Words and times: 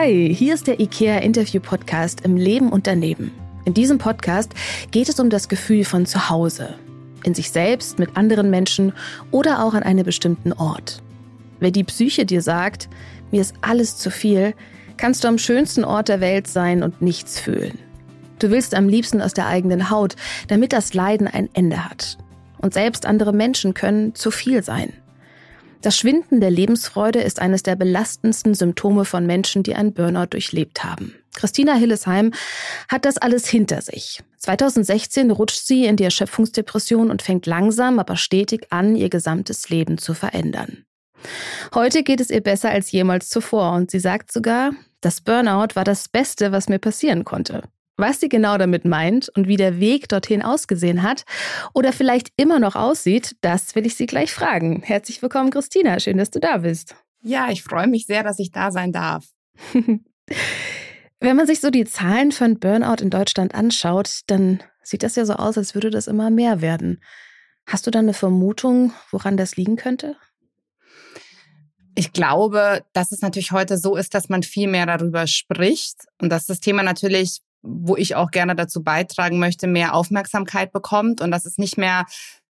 Hi, 0.00 0.32
hier 0.32 0.54
ist 0.54 0.68
der 0.68 0.78
IKEA 0.78 1.18
Interview 1.18 1.60
Podcast 1.60 2.20
im 2.20 2.36
Leben 2.36 2.70
und 2.70 2.86
daneben. 2.86 3.32
In 3.64 3.74
diesem 3.74 3.98
Podcast 3.98 4.52
geht 4.92 5.08
es 5.08 5.18
um 5.18 5.28
das 5.28 5.48
Gefühl 5.48 5.84
von 5.84 6.06
Zuhause. 6.06 6.78
In 7.24 7.34
sich 7.34 7.50
selbst, 7.50 7.98
mit 7.98 8.16
anderen 8.16 8.48
Menschen 8.48 8.92
oder 9.32 9.64
auch 9.64 9.74
an 9.74 9.82
einem 9.82 10.04
bestimmten 10.04 10.52
Ort. 10.52 11.02
Wenn 11.58 11.72
die 11.72 11.82
Psyche 11.82 12.26
dir 12.26 12.42
sagt, 12.42 12.88
mir 13.32 13.40
ist 13.40 13.56
alles 13.60 13.96
zu 13.96 14.12
viel, 14.12 14.54
kannst 14.98 15.24
du 15.24 15.28
am 15.28 15.36
schönsten 15.36 15.82
Ort 15.82 16.06
der 16.06 16.20
Welt 16.20 16.46
sein 16.46 16.84
und 16.84 17.02
nichts 17.02 17.40
fühlen. 17.40 17.76
Du 18.38 18.52
willst 18.52 18.76
am 18.76 18.88
liebsten 18.88 19.20
aus 19.20 19.34
der 19.34 19.48
eigenen 19.48 19.90
Haut, 19.90 20.14
damit 20.46 20.72
das 20.72 20.94
Leiden 20.94 21.26
ein 21.26 21.48
Ende 21.54 21.84
hat. 21.84 22.18
Und 22.58 22.72
selbst 22.72 23.04
andere 23.04 23.32
Menschen 23.32 23.74
können 23.74 24.14
zu 24.14 24.30
viel 24.30 24.62
sein. 24.62 24.92
Das 25.80 25.96
Schwinden 25.96 26.40
der 26.40 26.50
Lebensfreude 26.50 27.20
ist 27.20 27.40
eines 27.40 27.62
der 27.62 27.76
belastendsten 27.76 28.54
Symptome 28.54 29.04
von 29.04 29.26
Menschen, 29.26 29.62
die 29.62 29.76
ein 29.76 29.92
Burnout 29.92 30.26
durchlebt 30.30 30.82
haben. 30.82 31.14
Christina 31.36 31.74
Hillesheim 31.74 32.32
hat 32.88 33.04
das 33.04 33.16
alles 33.16 33.46
hinter 33.46 33.80
sich. 33.80 34.20
2016 34.38 35.30
rutscht 35.30 35.64
sie 35.64 35.84
in 35.84 35.96
die 35.96 36.04
Erschöpfungsdepression 36.04 37.10
und 37.10 37.22
fängt 37.22 37.46
langsam, 37.46 38.00
aber 38.00 38.16
stetig 38.16 38.66
an, 38.70 38.96
ihr 38.96 39.08
gesamtes 39.08 39.68
Leben 39.68 39.98
zu 39.98 40.14
verändern. 40.14 40.84
Heute 41.74 42.02
geht 42.02 42.20
es 42.20 42.30
ihr 42.30 42.40
besser 42.40 42.70
als 42.70 42.90
jemals 42.90 43.28
zuvor 43.28 43.72
und 43.72 43.90
sie 43.90 44.00
sagt 44.00 44.32
sogar, 44.32 44.72
das 45.00 45.20
Burnout 45.20 45.74
war 45.74 45.84
das 45.84 46.08
Beste, 46.08 46.50
was 46.50 46.68
mir 46.68 46.80
passieren 46.80 47.24
konnte. 47.24 47.62
Was 48.00 48.20
sie 48.20 48.28
genau 48.28 48.58
damit 48.58 48.84
meint 48.84 49.28
und 49.30 49.48
wie 49.48 49.56
der 49.56 49.80
Weg 49.80 50.08
dorthin 50.08 50.40
ausgesehen 50.40 51.02
hat 51.02 51.24
oder 51.74 51.92
vielleicht 51.92 52.28
immer 52.36 52.60
noch 52.60 52.76
aussieht, 52.76 53.34
das 53.40 53.74
will 53.74 53.86
ich 53.86 53.96
sie 53.96 54.06
gleich 54.06 54.32
fragen. 54.32 54.82
Herzlich 54.84 55.20
willkommen, 55.20 55.50
Christina. 55.50 55.98
Schön, 55.98 56.16
dass 56.16 56.30
du 56.30 56.38
da 56.38 56.58
bist. 56.58 56.94
Ja, 57.22 57.50
ich 57.50 57.64
freue 57.64 57.88
mich 57.88 58.06
sehr, 58.06 58.22
dass 58.22 58.38
ich 58.38 58.52
da 58.52 58.70
sein 58.70 58.92
darf. 58.92 59.26
Wenn 61.20 61.36
man 61.36 61.48
sich 61.48 61.60
so 61.60 61.70
die 61.70 61.86
Zahlen 61.86 62.30
von 62.30 62.60
Burnout 62.60 63.02
in 63.02 63.10
Deutschland 63.10 63.56
anschaut, 63.56 64.20
dann 64.28 64.62
sieht 64.84 65.02
das 65.02 65.16
ja 65.16 65.24
so 65.24 65.32
aus, 65.32 65.58
als 65.58 65.74
würde 65.74 65.90
das 65.90 66.06
immer 66.06 66.30
mehr 66.30 66.60
werden. 66.60 67.02
Hast 67.66 67.88
du 67.88 67.90
da 67.90 67.98
eine 67.98 68.14
Vermutung, 68.14 68.92
woran 69.10 69.36
das 69.36 69.56
liegen 69.56 69.74
könnte? 69.74 70.14
Ich 71.96 72.12
glaube, 72.12 72.84
dass 72.92 73.10
es 73.10 73.22
natürlich 73.22 73.50
heute 73.50 73.76
so 73.76 73.96
ist, 73.96 74.14
dass 74.14 74.28
man 74.28 74.44
viel 74.44 74.68
mehr 74.68 74.86
darüber 74.86 75.26
spricht 75.26 76.04
und 76.22 76.30
dass 76.30 76.46
das 76.46 76.60
Thema 76.60 76.84
natürlich 76.84 77.40
wo 77.62 77.96
ich 77.96 78.14
auch 78.14 78.30
gerne 78.30 78.54
dazu 78.54 78.82
beitragen 78.82 79.38
möchte, 79.38 79.66
mehr 79.66 79.94
Aufmerksamkeit 79.94 80.72
bekommt 80.72 81.20
und 81.20 81.30
dass 81.30 81.44
es 81.44 81.58
nicht 81.58 81.76
mehr 81.78 82.04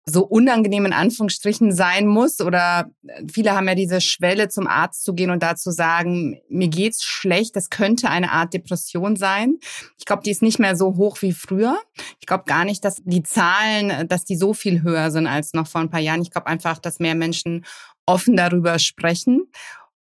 so 0.10 0.26
unangenehm 0.26 0.86
in 0.86 0.94
Anführungsstrichen 0.94 1.72
sein 1.72 2.08
muss 2.08 2.42
oder 2.42 2.90
äh, 3.08 3.24
viele 3.32 3.56
haben 3.56 3.68
ja 3.68 3.76
diese 3.76 4.02
Schwelle 4.02 4.50
zum 4.50 4.68
Arzt 4.68 5.04
zu 5.04 5.14
gehen 5.14 5.30
und 5.30 5.44
da 5.44 5.56
zu 5.56 5.72
sagen, 5.72 6.40
mir 6.50 6.68
geht's 6.68 7.04
schlecht, 7.04 7.56
das 7.56 7.70
könnte 7.70 8.10
eine 8.10 8.32
Art 8.32 8.54
Depression 8.54 9.16
sein. 9.16 9.58
Ich 9.98 10.06
glaube, 10.06 10.24
die 10.24 10.32
ist 10.32 10.42
nicht 10.42 10.60
mehr 10.60 10.76
so 10.76 10.96
hoch 10.96 11.22
wie 11.22 11.34
früher. 11.34 11.78
Ich 12.20 12.28
glaube 12.28 12.46
gar 12.46 12.66
nicht, 12.66 12.84
dass 12.84 12.98
die 13.04 13.24
Zahlen, 13.24 14.08
dass 14.08 14.26
die 14.26 14.36
so 14.36 14.54
viel 14.54 14.82
höher 14.82 15.12
sind 15.12 15.28
als 15.28 15.54
noch 15.54 15.68
vor 15.68 15.82
ein 15.82 15.90
paar 15.90 16.00
Jahren. 16.00 16.22
Ich 16.22 16.32
glaube 16.32 16.48
einfach, 16.48 16.80
dass 16.80 17.00
mehr 17.00 17.16
Menschen 17.16 17.66
offen 18.06 18.36
darüber 18.36 18.80
sprechen 18.80 19.44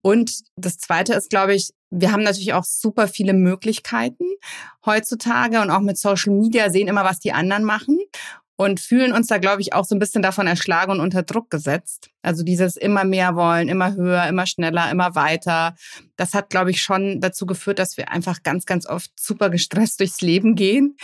und 0.02 0.32
das 0.56 0.78
Zweite 0.78 1.14
ist, 1.14 1.30
glaube 1.30 1.54
ich, 1.54 1.70
wir 1.90 2.12
haben 2.12 2.22
natürlich 2.22 2.52
auch 2.52 2.64
super 2.64 3.08
viele 3.08 3.32
Möglichkeiten 3.32 4.24
heutzutage 4.84 5.60
und 5.60 5.70
auch 5.70 5.80
mit 5.80 5.98
Social 5.98 6.32
Media 6.32 6.70
sehen 6.70 6.88
immer, 6.88 7.04
was 7.04 7.18
die 7.18 7.32
anderen 7.32 7.64
machen 7.64 7.98
und 8.56 8.80
fühlen 8.80 9.12
uns 9.12 9.28
da, 9.28 9.38
glaube 9.38 9.62
ich, 9.62 9.72
auch 9.72 9.84
so 9.84 9.94
ein 9.94 10.00
bisschen 10.00 10.20
davon 10.20 10.48
erschlagen 10.48 10.90
und 10.90 11.00
unter 11.00 11.22
Druck 11.22 11.48
gesetzt. 11.48 12.10
Also 12.22 12.42
dieses 12.42 12.76
immer 12.76 13.04
mehr 13.04 13.36
wollen, 13.36 13.68
immer 13.68 13.94
höher, 13.94 14.26
immer 14.26 14.46
schneller, 14.46 14.90
immer 14.90 15.14
weiter. 15.14 15.76
Das 16.16 16.34
hat, 16.34 16.50
glaube 16.50 16.72
ich, 16.72 16.82
schon 16.82 17.20
dazu 17.20 17.46
geführt, 17.46 17.78
dass 17.78 17.96
wir 17.96 18.10
einfach 18.10 18.42
ganz, 18.42 18.66
ganz 18.66 18.86
oft 18.86 19.12
super 19.18 19.48
gestresst 19.48 20.00
durchs 20.00 20.20
Leben 20.20 20.56
gehen. 20.56 20.96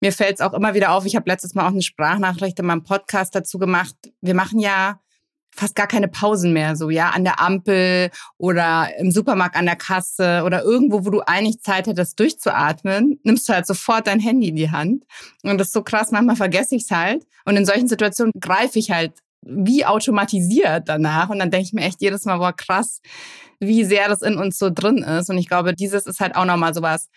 Mir 0.00 0.12
fällt 0.12 0.36
es 0.36 0.40
auch 0.40 0.54
immer 0.54 0.74
wieder 0.74 0.92
auf, 0.92 1.04
ich 1.04 1.14
habe 1.14 1.30
letztes 1.30 1.54
Mal 1.54 1.64
auch 1.64 1.72
eine 1.72 1.82
Sprachnachricht 1.82 2.58
in 2.58 2.66
meinem 2.66 2.84
Podcast 2.84 3.34
dazu 3.34 3.58
gemacht. 3.58 3.94
Wir 4.22 4.34
machen 4.34 4.58
ja 4.58 5.00
fast 5.54 5.76
gar 5.76 5.86
keine 5.86 6.08
Pausen 6.08 6.52
mehr, 6.52 6.74
so 6.76 6.90
ja, 6.90 7.10
an 7.10 7.24
der 7.24 7.40
Ampel 7.40 8.10
oder 8.38 8.88
im 8.98 9.12
Supermarkt 9.12 9.56
an 9.56 9.66
der 9.66 9.76
Kasse 9.76 10.42
oder 10.44 10.62
irgendwo, 10.62 11.04
wo 11.04 11.10
du 11.10 11.20
eigentlich 11.20 11.60
Zeit 11.60 11.86
hättest 11.86 12.18
durchzuatmen, 12.18 13.20
nimmst 13.22 13.48
du 13.48 13.52
halt 13.52 13.66
sofort 13.66 14.06
dein 14.06 14.20
Handy 14.20 14.48
in 14.48 14.56
die 14.56 14.70
Hand. 14.70 15.04
Und 15.42 15.58
das 15.58 15.68
ist 15.68 15.74
so 15.74 15.82
krass, 15.82 16.10
manchmal 16.10 16.36
vergesse 16.36 16.74
ich 16.74 16.84
es 16.84 16.90
halt. 16.90 17.24
Und 17.44 17.56
in 17.56 17.66
solchen 17.66 17.88
Situationen 17.88 18.32
greife 18.40 18.78
ich 18.78 18.90
halt 18.90 19.12
wie 19.42 19.84
automatisiert 19.84 20.88
danach. 20.88 21.28
Und 21.30 21.38
dann 21.38 21.50
denke 21.50 21.66
ich 21.66 21.72
mir 21.72 21.82
echt 21.82 22.00
jedes 22.00 22.24
Mal, 22.24 22.38
boah, 22.38 22.52
krass, 22.52 23.00
wie 23.60 23.84
sehr 23.84 24.08
das 24.08 24.22
in 24.22 24.36
uns 24.36 24.58
so 24.58 24.70
drin 24.70 24.98
ist. 24.98 25.30
Und 25.30 25.38
ich 25.38 25.48
glaube, 25.48 25.74
dieses 25.74 26.06
ist 26.06 26.20
halt 26.20 26.34
auch 26.34 26.46
nochmal 26.46 26.74
sowas, 26.74 27.08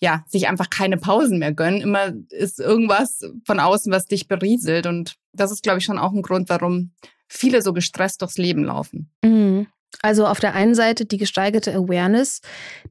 ja, 0.00 0.24
sich 0.28 0.48
einfach 0.48 0.70
keine 0.70 0.96
Pausen 0.96 1.38
mehr 1.38 1.52
gönnen. 1.52 1.80
Immer 1.80 2.12
ist 2.30 2.60
irgendwas 2.60 3.22
von 3.44 3.60
außen, 3.60 3.92
was 3.92 4.06
dich 4.06 4.28
berieselt. 4.28 4.86
Und 4.86 5.16
das 5.32 5.50
ist, 5.50 5.62
glaube 5.62 5.78
ich, 5.78 5.84
schon 5.84 5.98
auch 5.98 6.12
ein 6.12 6.22
Grund, 6.22 6.48
warum 6.48 6.92
viele 7.30 7.62
so 7.62 7.72
gestresst 7.72 8.20
durchs 8.20 8.36
Leben 8.36 8.64
laufen. 8.64 9.10
Mhm. 9.24 9.68
Also 10.02 10.26
auf 10.26 10.38
der 10.38 10.54
einen 10.54 10.74
Seite 10.74 11.04
die 11.04 11.16
gesteigerte 11.16 11.74
Awareness, 11.74 12.42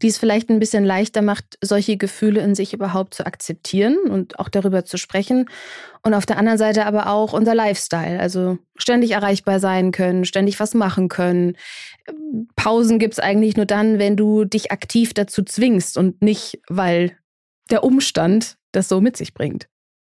die 0.02 0.08
es 0.08 0.18
vielleicht 0.18 0.50
ein 0.50 0.60
bisschen 0.60 0.84
leichter 0.84 1.22
macht, 1.22 1.58
solche 1.62 1.98
Gefühle 1.98 2.42
in 2.42 2.56
sich 2.56 2.74
überhaupt 2.74 3.14
zu 3.14 3.26
akzeptieren 3.26 3.98
und 4.10 4.38
auch 4.38 4.50
darüber 4.50 4.84
zu 4.84 4.98
sprechen. 4.98 5.50
Und 6.04 6.14
auf 6.14 6.26
der 6.26 6.38
anderen 6.38 6.58
Seite 6.58 6.86
aber 6.86 7.08
auch 7.08 7.34
unser 7.34 7.56
Lifestyle, 7.56 8.20
also 8.20 8.58
ständig 8.78 9.12
erreichbar 9.12 9.60
sein 9.60 9.92
können, 9.92 10.26
ständig 10.26 10.60
was 10.60 10.74
machen 10.74 11.08
können. 11.08 11.56
Pausen 12.56 13.00
gibt 13.00 13.14
es 13.14 13.20
eigentlich 13.20 13.56
nur 13.56 13.66
dann, 13.66 13.98
wenn 13.98 14.18
du 14.18 14.44
dich 14.44 14.72
aktiv 14.72 15.14
dazu 15.14 15.42
zwingst 15.44 15.98
und 15.98 16.22
nicht, 16.22 16.60
weil 16.68 17.18
der 17.72 17.84
Umstand 17.84 18.58
das 18.72 18.90
so 18.90 19.00
mit 19.02 19.16
sich 19.16 19.34
bringt. 19.34 19.68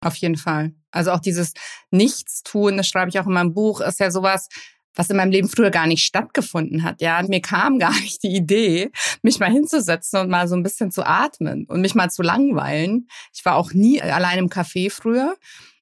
Auf 0.02 0.16
jeden 0.18 0.38
Fall. 0.38 0.74
Also 0.94 1.12
auch 1.12 1.20
dieses 1.20 1.54
Nichtstun, 1.92 2.78
das 2.78 2.88
schreibe 2.88 3.10
ich 3.10 3.20
auch 3.20 3.26
in 3.26 3.34
meinem 3.34 3.54
Buch, 3.54 3.82
ist 3.82 4.00
ja 4.00 4.12
sowas, 4.12 4.48
was 4.96 5.10
in 5.10 5.18
meinem 5.18 5.32
Leben 5.32 5.50
früher 5.50 5.72
gar 5.72 5.88
nicht 5.88 6.04
stattgefunden 6.04 6.84
hat. 6.84 7.02
Ja, 7.02 7.22
mir 7.24 7.42
kam 7.42 7.80
gar 7.80 7.94
nicht 8.02 8.24
die 8.24 8.36
Idee, 8.36 8.92
mich 9.22 9.40
mal 9.40 9.52
hinzusetzen 9.52 10.20
und 10.20 10.30
mal 10.30 10.48
so 10.48 10.56
ein 10.56 10.64
bisschen 10.64 10.92
zu 10.92 11.06
atmen 11.06 11.66
und 11.66 11.82
mich 11.82 11.96
mal 11.96 12.10
zu 12.10 12.22
langweilen. 12.22 13.08
Ich 13.34 13.44
war 13.46 13.56
auch 13.56 13.74
nie 13.74 14.02
allein 14.02 14.40
im 14.40 14.50
Café 14.50 14.92
früher. 14.92 15.36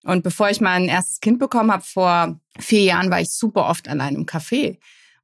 Und 0.04 0.24
bevor 0.24 0.50
ich 0.50 0.62
mein 0.62 0.86
erstes 0.86 1.20
Kind 1.20 1.38
bekommen 1.38 1.72
habe, 1.72 1.84
vor 1.84 2.40
vier 2.58 2.84
Jahren, 2.84 3.12
war 3.12 3.22
ich 3.22 3.30
super 3.32 3.68
oft 3.68 3.88
allein 3.88 4.16
im 4.16 4.26
Café. 4.26 4.80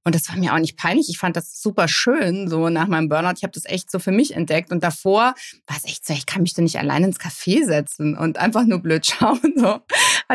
Und 0.07 0.15
das 0.15 0.29
war 0.29 0.37
mir 0.37 0.53
auch 0.53 0.59
nicht 0.59 0.77
peinlich. 0.77 1.09
Ich 1.09 1.17
fand 1.17 1.35
das 1.35 1.61
super 1.61 1.89
schön, 1.89 2.47
so 2.47 2.69
nach 2.69 2.87
meinem 2.87 3.09
Burnout. 3.09 3.33
Ich 3.35 3.43
habe 3.43 3.51
das 3.51 3.65
echt 3.65 3.91
so 3.91 3.99
für 3.99 4.13
mich 4.13 4.33
entdeckt. 4.33 4.71
Und 4.71 4.81
davor 4.81 5.33
war 5.67 5.75
es 5.75 5.83
echt 5.83 6.07
so, 6.07 6.13
ich 6.13 6.25
kann 6.25 6.43
mich 6.43 6.53
doch 6.53 6.63
nicht 6.63 6.79
allein 6.79 7.03
ins 7.03 7.19
Café 7.19 7.65
setzen 7.65 8.17
und 8.17 8.37
einfach 8.37 8.63
nur 8.63 8.79
blöd 8.79 9.05
schauen. 9.05 9.53
So 9.57 9.67
habe 9.67 9.83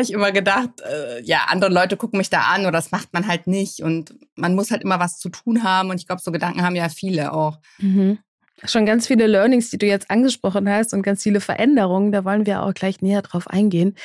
ich 0.03 0.11
immer 0.11 0.31
gedacht, 0.31 0.69
äh, 0.81 1.23
ja, 1.23 1.47
andere 1.47 1.73
Leute 1.73 1.97
gucken 1.97 2.19
mich 2.19 2.29
da 2.29 2.41
an 2.41 2.61
oder 2.61 2.73
das 2.73 2.91
macht 2.91 3.13
man 3.13 3.27
halt 3.27 3.47
nicht. 3.47 3.79
Und 3.79 4.13
man 4.35 4.53
muss 4.53 4.69
halt 4.69 4.83
immer 4.83 4.99
was 4.99 5.17
zu 5.17 5.29
tun 5.29 5.63
haben. 5.63 5.89
Und 5.89 5.99
ich 5.99 6.05
glaube, 6.05 6.21
so 6.21 6.31
Gedanken 6.31 6.61
haben 6.61 6.75
ja 6.75 6.87
viele 6.89 7.33
auch. 7.33 7.57
Mhm. 7.79 8.19
Schon 8.65 8.85
ganz 8.85 9.07
viele 9.07 9.25
Learnings, 9.25 9.71
die 9.71 9.79
du 9.79 9.87
jetzt 9.87 10.11
angesprochen 10.11 10.69
hast 10.69 10.93
und 10.93 11.01
ganz 11.01 11.23
viele 11.23 11.41
Veränderungen. 11.41 12.11
Da 12.11 12.23
wollen 12.25 12.45
wir 12.45 12.61
auch 12.61 12.75
gleich 12.75 13.01
näher 13.01 13.23
drauf 13.23 13.47
eingehen. 13.47 13.95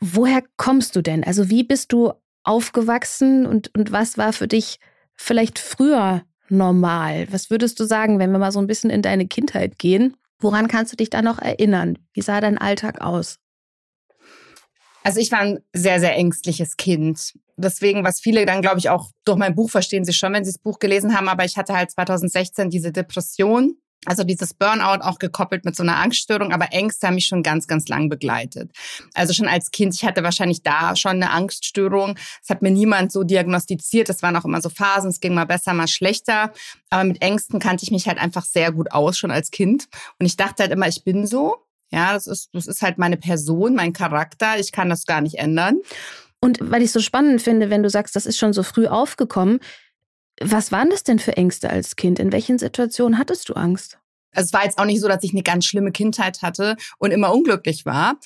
Woher 0.00 0.42
kommst 0.56 0.96
du 0.96 1.02
denn? 1.02 1.22
Also 1.22 1.50
wie 1.50 1.62
bist 1.62 1.92
du 1.92 2.14
aufgewachsen 2.44 3.46
und, 3.46 3.76
und 3.76 3.92
was 3.92 4.18
war 4.18 4.32
für 4.32 4.48
dich 4.48 4.78
vielleicht 5.14 5.58
früher 5.58 6.22
normal? 6.48 7.26
Was 7.30 7.50
würdest 7.50 7.78
du 7.80 7.84
sagen, 7.84 8.18
wenn 8.18 8.32
wir 8.32 8.38
mal 8.38 8.52
so 8.52 8.60
ein 8.60 8.66
bisschen 8.66 8.90
in 8.90 9.02
deine 9.02 9.26
Kindheit 9.26 9.78
gehen? 9.78 10.16
Woran 10.38 10.68
kannst 10.68 10.92
du 10.92 10.96
dich 10.96 11.10
da 11.10 11.22
noch 11.22 11.38
erinnern? 11.38 11.98
Wie 12.12 12.22
sah 12.22 12.40
dein 12.40 12.58
Alltag 12.58 13.00
aus? 13.00 13.38
Also 15.04 15.20
ich 15.20 15.32
war 15.32 15.40
ein 15.40 15.60
sehr, 15.72 16.00
sehr 16.00 16.16
ängstliches 16.16 16.76
Kind. 16.76 17.34
Deswegen, 17.56 18.04
was 18.04 18.20
viele 18.20 18.46
dann, 18.46 18.62
glaube 18.62 18.78
ich, 18.78 18.88
auch 18.88 19.10
durch 19.24 19.38
mein 19.38 19.54
Buch 19.54 19.70
verstehen 19.70 20.04
sie 20.04 20.12
schon, 20.12 20.32
wenn 20.32 20.44
sie 20.44 20.52
das 20.52 20.58
Buch 20.58 20.78
gelesen 20.78 21.16
haben. 21.16 21.28
Aber 21.28 21.44
ich 21.44 21.56
hatte 21.56 21.74
halt 21.74 21.90
2016 21.90 22.70
diese 22.70 22.92
Depression 22.92 23.76
also 24.04 24.24
dieses 24.24 24.52
Burnout 24.54 25.02
auch 25.02 25.18
gekoppelt 25.18 25.64
mit 25.64 25.76
so 25.76 25.82
einer 25.82 25.96
Angststörung, 25.96 26.52
aber 26.52 26.72
Ängste 26.72 27.06
haben 27.06 27.14
mich 27.14 27.26
schon 27.26 27.42
ganz, 27.42 27.66
ganz 27.68 27.86
lang 27.88 28.08
begleitet. 28.08 28.70
Also 29.14 29.32
schon 29.32 29.46
als 29.46 29.70
Kind, 29.70 29.94
ich 29.94 30.04
hatte 30.04 30.24
wahrscheinlich 30.24 30.62
da 30.62 30.96
schon 30.96 31.12
eine 31.12 31.30
Angststörung. 31.30 32.16
Es 32.42 32.50
hat 32.50 32.62
mir 32.62 32.70
niemand 32.70 33.12
so 33.12 33.22
diagnostiziert. 33.22 34.08
Es 34.08 34.22
waren 34.22 34.36
auch 34.36 34.44
immer 34.44 34.60
so 34.60 34.70
Phasen, 34.70 35.10
es 35.10 35.20
ging 35.20 35.34
mal 35.34 35.46
besser, 35.46 35.72
mal 35.72 35.86
schlechter. 35.86 36.52
Aber 36.90 37.04
mit 37.04 37.22
Ängsten 37.22 37.60
kannte 37.60 37.84
ich 37.84 37.92
mich 37.92 38.08
halt 38.08 38.18
einfach 38.18 38.44
sehr 38.44 38.72
gut 38.72 38.90
aus, 38.90 39.16
schon 39.16 39.30
als 39.30 39.50
Kind. 39.50 39.88
Und 40.18 40.26
ich 40.26 40.36
dachte 40.36 40.64
halt 40.64 40.72
immer, 40.72 40.88
ich 40.88 41.04
bin 41.04 41.26
so. 41.26 41.56
Ja, 41.92 42.14
das 42.14 42.26
ist, 42.26 42.48
das 42.54 42.66
ist 42.66 42.80
halt 42.80 42.96
meine 42.96 43.18
Person, 43.18 43.74
mein 43.74 43.92
Charakter. 43.92 44.58
Ich 44.58 44.72
kann 44.72 44.88
das 44.88 45.04
gar 45.04 45.20
nicht 45.20 45.38
ändern. 45.38 45.78
Und 46.40 46.58
weil 46.60 46.82
ich 46.82 46.90
so 46.90 47.00
spannend 47.00 47.40
finde, 47.40 47.70
wenn 47.70 47.82
du 47.82 47.90
sagst, 47.90 48.16
das 48.16 48.26
ist 48.26 48.38
schon 48.38 48.52
so 48.52 48.62
früh 48.62 48.86
aufgekommen, 48.86 49.60
was 50.40 50.72
waren 50.72 50.90
das 50.90 51.04
denn 51.04 51.18
für 51.18 51.36
Ängste 51.36 51.70
als 51.70 51.96
Kind? 51.96 52.18
In 52.18 52.32
welchen 52.32 52.58
Situationen 52.58 53.18
hattest 53.18 53.48
du 53.48 53.54
Angst? 53.54 53.98
Es 54.34 54.52
war 54.52 54.64
jetzt 54.64 54.78
auch 54.78 54.86
nicht 54.86 55.00
so, 55.00 55.08
dass 55.08 55.22
ich 55.22 55.32
eine 55.32 55.42
ganz 55.42 55.66
schlimme 55.66 55.92
Kindheit 55.92 56.40
hatte 56.42 56.76
und 56.98 57.10
immer 57.10 57.32
unglücklich 57.34 57.84
war. 57.84 58.16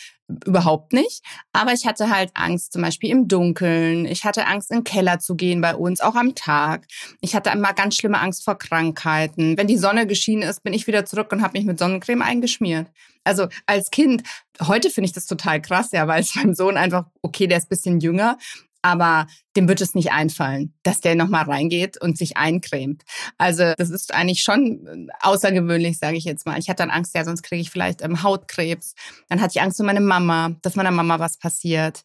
Überhaupt 0.44 0.92
nicht. 0.92 1.22
Aber 1.52 1.72
ich 1.72 1.86
hatte 1.86 2.10
halt 2.10 2.30
Angst, 2.34 2.72
zum 2.72 2.82
Beispiel 2.82 3.10
im 3.10 3.28
Dunkeln. 3.28 4.06
Ich 4.06 4.24
hatte 4.24 4.46
Angst, 4.46 4.70
in 4.70 4.78
den 4.78 4.84
Keller 4.84 5.18
zu 5.18 5.36
gehen 5.36 5.60
bei 5.60 5.74
uns, 5.74 6.00
auch 6.00 6.14
am 6.14 6.34
Tag. 6.34 6.86
Ich 7.20 7.34
hatte 7.34 7.50
immer 7.50 7.72
ganz 7.72 7.96
schlimme 7.96 8.20
Angst 8.20 8.44
vor 8.44 8.56
Krankheiten. 8.56 9.56
Wenn 9.56 9.66
die 9.66 9.76
Sonne 9.76 10.06
geschienen 10.06 10.42
ist, 10.42 10.62
bin 10.62 10.72
ich 10.72 10.86
wieder 10.86 11.04
zurück 11.04 11.32
und 11.32 11.42
habe 11.42 11.58
mich 11.58 11.66
mit 11.66 11.78
Sonnencreme 11.78 12.22
eingeschmiert. 12.22 12.88
Also 13.24 13.48
als 13.66 13.90
Kind, 13.90 14.22
heute 14.62 14.90
finde 14.90 15.06
ich 15.06 15.12
das 15.12 15.26
total 15.26 15.60
krass, 15.60 15.90
ja, 15.92 16.06
weil 16.06 16.20
es 16.22 16.34
meinem 16.36 16.54
Sohn 16.54 16.76
einfach, 16.76 17.06
okay, 17.22 17.46
der 17.46 17.58
ist 17.58 17.68
bisschen 17.68 18.00
jünger, 18.00 18.38
aber 18.86 19.26
dem 19.56 19.66
wird 19.66 19.80
es 19.80 19.96
nicht 19.96 20.12
einfallen, 20.12 20.72
dass 20.84 21.00
der 21.00 21.16
nochmal 21.16 21.42
reingeht 21.46 22.00
und 22.00 22.16
sich 22.16 22.36
eincremt. 22.36 23.02
Also 23.36 23.72
das 23.76 23.90
ist 23.90 24.14
eigentlich 24.14 24.42
schon 24.42 24.86
äh, 24.86 25.12
außergewöhnlich, 25.22 25.98
sage 25.98 26.16
ich 26.16 26.22
jetzt 26.22 26.46
mal. 26.46 26.56
Ich 26.60 26.68
hatte 26.68 26.84
dann 26.84 26.90
Angst, 26.90 27.12
ja, 27.16 27.24
sonst 27.24 27.42
kriege 27.42 27.60
ich 27.60 27.70
vielleicht 27.70 28.00
ähm, 28.00 28.22
Hautkrebs. 28.22 28.94
Dann 29.28 29.40
hatte 29.40 29.54
ich 29.56 29.60
Angst 29.60 29.80
um 29.80 29.86
meine 29.86 30.00
Mama, 30.00 30.52
dass 30.62 30.76
meiner 30.76 30.92
Mama 30.92 31.18
was 31.18 31.36
passiert. 31.36 32.04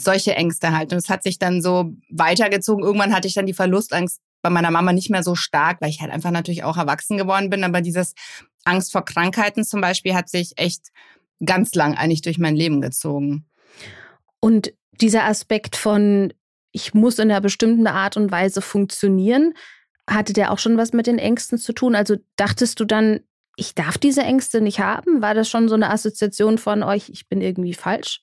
Solche 0.00 0.36
Ängste 0.36 0.70
halt. 0.70 0.92
Und 0.92 0.98
es 0.98 1.08
hat 1.08 1.24
sich 1.24 1.40
dann 1.40 1.62
so 1.62 1.96
weitergezogen. 2.10 2.84
Irgendwann 2.84 3.12
hatte 3.12 3.26
ich 3.26 3.34
dann 3.34 3.46
die 3.46 3.52
Verlustangst 3.52 4.20
bei 4.40 4.50
meiner 4.50 4.70
Mama 4.70 4.92
nicht 4.92 5.10
mehr 5.10 5.24
so 5.24 5.34
stark, 5.34 5.80
weil 5.80 5.90
ich 5.90 6.00
halt 6.00 6.12
einfach 6.12 6.30
natürlich 6.30 6.62
auch 6.62 6.76
erwachsen 6.76 7.16
geworden 7.16 7.50
bin. 7.50 7.64
Aber 7.64 7.80
dieses 7.80 8.14
Angst 8.62 8.92
vor 8.92 9.04
Krankheiten 9.04 9.64
zum 9.64 9.80
Beispiel 9.80 10.14
hat 10.14 10.28
sich 10.28 10.52
echt 10.58 10.92
ganz 11.44 11.74
lang 11.74 11.96
eigentlich 11.96 12.22
durch 12.22 12.38
mein 12.38 12.54
Leben 12.54 12.80
gezogen. 12.80 13.46
Und 14.38 14.72
dieser 15.00 15.24
Aspekt 15.24 15.76
von, 15.76 16.32
ich 16.72 16.94
muss 16.94 17.18
in 17.18 17.30
einer 17.30 17.40
bestimmten 17.40 17.86
Art 17.86 18.16
und 18.16 18.30
Weise 18.30 18.62
funktionieren, 18.62 19.54
hatte 20.08 20.32
der 20.32 20.52
auch 20.52 20.58
schon 20.58 20.76
was 20.76 20.92
mit 20.92 21.06
den 21.06 21.18
Ängsten 21.18 21.58
zu 21.58 21.72
tun? 21.72 21.94
Also 21.94 22.16
dachtest 22.36 22.80
du 22.80 22.84
dann, 22.84 23.20
ich 23.56 23.74
darf 23.74 23.98
diese 23.98 24.22
Ängste 24.22 24.60
nicht 24.60 24.80
haben? 24.80 25.22
War 25.22 25.34
das 25.34 25.48
schon 25.48 25.68
so 25.68 25.74
eine 25.74 25.90
Assoziation 25.90 26.58
von 26.58 26.82
euch, 26.82 27.08
ich 27.10 27.28
bin 27.28 27.40
irgendwie 27.40 27.74
falsch? 27.74 28.22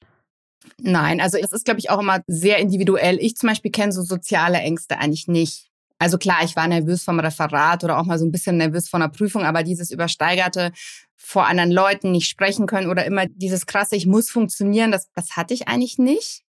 Nein, 0.79 1.21
also 1.21 1.37
es 1.37 1.51
ist, 1.51 1.65
glaube 1.65 1.79
ich, 1.79 1.89
auch 1.89 1.99
immer 1.99 2.21
sehr 2.27 2.57
individuell. 2.57 3.19
Ich 3.19 3.35
zum 3.35 3.49
Beispiel 3.49 3.71
kenne 3.71 3.91
so 3.91 4.01
soziale 4.01 4.57
Ängste 4.57 4.97
eigentlich 4.97 5.27
nicht. 5.27 5.67
Also 5.99 6.17
klar, 6.17 6.43
ich 6.43 6.55
war 6.55 6.67
nervös 6.67 7.03
vom 7.03 7.19
Referat 7.19 7.83
oder 7.83 7.97
auch 7.97 8.05
mal 8.05 8.19
so 8.19 8.25
ein 8.25 8.31
bisschen 8.31 8.57
nervös 8.57 8.87
vor 8.89 8.99
einer 8.99 9.09
Prüfung, 9.09 9.43
aber 9.43 9.63
dieses 9.63 9.91
übersteigerte 9.91 10.71
vor 11.15 11.47
anderen 11.47 11.71
Leuten 11.71 12.11
nicht 12.11 12.29
sprechen 12.29 12.67
können 12.67 12.89
oder 12.89 13.05
immer 13.05 13.25
dieses 13.25 13.65
krasse, 13.65 13.95
ich 13.95 14.05
muss 14.05 14.29
funktionieren, 14.29 14.91
das, 14.91 15.09
das 15.13 15.35
hatte 15.35 15.53
ich 15.53 15.67
eigentlich 15.67 15.97
nicht. 15.97 16.43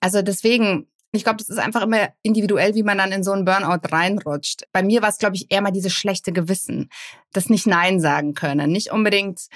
Also 0.00 0.22
deswegen, 0.22 0.86
ich 1.12 1.24
glaube, 1.24 1.38
das 1.38 1.48
ist 1.48 1.58
einfach 1.58 1.82
immer 1.82 2.08
individuell, 2.22 2.74
wie 2.74 2.82
man 2.82 2.98
dann 2.98 3.12
in 3.12 3.24
so 3.24 3.32
einen 3.32 3.44
Burnout 3.44 3.88
reinrutscht. 3.90 4.64
Bei 4.72 4.82
mir 4.82 5.02
war 5.02 5.08
es, 5.08 5.18
glaube 5.18 5.36
ich, 5.36 5.46
eher 5.50 5.62
mal 5.62 5.70
dieses 5.70 5.92
schlechte 5.92 6.32
Gewissen, 6.32 6.90
das 7.32 7.48
nicht 7.48 7.66
Nein 7.66 8.00
sagen 8.00 8.34
können. 8.34 8.70
Nicht 8.70 8.92
unbedingt, 8.92 9.48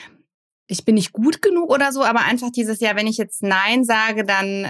ich 0.67 0.85
bin 0.85 0.95
nicht 0.95 1.13
gut 1.13 1.43
genug 1.43 1.71
oder 1.71 1.93
so, 1.93 2.03
aber 2.03 2.21
einfach 2.21 2.51
dieses, 2.51 2.81
ja, 2.81 2.97
wenn 2.97 3.07
ich 3.07 3.19
jetzt 3.19 3.43
Nein 3.43 3.85
sage, 3.85 4.25
dann 4.25 4.67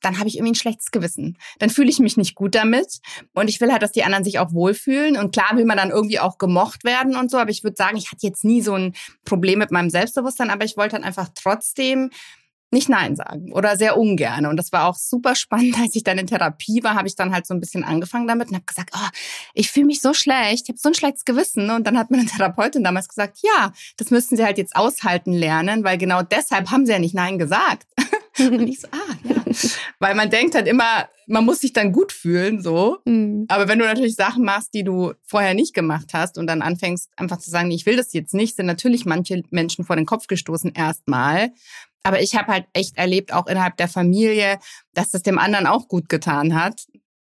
dann 0.00 0.18
habe 0.18 0.28
ich 0.28 0.36
irgendwie 0.36 0.52
ein 0.52 0.56
schlechtes 0.56 0.90
Gewissen. 0.90 1.38
Dann 1.58 1.70
fühle 1.70 1.88
ich 1.88 1.98
mich 1.98 2.16
nicht 2.16 2.34
gut 2.34 2.54
damit. 2.54 3.00
Und 3.34 3.48
ich 3.48 3.60
will 3.60 3.72
halt, 3.72 3.82
dass 3.82 3.92
die 3.92 4.04
anderen 4.04 4.24
sich 4.24 4.38
auch 4.38 4.52
wohlfühlen. 4.52 5.16
Und 5.16 5.32
klar 5.32 5.56
will 5.56 5.64
man 5.64 5.76
dann 5.76 5.90
irgendwie 5.90 6.20
auch 6.20 6.38
gemocht 6.38 6.84
werden 6.84 7.16
und 7.16 7.30
so. 7.30 7.38
Aber 7.38 7.50
ich 7.50 7.64
würde 7.64 7.76
sagen, 7.76 7.96
ich 7.96 8.10
hatte 8.10 8.26
jetzt 8.26 8.44
nie 8.44 8.60
so 8.60 8.74
ein 8.74 8.94
Problem 9.24 9.58
mit 9.58 9.70
meinem 9.70 9.90
Selbstbewusstsein, 9.90 10.50
aber 10.50 10.64
ich 10.64 10.76
wollte 10.76 10.96
dann 10.96 11.04
einfach 11.04 11.28
trotzdem 11.34 12.10
nicht 12.74 12.90
Nein 12.90 13.16
sagen 13.16 13.52
oder 13.52 13.78
sehr 13.78 13.96
ungern. 13.96 14.44
Und 14.44 14.58
das 14.58 14.72
war 14.72 14.86
auch 14.86 14.96
super 14.96 15.34
spannend, 15.34 15.78
als 15.80 15.96
ich 15.96 16.04
dann 16.04 16.18
in 16.18 16.26
Therapie 16.26 16.82
war, 16.82 16.94
habe 16.94 17.08
ich 17.08 17.16
dann 17.16 17.32
halt 17.32 17.46
so 17.46 17.54
ein 17.54 17.60
bisschen 17.60 17.84
angefangen 17.84 18.28
damit 18.28 18.48
und 18.48 18.56
habe 18.56 18.66
gesagt, 18.66 18.90
oh, 18.94 19.08
ich 19.54 19.70
fühle 19.70 19.86
mich 19.86 20.02
so 20.02 20.12
schlecht, 20.12 20.64
ich 20.64 20.68
habe 20.68 20.78
so 20.78 20.90
ein 20.90 20.94
schlechtes 20.94 21.24
Gewissen. 21.24 21.70
Und 21.70 21.86
dann 21.86 21.96
hat 21.96 22.10
meine 22.10 22.26
Therapeutin 22.26 22.84
damals 22.84 23.08
gesagt, 23.08 23.38
ja, 23.42 23.72
das 23.96 24.10
müssten 24.10 24.36
Sie 24.36 24.44
halt 24.44 24.58
jetzt 24.58 24.76
aushalten 24.76 25.32
lernen, 25.32 25.84
weil 25.84 25.96
genau 25.96 26.22
deshalb 26.22 26.70
haben 26.70 26.84
Sie 26.84 26.92
ja 26.92 26.98
nicht 26.98 27.14
Nein 27.14 27.38
gesagt. 27.38 27.86
und 28.38 28.68
ich 28.68 28.80
so, 28.80 28.88
ah, 28.90 29.14
ja. 29.22 29.36
Weil 30.00 30.14
man 30.14 30.30
denkt 30.30 30.54
halt 30.54 30.66
immer, 30.66 31.08
man 31.26 31.44
muss 31.44 31.60
sich 31.60 31.72
dann 31.72 31.92
gut 31.92 32.12
fühlen, 32.12 32.60
so. 32.60 32.98
Mhm. 33.04 33.46
Aber 33.48 33.68
wenn 33.68 33.78
du 33.78 33.84
natürlich 33.84 34.14
Sachen 34.14 34.44
machst, 34.44 34.74
die 34.74 34.84
du 34.84 35.12
vorher 35.22 35.54
nicht 35.54 35.74
gemacht 35.74 36.08
hast 36.12 36.38
und 36.38 36.46
dann 36.46 36.62
anfängst 36.62 37.10
einfach 37.16 37.38
zu 37.38 37.50
sagen, 37.50 37.70
ich 37.70 37.86
will 37.86 37.96
das 37.96 38.12
jetzt 38.12 38.34
nicht, 38.34 38.56
sind 38.56 38.66
natürlich 38.66 39.06
manche 39.06 39.42
Menschen 39.50 39.84
vor 39.84 39.96
den 39.96 40.06
Kopf 40.06 40.26
gestoßen 40.26 40.72
erstmal. 40.72 41.50
Aber 42.04 42.20
ich 42.20 42.36
habe 42.36 42.52
halt 42.52 42.66
echt 42.74 42.96
erlebt, 42.96 43.32
auch 43.32 43.46
innerhalb 43.46 43.76
der 43.78 43.88
Familie, 43.88 44.58
dass 44.92 45.10
das 45.10 45.22
dem 45.22 45.38
anderen 45.38 45.66
auch 45.66 45.88
gut 45.88 46.08
getan 46.08 46.54
hat, 46.54 46.86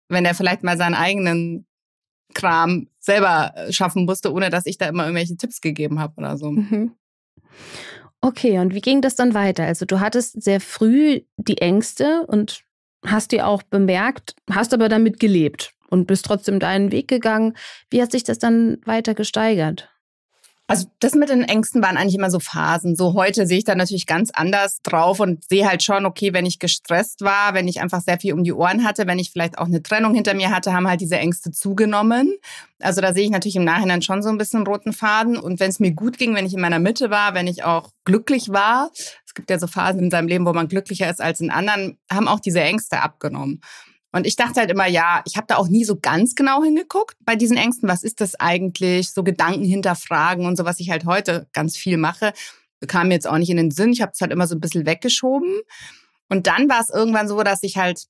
wenn 0.10 0.26
er 0.26 0.36
vielleicht 0.36 0.62
mal 0.62 0.78
seinen 0.78 0.94
eigenen 0.94 1.66
Kram 2.34 2.88
selber 3.00 3.54
äh, 3.56 3.72
schaffen 3.72 4.06
musste, 4.06 4.32
ohne 4.32 4.50
dass 4.50 4.66
ich 4.66 4.78
da 4.78 4.88
immer 4.88 5.06
irgendwelche 5.06 5.38
Tipps 5.38 5.62
gegeben 5.62 6.00
habe 6.00 6.14
oder 6.18 6.38
so. 6.38 6.52
Mhm. 6.52 6.94
Okay, 8.20 8.60
und 8.60 8.74
wie 8.74 8.82
ging 8.82 9.02
das 9.02 9.16
dann 9.16 9.34
weiter? 9.34 9.64
Also 9.64 9.86
du 9.86 10.00
hattest 10.00 10.42
sehr 10.42 10.60
früh 10.60 11.22
die 11.38 11.60
Ängste 11.60 12.26
und 12.28 12.64
hast 13.06 13.32
die 13.32 13.42
auch 13.42 13.64
bemerkt, 13.64 14.36
hast 14.52 14.74
aber 14.74 14.90
damit 14.90 15.20
gelebt 15.20 15.74
und 15.90 16.08
bist 16.08 16.26
trotzdem 16.26 16.60
deinen 16.60 16.92
Weg 16.92 17.08
gegangen. 17.08 17.56
Wie 17.90 18.02
hat 18.02 18.12
sich 18.12 18.24
das 18.24 18.40
dann 18.40 18.80
weiter 18.86 19.14
gesteigert? 19.14 19.90
Also 20.70 20.88
das 21.00 21.16
mit 21.16 21.30
den 21.30 21.44
Ängsten 21.44 21.82
waren 21.82 21.96
eigentlich 21.96 22.16
immer 22.16 22.30
so 22.30 22.42
Phasen. 22.42 22.98
So 22.98 23.14
heute 23.14 23.48
sehe 23.48 23.60
ich 23.60 23.64
da 23.64 23.74
natürlich 23.74 24.06
ganz 24.06 24.32
anders 24.34 24.82
drauf 24.84 25.22
und 25.22 25.48
sehe 25.48 25.66
halt 25.66 25.82
schon, 25.82 26.06
okay, 26.06 26.34
wenn 26.34 26.46
ich 26.46 26.60
gestresst 26.60 27.22
war, 27.22 27.54
wenn 27.54 27.70
ich 27.70 27.80
einfach 27.80 28.02
sehr 28.02 28.20
viel 28.20 28.34
um 28.34 28.44
die 28.44 28.52
Ohren 28.52 28.84
hatte, 28.84 29.08
wenn 29.08 29.18
ich 29.18 29.32
vielleicht 29.32 29.58
auch 29.58 29.68
eine 29.68 29.82
Trennung 29.82 30.14
hinter 30.14 30.34
mir 30.34 30.54
hatte, 30.54 30.74
haben 30.74 30.86
halt 30.86 31.00
diese 31.00 31.18
Ängste 31.18 31.52
zugenommen. 31.52 32.36
Also 32.82 33.00
da 33.00 33.14
sehe 33.14 33.24
ich 33.24 33.30
natürlich 33.30 33.56
im 33.56 33.64
Nachhinein 33.64 34.02
schon 34.02 34.22
so 34.22 34.28
ein 34.28 34.38
bisschen 34.38 34.68
roten 34.68 34.92
Faden. 34.92 35.38
Und 35.38 35.62
wenn 35.62 35.70
es 35.70 35.80
mir 35.80 35.92
gut 35.92 36.18
ging, 36.18 36.36
wenn 36.36 36.46
ich 36.46 36.54
in 36.54 36.62
meiner 36.62 36.80
Mitte 36.80 37.10
war, 37.10 37.34
wenn 37.34 37.48
ich 37.48 37.64
auch 37.64 37.92
glücklich 38.04 38.50
war, 38.50 38.92
es 39.26 39.34
gibt 39.34 39.50
ja 39.50 39.60
so 39.60 39.68
Phasen 39.68 40.04
in 40.04 40.12
seinem 40.12 40.28
Leben, 40.28 40.46
wo 40.46 40.52
man 40.52 40.68
glücklicher 40.68 41.10
ist 41.10 41.22
als 41.22 41.40
in 41.40 41.50
anderen, 41.50 41.98
haben 42.12 42.28
auch 42.28 42.42
diese 42.42 42.60
Ängste 42.60 43.02
abgenommen. 43.02 43.62
Und 44.18 44.26
ich 44.26 44.36
dachte 44.36 44.60
halt 44.60 44.72
immer, 44.72 44.88
ja, 44.88 45.22
ich 45.26 45.38
habe 45.38 45.46
da 45.48 45.58
auch 45.58 45.68
nie 45.68 45.86
so 45.86 45.96
ganz 45.96 46.34
genau 46.34 46.64
hingeguckt 46.64 47.16
bei 47.24 47.36
diesen 47.36 47.56
Ängsten. 47.56 47.88
Was 47.88 48.02
ist 48.02 48.20
das 48.20 48.34
eigentlich? 48.36 49.12
So 49.12 49.24
Gedanken 49.24 49.64
hinterfragen 49.64 50.48
und 50.48 50.58
so, 50.58 50.66
was 50.66 50.80
ich 50.80 50.90
halt 50.90 51.06
heute 51.06 51.48
ganz 51.54 51.78
viel 51.78 51.98
mache, 51.98 52.34
kam 52.88 53.10
mir 53.10 53.14
jetzt 53.14 53.28
auch 53.28 53.38
nicht 53.38 53.52
in 53.52 53.58
den 53.58 53.70
Sinn. 53.70 53.92
Ich 53.92 54.02
habe 54.02 54.14
es 54.16 54.22
halt 54.22 54.32
immer 54.32 54.48
so 54.48 54.56
ein 54.56 54.60
bisschen 54.60 54.88
weggeschoben. 54.88 55.54
Und 56.30 56.48
dann 56.48 56.68
war 56.68 56.82
es 56.82 56.90
irgendwann 56.90 57.28
so, 57.28 57.44
dass 57.44 57.62
ich 57.62 57.78
halt, 57.78 58.06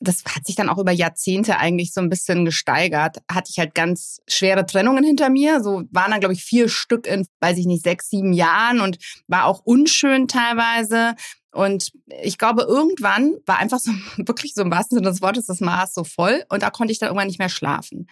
das 0.00 0.24
hat 0.24 0.46
sich 0.46 0.56
dann 0.56 0.70
auch 0.70 0.78
über 0.78 0.90
Jahrzehnte 0.90 1.58
eigentlich 1.58 1.92
so 1.92 2.00
ein 2.00 2.08
bisschen 2.08 2.46
gesteigert, 2.46 3.18
hatte 3.30 3.50
ich 3.50 3.58
halt 3.58 3.74
ganz 3.74 4.20
schwere 4.26 4.64
Trennungen 4.64 5.04
hinter 5.04 5.28
mir. 5.28 5.62
So 5.62 5.82
waren 5.90 6.12
dann, 6.12 6.20
glaube 6.20 6.32
ich, 6.32 6.42
vier 6.42 6.70
Stück 6.70 7.06
in, 7.06 7.26
weiß 7.40 7.58
ich 7.58 7.66
nicht, 7.66 7.84
sechs, 7.84 8.08
sieben 8.08 8.32
Jahren 8.32 8.80
und 8.80 8.96
war 9.28 9.44
auch 9.44 9.60
unschön 9.64 10.28
teilweise. 10.28 11.14
Und 11.52 11.92
ich 12.22 12.38
glaube, 12.38 12.62
irgendwann 12.62 13.36
war 13.46 13.58
einfach 13.58 13.78
so 13.78 13.92
wirklich 14.16 14.54
so 14.54 14.62
im 14.62 14.70
wahrsten 14.70 14.96
Sinne 14.96 15.10
des 15.10 15.22
Wortes 15.22 15.46
das 15.46 15.60
Maß 15.60 15.94
so 15.94 16.04
voll 16.04 16.44
und 16.48 16.62
da 16.62 16.70
konnte 16.70 16.92
ich 16.92 16.98
dann 16.98 17.08
irgendwann 17.08 17.28
nicht 17.28 17.38
mehr 17.38 17.48
schlafen. 17.48 18.08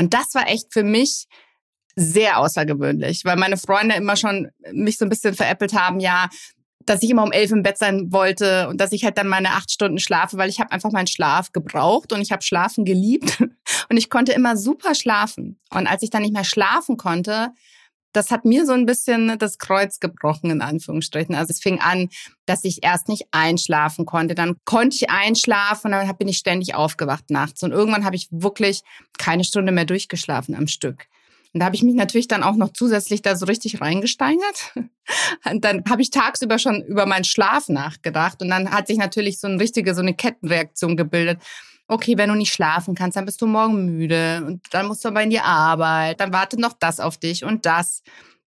Und 0.00 0.14
das 0.14 0.34
war 0.34 0.48
echt 0.48 0.72
für 0.72 0.84
mich 0.84 1.26
sehr 1.96 2.38
außergewöhnlich, 2.38 3.24
weil 3.24 3.36
meine 3.36 3.56
Freunde 3.56 3.96
immer 3.96 4.16
schon 4.16 4.48
mich 4.72 4.98
so 4.98 5.06
ein 5.06 5.08
bisschen 5.08 5.34
veräppelt 5.34 5.72
haben, 5.72 5.98
ja, 5.98 6.28
dass 6.84 7.02
ich 7.02 7.10
immer 7.10 7.24
um 7.24 7.32
elf 7.32 7.50
im 7.50 7.62
Bett 7.62 7.78
sein 7.78 8.12
wollte 8.12 8.68
und 8.68 8.80
dass 8.80 8.92
ich 8.92 9.04
halt 9.04 9.18
dann 9.18 9.26
meine 9.26 9.50
acht 9.50 9.72
Stunden 9.72 9.98
schlafe, 9.98 10.36
weil 10.36 10.48
ich 10.48 10.60
habe 10.60 10.70
einfach 10.72 10.92
meinen 10.92 11.08
Schlaf 11.08 11.52
gebraucht 11.52 12.12
und 12.12 12.20
ich 12.20 12.30
habe 12.30 12.42
Schlafen 12.42 12.84
geliebt 12.84 13.40
und 13.88 13.96
ich 13.96 14.08
konnte 14.08 14.32
immer 14.32 14.56
super 14.56 14.94
schlafen. 14.94 15.58
Und 15.70 15.86
als 15.86 16.02
ich 16.02 16.10
dann 16.10 16.22
nicht 16.22 16.34
mehr 16.34 16.44
schlafen 16.44 16.96
konnte, 16.96 17.50
das 18.16 18.30
hat 18.30 18.46
mir 18.46 18.64
so 18.64 18.72
ein 18.72 18.86
bisschen 18.86 19.38
das 19.38 19.58
Kreuz 19.58 20.00
gebrochen, 20.00 20.50
in 20.50 20.62
Anführungsstrichen. 20.62 21.34
Also 21.34 21.50
es 21.50 21.60
fing 21.60 21.80
an, 21.80 22.08
dass 22.46 22.64
ich 22.64 22.82
erst 22.82 23.08
nicht 23.08 23.26
einschlafen 23.30 24.06
konnte. 24.06 24.34
Dann 24.34 24.56
konnte 24.64 24.96
ich 24.96 25.10
einschlafen 25.10 25.92
und 25.92 26.00
dann 26.00 26.16
bin 26.16 26.28
ich 26.28 26.38
ständig 26.38 26.74
aufgewacht 26.74 27.30
nachts. 27.30 27.62
Und 27.62 27.72
irgendwann 27.72 28.06
habe 28.06 28.16
ich 28.16 28.28
wirklich 28.30 28.82
keine 29.18 29.44
Stunde 29.44 29.70
mehr 29.70 29.84
durchgeschlafen 29.84 30.54
am 30.54 30.66
Stück. 30.66 31.06
Und 31.52 31.60
da 31.60 31.66
habe 31.66 31.76
ich 31.76 31.82
mich 31.82 31.94
natürlich 31.94 32.28
dann 32.28 32.42
auch 32.42 32.56
noch 32.56 32.72
zusätzlich 32.72 33.22
da 33.22 33.36
so 33.36 33.46
richtig 33.46 33.80
reingesteigert. 33.80 34.74
Und 35.50 35.64
dann 35.64 35.84
habe 35.88 36.02
ich 36.02 36.10
tagsüber 36.10 36.58
schon 36.58 36.82
über 36.82 37.06
meinen 37.06 37.24
Schlaf 37.24 37.68
nachgedacht. 37.68 38.42
Und 38.42 38.48
dann 38.48 38.70
hat 38.70 38.86
sich 38.86 38.98
natürlich 38.98 39.38
so 39.38 39.46
eine 39.46 39.60
richtige, 39.60 39.94
so 39.94 40.02
eine 40.02 40.14
Kettenreaktion 40.14 40.96
gebildet 40.96 41.40
okay, 41.88 42.18
wenn 42.18 42.28
du 42.28 42.34
nicht 42.34 42.52
schlafen 42.52 42.94
kannst, 42.94 43.16
dann 43.16 43.24
bist 43.24 43.40
du 43.40 43.46
morgen 43.46 43.86
müde 43.86 44.42
und 44.46 44.62
dann 44.72 44.86
musst 44.86 45.04
du 45.04 45.08
aber 45.08 45.22
in 45.22 45.30
die 45.30 45.40
Arbeit, 45.40 46.20
dann 46.20 46.32
wartet 46.32 46.58
noch 46.58 46.72
das 46.72 47.00
auf 47.00 47.16
dich 47.16 47.44
und 47.44 47.66
das. 47.66 48.02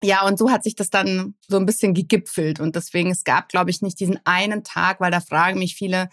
Ja, 0.03 0.25
und 0.25 0.39
so 0.39 0.49
hat 0.49 0.63
sich 0.63 0.75
das 0.75 0.89
dann 0.89 1.35
so 1.47 1.57
ein 1.57 1.65
bisschen 1.65 1.93
gegipfelt. 1.93 2.59
Und 2.59 2.75
deswegen, 2.75 3.11
es 3.11 3.23
gab, 3.23 3.49
glaube 3.49 3.69
ich, 3.69 3.81
nicht 3.81 3.99
diesen 3.99 4.19
einen 4.25 4.63
Tag, 4.63 4.99
weil 4.99 5.11
da 5.11 5.19
fragen 5.19 5.59
mich 5.59 5.75
viele, 5.75 6.09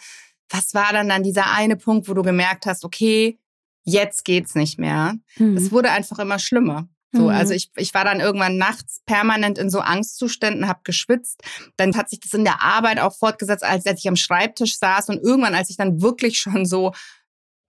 was 0.50 0.74
war 0.74 0.92
dann 0.92 1.08
dann 1.08 1.22
dieser 1.22 1.52
eine 1.52 1.76
Punkt, 1.76 2.08
wo 2.08 2.14
du 2.14 2.22
gemerkt 2.22 2.66
hast, 2.66 2.84
okay, 2.84 3.38
jetzt 3.84 4.24
geht's 4.24 4.54
nicht 4.54 4.78
mehr. 4.78 5.14
Mhm. 5.36 5.56
Es 5.56 5.72
wurde 5.72 5.90
einfach 5.90 6.18
immer 6.18 6.38
schlimmer. 6.38 6.88
So, 7.12 7.22
mhm. 7.22 7.28
also 7.28 7.54
ich, 7.54 7.70
ich 7.76 7.94
war 7.94 8.04
dann 8.04 8.20
irgendwann 8.20 8.58
nachts 8.58 9.00
permanent 9.06 9.58
in 9.58 9.70
so 9.70 9.80
Angstzuständen, 9.80 10.68
habe 10.68 10.80
geschwitzt. 10.84 11.42
Dann 11.76 11.96
hat 11.96 12.10
sich 12.10 12.20
das 12.20 12.34
in 12.34 12.44
der 12.44 12.62
Arbeit 12.62 13.00
auch 13.00 13.14
fortgesetzt, 13.14 13.64
als, 13.64 13.86
als 13.86 14.00
ich 14.00 14.08
am 14.08 14.16
Schreibtisch 14.16 14.78
saß 14.78 15.08
und 15.08 15.22
irgendwann, 15.22 15.54
als 15.54 15.70
ich 15.70 15.76
dann 15.76 16.02
wirklich 16.02 16.38
schon 16.38 16.66
so 16.66 16.92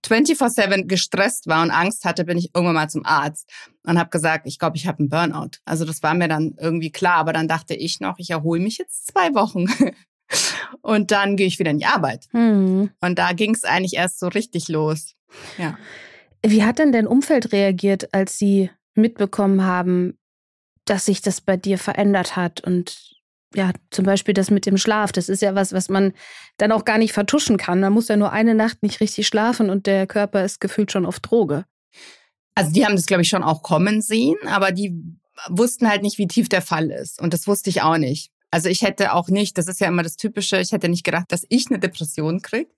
24/7 0.06 0.86
gestresst 0.86 1.46
war 1.46 1.62
und 1.62 1.70
Angst 1.70 2.04
hatte, 2.04 2.24
bin 2.24 2.38
ich 2.38 2.50
irgendwann 2.54 2.74
mal 2.74 2.90
zum 2.90 3.04
Arzt 3.04 3.50
und 3.84 3.98
habe 3.98 4.10
gesagt, 4.10 4.46
ich 4.46 4.58
glaube, 4.58 4.76
ich 4.76 4.86
habe 4.86 5.00
einen 5.00 5.08
Burnout. 5.08 5.58
Also 5.64 5.84
das 5.84 6.02
war 6.02 6.14
mir 6.14 6.28
dann 6.28 6.54
irgendwie 6.58 6.90
klar, 6.90 7.16
aber 7.16 7.32
dann 7.32 7.48
dachte 7.48 7.74
ich 7.74 8.00
noch, 8.00 8.18
ich 8.18 8.30
erhole 8.30 8.60
mich 8.60 8.78
jetzt 8.78 9.06
zwei 9.08 9.34
Wochen. 9.34 9.66
und 10.82 11.10
dann 11.10 11.36
gehe 11.36 11.46
ich 11.46 11.58
wieder 11.58 11.70
in 11.70 11.78
die 11.78 11.86
Arbeit. 11.86 12.28
Mhm. 12.32 12.90
Und 13.00 13.18
da 13.18 13.32
ging 13.32 13.54
es 13.54 13.64
eigentlich 13.64 13.94
erst 13.94 14.20
so 14.20 14.28
richtig 14.28 14.68
los. 14.68 15.14
Ja. 15.58 15.78
Wie 16.42 16.64
hat 16.64 16.78
denn 16.78 16.92
dein 16.92 17.06
Umfeld 17.06 17.52
reagiert, 17.52 18.14
als 18.14 18.38
sie 18.38 18.70
mitbekommen 18.94 19.64
haben, 19.64 20.18
dass 20.84 21.06
sich 21.06 21.20
das 21.20 21.40
bei 21.40 21.56
dir 21.56 21.78
verändert 21.78 22.36
hat 22.36 22.60
und 22.60 23.10
ja, 23.54 23.72
zum 23.90 24.04
Beispiel 24.04 24.34
das 24.34 24.50
mit 24.50 24.64
dem 24.64 24.76
Schlaf, 24.76 25.10
das 25.12 25.28
ist 25.28 25.42
ja 25.42 25.54
was, 25.54 25.72
was 25.72 25.88
man 25.88 26.12
dann 26.56 26.72
auch 26.72 26.84
gar 26.84 26.98
nicht 26.98 27.12
vertuschen 27.12 27.56
kann. 27.56 27.80
Man 27.80 27.92
muss 27.92 28.08
ja 28.08 28.16
nur 28.16 28.32
eine 28.32 28.54
Nacht 28.54 28.82
nicht 28.82 29.00
richtig 29.00 29.26
schlafen 29.26 29.70
und 29.70 29.86
der 29.86 30.06
Körper 30.06 30.44
ist 30.44 30.60
gefühlt 30.60 30.92
schon 30.92 31.04
auf 31.04 31.18
Droge. 31.18 31.64
Also 32.54 32.72
die 32.72 32.84
haben 32.84 32.94
das, 32.94 33.06
glaube 33.06 33.22
ich, 33.22 33.28
schon 33.28 33.42
auch 33.42 33.62
kommen 33.62 34.02
sehen, 34.02 34.36
aber 34.46 34.70
die 34.70 34.94
wussten 35.48 35.88
halt 35.88 36.02
nicht, 36.02 36.18
wie 36.18 36.28
tief 36.28 36.48
der 36.48 36.62
Fall 36.62 36.90
ist. 36.90 37.20
Und 37.20 37.34
das 37.34 37.46
wusste 37.46 37.70
ich 37.70 37.82
auch 37.82 37.96
nicht. 37.96 38.30
Also 38.52 38.68
ich 38.68 38.82
hätte 38.82 39.14
auch 39.14 39.28
nicht, 39.28 39.58
das 39.58 39.68
ist 39.68 39.80
ja 39.80 39.88
immer 39.88 40.02
das 40.02 40.16
Typische, 40.16 40.60
ich 40.60 40.72
hätte 40.72 40.88
nicht 40.88 41.04
gedacht, 41.04 41.26
dass 41.28 41.46
ich 41.48 41.66
eine 41.70 41.78
Depression 41.78 42.42
kriege, 42.42 42.70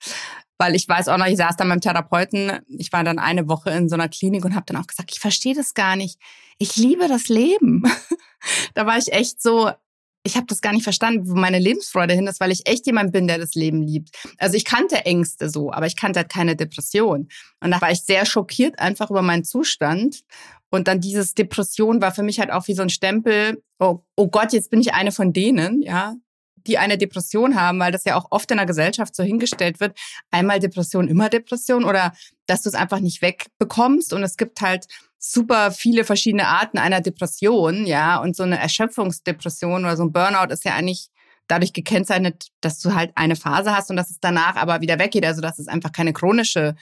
weil 0.63 0.77
ich 0.77 0.89
weiß 0.89 1.09
auch 1.09 1.19
noch, 1.19 1.27
ich 1.27 1.39
saß 1.39 1.57
dann 1.57 1.69
beim 1.69 1.81
Therapeuten, 1.81 2.61
ich 2.69 2.93
war 2.93 3.03
dann 3.03 3.19
eine 3.19 3.49
Woche 3.49 3.71
in 3.71 3.89
so 3.89 3.97
einer 3.97 4.09
Klinik 4.09 4.45
und 4.45 4.55
habe 4.55 4.65
dann 4.65 4.81
auch 4.81 4.87
gesagt, 4.87 5.11
ich 5.13 5.19
verstehe 5.19 5.57
das 5.57 5.75
gar 5.75 5.97
nicht. 5.97 6.21
Ich 6.57 6.77
liebe 6.77 7.09
das 7.09 7.27
Leben. 7.29 7.83
da 8.75 8.87
war 8.87 8.97
ich 8.97 9.13
echt 9.13 9.43
so, 9.43 9.73
ich 10.23 10.37
habe 10.37 10.47
das 10.47 10.61
gar 10.61 10.73
nicht 10.73 10.85
verstanden, 10.85 11.29
wo 11.29 11.35
meine 11.35 11.59
Lebensfreude 11.59 12.15
hin 12.15 12.29
ist, 12.29 12.39
weil 12.39 12.53
ich 12.53 12.69
echt 12.69 12.87
jemand 12.87 13.11
bin, 13.11 13.27
der 13.27 13.39
das 13.39 13.57
Leben 13.57 13.83
liebt. 13.83 14.11
Also 14.39 14.57
ich 14.57 14.65
kannte 14.65 15.05
Ängste 15.05 15.51
so, 15.51 15.73
aber 15.73 15.87
ich 15.87 15.97
kannte 15.97 16.21
halt 16.21 16.29
keine 16.29 16.55
Depression. 16.55 17.29
Und 17.61 17.71
da 17.73 17.81
war 17.81 17.91
ich 17.91 18.03
sehr 18.03 18.25
schockiert 18.25 18.79
einfach 18.79 19.11
über 19.11 19.23
meinen 19.23 19.43
Zustand. 19.43 20.21
Und 20.71 20.87
dann 20.87 21.01
dieses 21.01 21.35
Depression 21.35 22.01
war 22.01 22.15
für 22.15 22.23
mich 22.23 22.39
halt 22.39 22.53
auch 22.53 22.69
wie 22.69 22.75
so 22.75 22.83
ein 22.83 22.89
Stempel. 22.89 23.65
Oh, 23.81 24.05
oh 24.15 24.29
Gott, 24.29 24.53
jetzt 24.53 24.71
bin 24.71 24.81
ich 24.81 24.95
eine 24.95 25.11
von 25.11 25.33
denen, 25.33 25.83
ja, 25.83 26.15
die 26.67 26.79
eine 26.79 26.99
Depression 26.99 27.57
haben, 27.57 27.79
weil 27.79 27.93
das 27.93 28.05
ja 28.05 28.17
auch 28.17 28.27
oft 28.31 28.51
in 28.51 28.57
der 28.57 28.67
Gesellschaft 28.67 29.15
so 29.15 29.23
hingestellt 29.23 29.81
wird. 29.81 29.99
Einmal 30.31 30.61
Depression, 30.61 31.09
immer 31.09 31.29
Depression 31.29 31.85
oder 31.85 32.13
dass 32.47 32.63
du 32.63 32.69
es 32.69 32.75
einfach 32.75 33.01
nicht 33.01 33.23
wegbekommst. 33.23 34.13
Und 34.13 34.23
es 34.23 34.37
gibt 34.37 34.61
halt 34.61 34.87
super 35.19 35.71
viele 35.71 36.05
verschiedene 36.05 36.49
Arten 36.49 36.79
einer 36.79 37.01
Depression, 37.01 37.87
ja, 37.87 38.19
und 38.19 38.35
so 38.35 38.43
eine 38.43 38.59
Erschöpfungsdepression 38.59 39.85
oder 39.85 39.97
so 39.97 40.03
ein 40.03 40.13
Burnout 40.13 40.53
ist 40.53 40.65
ja 40.65 40.75
eigentlich 40.75 41.09
dadurch 41.47 41.73
gekennzeichnet, 41.73 42.49
dass 42.61 42.81
du 42.81 42.95
halt 42.95 43.13
eine 43.15 43.37
Phase 43.37 43.75
hast 43.75 43.91
und 43.91 43.97
dass 43.97 44.11
es 44.11 44.19
danach 44.21 44.57
aber 44.57 44.81
wieder 44.81 44.99
weggeht, 44.99 45.25
also 45.25 45.41
dass 45.41 45.59
es 45.59 45.69
einfach 45.69 45.93
keine 45.93 46.13
chronische 46.13 46.75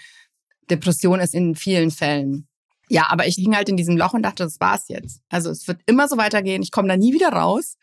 Depression 0.70 1.20
ist 1.20 1.34
in 1.34 1.54
vielen 1.54 1.90
Fällen. 1.90 2.46
Ja, 2.88 3.06
aber 3.08 3.26
ich 3.26 3.36
hing 3.36 3.54
halt 3.54 3.68
in 3.68 3.76
diesem 3.76 3.96
Loch 3.96 4.14
und 4.14 4.22
dachte, 4.22 4.44
das 4.44 4.58
war's 4.58 4.88
jetzt. 4.88 5.22
Also 5.28 5.50
es 5.50 5.68
wird 5.68 5.80
immer 5.86 6.08
so 6.08 6.16
weitergehen, 6.16 6.62
ich 6.62 6.72
komme 6.72 6.88
da 6.88 6.96
nie 6.96 7.12
wieder 7.12 7.30
raus. 7.30 7.76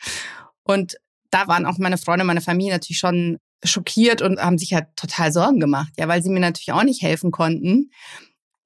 Und 0.63 0.97
da 1.31 1.47
waren 1.47 1.65
auch 1.65 1.77
meine 1.77 1.97
Freunde, 1.97 2.25
meine 2.25 2.41
Familie 2.41 2.73
natürlich 2.73 2.99
schon 2.99 3.37
schockiert 3.63 4.21
und 4.21 4.39
haben 4.39 4.57
sich 4.57 4.73
halt 4.73 4.87
total 4.95 5.31
Sorgen 5.31 5.59
gemacht, 5.59 5.93
ja, 5.97 6.07
weil 6.07 6.21
sie 6.21 6.29
mir 6.29 6.39
natürlich 6.39 6.71
auch 6.71 6.83
nicht 6.83 7.01
helfen 7.01 7.31
konnten. 7.31 7.91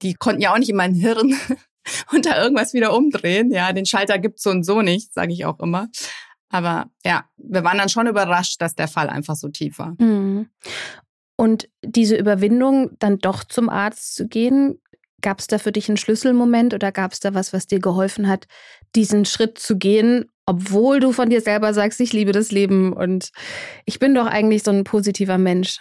Die 0.02 0.14
konnten 0.14 0.42
ja 0.42 0.54
auch 0.54 0.58
nicht 0.58 0.70
in 0.70 0.76
mein 0.76 0.94
Hirn 0.94 1.36
und 2.12 2.26
da 2.26 2.42
irgendwas 2.42 2.74
wieder 2.74 2.96
umdrehen. 2.96 3.52
Ja, 3.52 3.74
den 3.74 3.86
Schalter 3.86 4.20
gibt's 4.20 4.44
so 4.44 4.50
und 4.50 4.64
so 4.64 4.82
nicht, 4.82 5.14
sage 5.14 5.34
ich 5.34 5.46
auch 5.46 5.60
immer. 5.60 5.88
Aber 6.50 6.88
ja, 7.06 7.26
wir 7.38 7.64
waren 7.64 7.78
dann 7.78 7.90
schon 7.90 8.08
überrascht, 8.08 8.62
dass 8.62 8.76
der 8.76 8.90
Fall 8.90 9.10
einfach 9.10 9.36
so 9.36 9.48
tief 9.48 9.80
war. 9.80 9.96
Mhm. 10.00 10.50
Und 11.38 11.70
diese 11.82 12.18
Überwindung, 12.18 12.92
dann 13.00 13.18
doch 13.18 13.44
zum 13.44 13.70
Arzt 13.70 14.16
zu 14.16 14.28
gehen, 14.28 14.80
gab 15.22 15.40
es 15.40 15.48
da 15.48 15.58
für 15.58 15.72
dich 15.72 15.88
einen 15.88 15.98
Schlüsselmoment 15.98 16.74
oder 16.74 16.92
gab 16.92 17.14
es 17.14 17.20
da 17.20 17.34
was, 17.34 17.54
was 17.54 17.68
dir 17.68 17.80
geholfen 17.80 18.28
hat, 18.28 18.48
diesen 18.96 19.26
Schritt 19.26 19.58
zu 19.58 19.78
gehen, 19.78 20.26
obwohl 20.52 21.00
du 21.00 21.14
von 21.14 21.30
dir 21.30 21.40
selber 21.40 21.74
sagst, 21.74 22.02
ich 22.02 22.12
liebe 22.12 22.34
das 22.34 22.52
Leben 22.52 22.92
und 22.92 23.32
ich 23.86 24.00
bin 24.00 24.14
doch 24.14 24.26
eigentlich 24.26 24.64
so 24.64 24.72
ein 24.72 24.84
positiver 24.84 25.38
Mensch? 25.38 25.78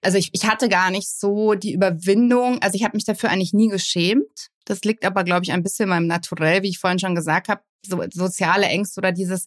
Also 0.00 0.16
ich, 0.16 0.30
ich 0.32 0.46
hatte 0.46 0.70
gar 0.70 0.90
nicht 0.90 1.10
so 1.10 1.52
die 1.52 1.74
Überwindung, 1.74 2.62
also 2.62 2.76
ich 2.76 2.84
habe 2.84 2.96
mich 2.96 3.04
dafür 3.04 3.28
eigentlich 3.28 3.52
nie 3.52 3.68
geschämt. 3.68 4.48
Das 4.64 4.80
liegt 4.84 5.04
aber, 5.04 5.22
glaube 5.22 5.44
ich, 5.44 5.52
ein 5.52 5.62
bisschen 5.62 5.84
in 5.84 5.90
meinem 5.90 6.06
Naturell, 6.06 6.62
wie 6.62 6.70
ich 6.70 6.78
vorhin 6.78 6.98
schon 6.98 7.14
gesagt 7.14 7.48
habe. 7.48 7.60
So 7.86 8.02
soziale 8.10 8.66
Ängste 8.66 9.00
oder 9.00 9.12
dieses, 9.12 9.44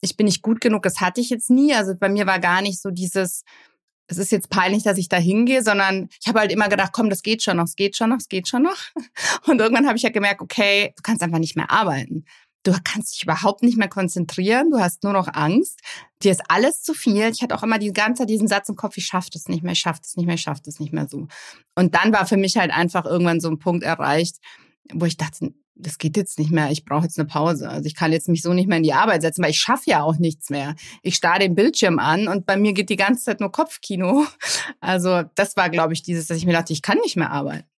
ich 0.00 0.16
bin 0.16 0.26
nicht 0.26 0.42
gut 0.42 0.60
genug, 0.60 0.84
das 0.84 1.00
hatte 1.00 1.20
ich 1.20 1.28
jetzt 1.28 1.50
nie. 1.50 1.74
Also 1.74 1.94
bei 1.98 2.08
mir 2.08 2.26
war 2.26 2.38
gar 2.38 2.62
nicht 2.62 2.80
so 2.80 2.90
dieses, 2.90 3.42
es 4.06 4.18
ist 4.18 4.30
jetzt 4.30 4.50
peinlich, 4.50 4.84
dass 4.84 4.98
ich 4.98 5.08
da 5.08 5.16
hingehe, 5.16 5.62
sondern 5.62 6.08
ich 6.20 6.28
habe 6.28 6.38
halt 6.38 6.52
immer 6.52 6.68
gedacht, 6.68 6.92
komm, 6.92 7.10
das 7.10 7.22
geht 7.22 7.42
schon 7.42 7.56
noch, 7.56 7.64
es 7.64 7.74
geht 7.74 7.96
schon 7.96 8.10
noch, 8.10 8.18
es 8.18 8.28
geht 8.28 8.46
schon 8.46 8.62
noch. 8.62 8.78
Und 9.46 9.60
irgendwann 9.60 9.86
habe 9.86 9.96
ich 9.96 10.04
ja 10.04 10.10
gemerkt, 10.10 10.40
okay, 10.40 10.92
du 10.96 11.02
kannst 11.02 11.22
einfach 11.22 11.38
nicht 11.38 11.56
mehr 11.56 11.70
arbeiten. 11.70 12.24
Du 12.64 12.72
kannst 12.84 13.14
dich 13.14 13.24
überhaupt 13.24 13.62
nicht 13.62 13.76
mehr 13.76 13.88
konzentrieren, 13.88 14.70
du 14.70 14.78
hast 14.78 15.02
nur 15.02 15.12
noch 15.12 15.28
Angst, 15.32 15.80
dir 16.22 16.30
ist 16.30 16.42
alles 16.48 16.82
zu 16.82 16.94
viel. 16.94 17.28
Ich 17.28 17.42
hatte 17.42 17.56
auch 17.56 17.62
immer 17.62 17.78
die 17.78 17.92
ganze 17.92 18.22
Zeit 18.22 18.30
diesen 18.30 18.46
Satz 18.46 18.68
im 18.68 18.76
Kopf, 18.76 18.96
ich 18.96 19.06
schaffe 19.06 19.30
das 19.32 19.48
nicht 19.48 19.62
mehr, 19.62 19.72
ich 19.72 19.80
schaffe 19.80 20.00
das 20.02 20.16
nicht 20.16 20.26
mehr, 20.26 20.36
ich 20.36 20.42
schaffe 20.42 20.62
das 20.64 20.78
nicht 20.78 20.92
mehr 20.92 21.08
so. 21.08 21.26
Und 21.74 21.94
dann 21.94 22.12
war 22.12 22.26
für 22.26 22.36
mich 22.36 22.56
halt 22.56 22.70
einfach 22.70 23.04
irgendwann 23.04 23.40
so 23.40 23.48
ein 23.48 23.58
Punkt 23.58 23.82
erreicht, 23.82 24.36
wo 24.92 25.06
ich 25.06 25.16
dachte, 25.16 25.52
das 25.74 25.98
geht 25.98 26.16
jetzt 26.16 26.38
nicht 26.38 26.50
mehr, 26.50 26.70
ich 26.70 26.84
brauche 26.84 27.04
jetzt 27.04 27.18
eine 27.18 27.26
Pause. 27.26 27.68
Also 27.68 27.86
ich 27.86 27.94
kann 27.94 28.12
jetzt 28.12 28.28
mich 28.28 28.42
so 28.42 28.52
nicht 28.52 28.68
mehr 28.68 28.76
in 28.76 28.82
die 28.82 28.92
Arbeit 28.92 29.22
setzen, 29.22 29.42
weil 29.42 29.50
ich 29.50 29.60
schaffe 29.60 29.90
ja 29.90 30.02
auch 30.02 30.16
nichts 30.18 30.50
mehr. 30.50 30.74
Ich 31.02 31.16
starre 31.16 31.40
den 31.40 31.54
Bildschirm 31.54 31.98
an 31.98 32.28
und 32.28 32.46
bei 32.46 32.56
mir 32.56 32.72
geht 32.72 32.90
die 32.90 32.96
ganze 32.96 33.24
Zeit 33.24 33.40
nur 33.40 33.52
Kopfkino. 33.52 34.26
Also 34.80 35.22
das 35.34 35.56
war, 35.56 35.70
glaube 35.70 35.92
ich, 35.92 36.02
dieses, 36.02 36.26
dass 36.26 36.36
ich 36.36 36.46
mir 36.46 36.52
dachte, 36.52 36.72
ich 36.72 36.82
kann 36.82 36.98
nicht 36.98 37.16
mehr 37.16 37.30
arbeiten. 37.30 37.68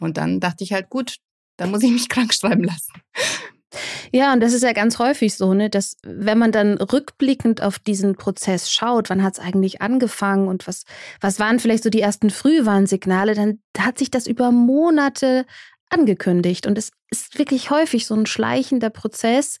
Und 0.00 0.16
dann 0.16 0.40
dachte 0.40 0.62
ich 0.62 0.72
halt, 0.72 0.90
gut, 0.90 1.16
dann 1.56 1.70
muss 1.70 1.82
ich 1.82 1.90
mich 1.90 2.08
krank 2.08 2.32
schreiben 2.34 2.64
lassen. 2.64 2.92
Ja, 4.12 4.32
und 4.32 4.40
das 4.40 4.54
ist 4.54 4.62
ja 4.62 4.72
ganz 4.72 4.98
häufig 4.98 5.36
so, 5.36 5.52
ne, 5.52 5.68
dass 5.68 5.96
wenn 6.02 6.38
man 6.38 6.52
dann 6.52 6.78
rückblickend 6.78 7.62
auf 7.62 7.78
diesen 7.78 8.16
Prozess 8.16 8.70
schaut, 8.70 9.10
wann 9.10 9.22
hat 9.22 9.34
es 9.34 9.44
eigentlich 9.44 9.82
angefangen 9.82 10.48
und 10.48 10.66
was, 10.66 10.84
was 11.20 11.38
waren 11.38 11.58
vielleicht 11.58 11.84
so 11.84 11.90
die 11.90 12.00
ersten 12.00 12.30
Frühwarnsignale, 12.30 13.34
dann 13.34 13.60
hat 13.78 13.98
sich 13.98 14.10
das 14.10 14.26
über 14.26 14.52
Monate 14.52 15.44
angekündigt. 15.90 16.66
Und 16.66 16.78
es 16.78 16.92
ist 17.10 17.38
wirklich 17.38 17.70
häufig 17.70 18.06
so 18.06 18.14
ein 18.14 18.26
schleichender 18.26 18.90
Prozess, 18.90 19.58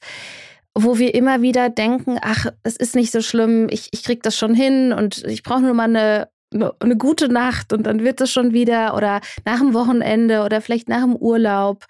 wo 0.74 0.98
wir 0.98 1.14
immer 1.14 1.42
wieder 1.42 1.70
denken, 1.70 2.18
ach, 2.20 2.46
es 2.62 2.76
ist 2.76 2.94
nicht 2.94 3.12
so 3.12 3.20
schlimm, 3.20 3.68
ich, 3.70 3.88
ich 3.92 4.04
krieg 4.04 4.22
das 4.22 4.36
schon 4.36 4.54
hin 4.54 4.92
und 4.92 5.24
ich 5.24 5.42
brauche 5.42 5.60
nur 5.60 5.74
mal 5.74 5.84
eine, 5.84 6.28
eine 6.52 6.96
gute 6.96 7.28
Nacht 7.28 7.72
und 7.72 7.84
dann 7.84 8.04
wird 8.04 8.20
es 8.20 8.30
schon 8.30 8.52
wieder 8.52 8.96
oder 8.96 9.20
nach 9.44 9.58
dem 9.58 9.74
Wochenende 9.74 10.44
oder 10.44 10.60
vielleicht 10.60 10.88
nach 10.88 11.02
dem 11.02 11.16
Urlaub. 11.16 11.84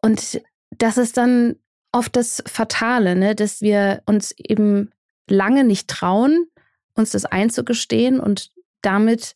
Und 0.00 0.40
das 0.78 0.98
ist 0.98 1.16
dann 1.16 1.56
oft 1.92 2.16
das 2.16 2.42
Fatale, 2.46 3.16
ne? 3.16 3.34
dass 3.34 3.60
wir 3.60 4.02
uns 4.06 4.32
eben 4.36 4.90
lange 5.28 5.64
nicht 5.64 5.88
trauen, 5.88 6.46
uns 6.94 7.10
das 7.10 7.24
einzugestehen 7.24 8.20
und 8.20 8.52
damit 8.82 9.34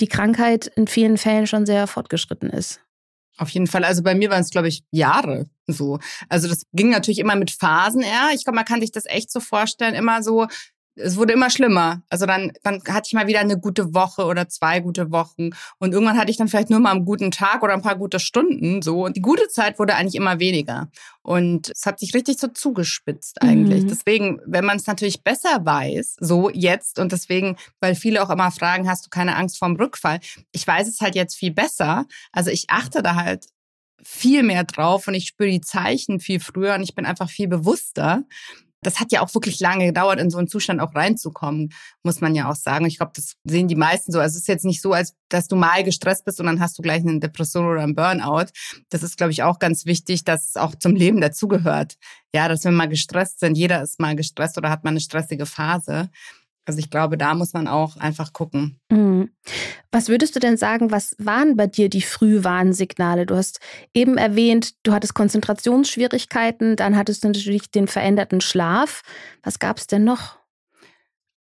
die 0.00 0.08
Krankheit 0.08 0.66
in 0.66 0.86
vielen 0.86 1.18
Fällen 1.18 1.46
schon 1.46 1.66
sehr 1.66 1.86
fortgeschritten 1.86 2.50
ist. 2.50 2.80
Auf 3.36 3.50
jeden 3.50 3.66
Fall. 3.66 3.84
Also 3.84 4.02
bei 4.02 4.14
mir 4.14 4.30
waren 4.30 4.42
es, 4.42 4.50
glaube 4.50 4.68
ich, 4.68 4.82
Jahre 4.90 5.48
so. 5.66 5.98
Also 6.28 6.48
das 6.48 6.64
ging 6.72 6.90
natürlich 6.90 7.18
immer 7.18 7.36
mit 7.36 7.50
Phasen 7.50 8.02
eher. 8.02 8.30
Ich 8.34 8.44
glaube, 8.44 8.56
man 8.56 8.64
kann 8.64 8.80
sich 8.80 8.92
das 8.92 9.06
echt 9.06 9.30
so 9.30 9.40
vorstellen, 9.40 9.94
immer 9.94 10.22
so, 10.22 10.46
es 11.02 11.16
wurde 11.16 11.32
immer 11.32 11.50
schlimmer. 11.50 12.02
Also 12.08 12.26
dann, 12.26 12.52
dann 12.62 12.82
hatte 12.88 13.08
ich 13.08 13.12
mal 13.12 13.26
wieder 13.26 13.40
eine 13.40 13.58
gute 13.58 13.94
Woche 13.94 14.24
oder 14.24 14.48
zwei 14.48 14.80
gute 14.80 15.10
Wochen. 15.10 15.50
Und 15.78 15.92
irgendwann 15.92 16.18
hatte 16.18 16.30
ich 16.30 16.36
dann 16.36 16.48
vielleicht 16.48 16.70
nur 16.70 16.80
mal 16.80 16.92
einen 16.92 17.04
guten 17.04 17.30
Tag 17.30 17.62
oder 17.62 17.72
ein 17.72 17.82
paar 17.82 17.96
gute 17.96 18.20
Stunden 18.20 18.82
so. 18.82 19.04
Und 19.04 19.16
die 19.16 19.22
gute 19.22 19.48
Zeit 19.48 19.78
wurde 19.78 19.94
eigentlich 19.94 20.14
immer 20.14 20.38
weniger. 20.38 20.90
Und 21.22 21.70
es 21.70 21.86
hat 21.86 22.00
sich 22.00 22.14
richtig 22.14 22.38
so 22.38 22.48
zugespitzt 22.48 23.42
eigentlich. 23.42 23.84
Mhm. 23.84 23.88
Deswegen, 23.88 24.40
wenn 24.46 24.64
man 24.64 24.76
es 24.76 24.86
natürlich 24.86 25.22
besser 25.22 25.64
weiß, 25.64 26.16
so 26.20 26.50
jetzt, 26.50 26.98
und 26.98 27.12
deswegen, 27.12 27.56
weil 27.80 27.94
viele 27.94 28.22
auch 28.22 28.30
immer 28.30 28.50
fragen, 28.50 28.88
hast 28.88 29.06
du 29.06 29.10
keine 29.10 29.36
Angst 29.36 29.58
vorm 29.58 29.76
Rückfall? 29.76 30.20
Ich 30.52 30.66
weiß 30.66 30.88
es 30.88 31.00
halt 31.00 31.14
jetzt 31.14 31.36
viel 31.36 31.52
besser. 31.52 32.06
Also 32.32 32.50
ich 32.50 32.66
achte 32.68 33.02
da 33.02 33.14
halt 33.16 33.46
viel 34.02 34.42
mehr 34.42 34.64
drauf 34.64 35.08
und 35.08 35.14
ich 35.14 35.26
spüre 35.26 35.50
die 35.50 35.60
Zeichen 35.60 36.20
viel 36.20 36.40
früher 36.40 36.74
und 36.74 36.82
ich 36.82 36.94
bin 36.94 37.04
einfach 37.04 37.28
viel 37.28 37.48
bewusster 37.48 38.24
das 38.82 39.00
hat 39.00 39.12
ja 39.12 39.20
auch 39.20 39.34
wirklich 39.34 39.60
lange 39.60 39.86
gedauert, 39.86 40.20
in 40.20 40.30
so 40.30 40.38
einen 40.38 40.48
Zustand 40.48 40.80
auch 40.80 40.94
reinzukommen, 40.94 41.72
muss 42.02 42.20
man 42.20 42.34
ja 42.34 42.50
auch 42.50 42.54
sagen. 42.54 42.86
Ich 42.86 42.98
glaube, 42.98 43.12
das 43.14 43.34
sehen 43.44 43.68
die 43.68 43.76
meisten 43.76 44.12
so. 44.12 44.20
Also 44.20 44.36
es 44.36 44.42
ist 44.42 44.48
jetzt 44.48 44.64
nicht 44.64 44.80
so, 44.80 44.92
als 44.92 45.14
dass 45.28 45.48
du 45.48 45.56
mal 45.56 45.84
gestresst 45.84 46.24
bist 46.24 46.40
und 46.40 46.46
dann 46.46 46.60
hast 46.60 46.78
du 46.78 46.82
gleich 46.82 47.02
eine 47.02 47.20
Depression 47.20 47.66
oder 47.66 47.82
einen 47.82 47.94
Burnout. 47.94 48.46
Das 48.88 49.02
ist, 49.02 49.16
glaube 49.16 49.32
ich, 49.32 49.42
auch 49.42 49.58
ganz 49.58 49.84
wichtig, 49.86 50.24
dass 50.24 50.48
es 50.48 50.56
auch 50.56 50.74
zum 50.74 50.94
Leben 50.94 51.20
dazugehört. 51.20 51.96
Ja, 52.34 52.48
dass 52.48 52.64
wir 52.64 52.70
mal 52.70 52.88
gestresst 52.88 53.40
sind. 53.40 53.56
Jeder 53.56 53.82
ist 53.82 54.00
mal 54.00 54.16
gestresst 54.16 54.56
oder 54.56 54.70
hat 54.70 54.84
mal 54.84 54.90
eine 54.90 55.00
stressige 55.00 55.46
Phase. 55.46 56.10
Also 56.70 56.78
ich 56.78 56.88
glaube, 56.88 57.18
da 57.18 57.34
muss 57.34 57.52
man 57.52 57.66
auch 57.66 57.96
einfach 57.96 58.32
gucken. 58.32 58.78
Mhm. 58.92 59.30
Was 59.90 60.08
würdest 60.08 60.36
du 60.36 60.38
denn 60.38 60.56
sagen, 60.56 60.92
was 60.92 61.16
waren 61.18 61.56
bei 61.56 61.66
dir 61.66 61.88
die 61.88 62.00
Frühwarnsignale? 62.00 63.26
Du 63.26 63.34
hast 63.34 63.58
eben 63.92 64.16
erwähnt, 64.16 64.74
du 64.84 64.92
hattest 64.92 65.14
Konzentrationsschwierigkeiten, 65.14 66.76
dann 66.76 66.96
hattest 66.96 67.24
du 67.24 67.28
natürlich 67.28 67.72
den 67.72 67.88
veränderten 67.88 68.40
Schlaf. 68.40 69.02
Was 69.42 69.58
gab 69.58 69.78
es 69.78 69.88
denn 69.88 70.04
noch? 70.04 70.38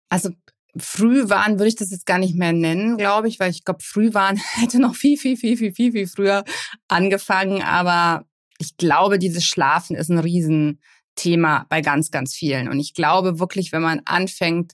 Also 0.10 0.32
früh 0.76 1.30
waren 1.30 1.60
würde 1.60 1.68
ich 1.68 1.76
das 1.76 1.92
jetzt 1.92 2.08
gar 2.08 2.18
nicht 2.18 2.34
mehr 2.34 2.52
nennen, 2.52 2.98
glaube 2.98 3.28
ich, 3.28 3.40
weil 3.40 3.52
ich 3.52 3.64
glaube, 3.64 3.84
früh 3.84 4.16
waren 4.16 4.38
hätte 4.54 4.80
noch 4.80 4.96
viel, 4.96 5.20
viel, 5.20 5.38
viel, 5.38 5.56
viel, 5.56 5.72
viel, 5.72 5.92
viel 5.92 6.08
früher 6.08 6.46
angefangen. 6.88 7.62
Aber 7.62 8.26
ich 8.58 8.76
glaube, 8.76 9.20
dieses 9.20 9.46
Schlafen 9.46 9.96
ist 9.96 10.10
ein 10.10 10.18
Riesenthema 10.18 11.68
bei 11.70 11.82
ganz, 11.82 12.10
ganz 12.10 12.34
vielen. 12.34 12.70
Und 12.70 12.80
ich 12.80 12.96
glaube 12.96 13.38
wirklich, 13.38 13.72
wenn 13.72 13.84
man 13.84 14.02
anfängt, 14.06 14.74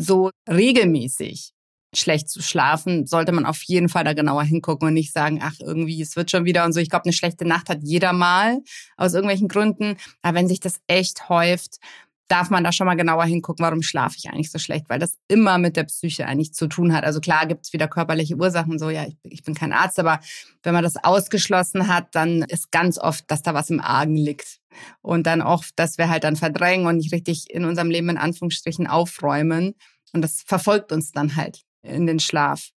so 0.00 0.30
regelmäßig 0.48 1.52
schlecht 1.94 2.28
zu 2.28 2.40
schlafen, 2.40 3.06
sollte 3.06 3.32
man 3.32 3.46
auf 3.46 3.62
jeden 3.62 3.88
Fall 3.88 4.04
da 4.04 4.12
genauer 4.12 4.44
hingucken 4.44 4.88
und 4.88 4.94
nicht 4.94 5.12
sagen, 5.12 5.40
ach, 5.42 5.54
irgendwie, 5.58 6.00
es 6.00 6.14
wird 6.16 6.30
schon 6.30 6.44
wieder 6.44 6.64
und 6.64 6.72
so. 6.72 6.80
Ich 6.80 6.90
glaube, 6.90 7.04
eine 7.04 7.12
schlechte 7.12 7.44
Nacht 7.44 7.68
hat 7.68 7.80
jeder 7.82 8.12
mal 8.12 8.60
aus 8.96 9.14
irgendwelchen 9.14 9.48
Gründen. 9.48 9.96
Aber 10.22 10.38
wenn 10.38 10.48
sich 10.48 10.60
das 10.60 10.80
echt 10.86 11.28
häuft, 11.28 11.78
darf 12.30 12.48
man 12.48 12.62
da 12.62 12.70
schon 12.70 12.86
mal 12.86 12.94
genauer 12.94 13.24
hingucken, 13.24 13.64
warum 13.64 13.82
schlafe 13.82 14.16
ich 14.16 14.30
eigentlich 14.30 14.52
so 14.52 14.58
schlecht, 14.58 14.88
weil 14.88 15.00
das 15.00 15.16
immer 15.26 15.58
mit 15.58 15.76
der 15.76 15.84
Psyche 15.84 16.26
eigentlich 16.26 16.54
zu 16.54 16.68
tun 16.68 16.94
hat. 16.94 17.02
Also 17.02 17.20
klar 17.20 17.46
gibt 17.46 17.66
es 17.66 17.72
wieder 17.72 17.88
körperliche 17.88 18.36
Ursachen, 18.36 18.78
so 18.78 18.88
ja, 18.88 19.04
ich, 19.04 19.16
ich, 19.24 19.42
bin 19.42 19.54
kein 19.54 19.72
Arzt, 19.72 19.98
aber 19.98 20.20
wenn 20.62 20.72
man 20.72 20.84
das 20.84 20.96
ausgeschlossen 20.96 21.88
hat, 21.88 22.14
dann 22.14 22.42
ist 22.42 22.70
ganz 22.70 22.98
oft, 22.98 23.28
dass 23.28 23.42
da 23.42 23.52
was 23.52 23.70
im 23.70 23.80
Argen 23.80 24.14
liegt. 24.14 24.59
Und 25.02 25.26
dann 25.26 25.42
oft, 25.42 25.72
dass 25.76 25.98
wir 25.98 26.08
halt 26.08 26.24
dann 26.24 26.36
verdrängen 26.36 26.86
und 26.86 26.98
nicht 26.98 27.12
richtig 27.12 27.50
in 27.50 27.64
unserem 27.64 27.90
Leben 27.90 28.08
in 28.08 28.18
Anführungsstrichen 28.18 28.86
aufräumen. 28.86 29.74
Und 30.12 30.22
das 30.22 30.42
verfolgt 30.46 30.92
uns 30.92 31.12
dann 31.12 31.36
halt 31.36 31.62
in 31.82 32.06
den 32.06 32.20
Schlaf. 32.20 32.70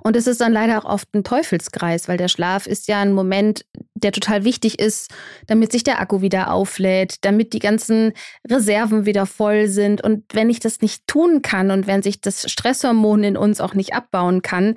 Und 0.00 0.16
es 0.16 0.26
ist 0.26 0.40
dann 0.40 0.52
leider 0.52 0.78
auch 0.78 0.84
oft 0.84 1.14
ein 1.14 1.24
Teufelskreis, 1.24 2.08
weil 2.08 2.16
der 2.16 2.28
Schlaf 2.28 2.66
ist 2.66 2.88
ja 2.88 3.00
ein 3.00 3.12
Moment, 3.12 3.64
der 3.94 4.12
total 4.12 4.44
wichtig 4.44 4.78
ist, 4.78 5.10
damit 5.46 5.72
sich 5.72 5.84
der 5.84 6.00
Akku 6.00 6.20
wieder 6.20 6.52
auflädt, 6.52 7.16
damit 7.24 7.52
die 7.52 7.58
ganzen 7.58 8.12
Reserven 8.48 9.06
wieder 9.06 9.26
voll 9.26 9.68
sind. 9.68 10.02
Und 10.02 10.24
wenn 10.32 10.50
ich 10.50 10.60
das 10.60 10.80
nicht 10.80 11.06
tun 11.06 11.42
kann 11.42 11.70
und 11.70 11.86
wenn 11.86 12.02
sich 12.02 12.20
das 12.20 12.50
Stresshormon 12.50 13.22
in 13.24 13.36
uns 13.36 13.60
auch 13.60 13.74
nicht 13.74 13.94
abbauen 13.94 14.42
kann, 14.42 14.74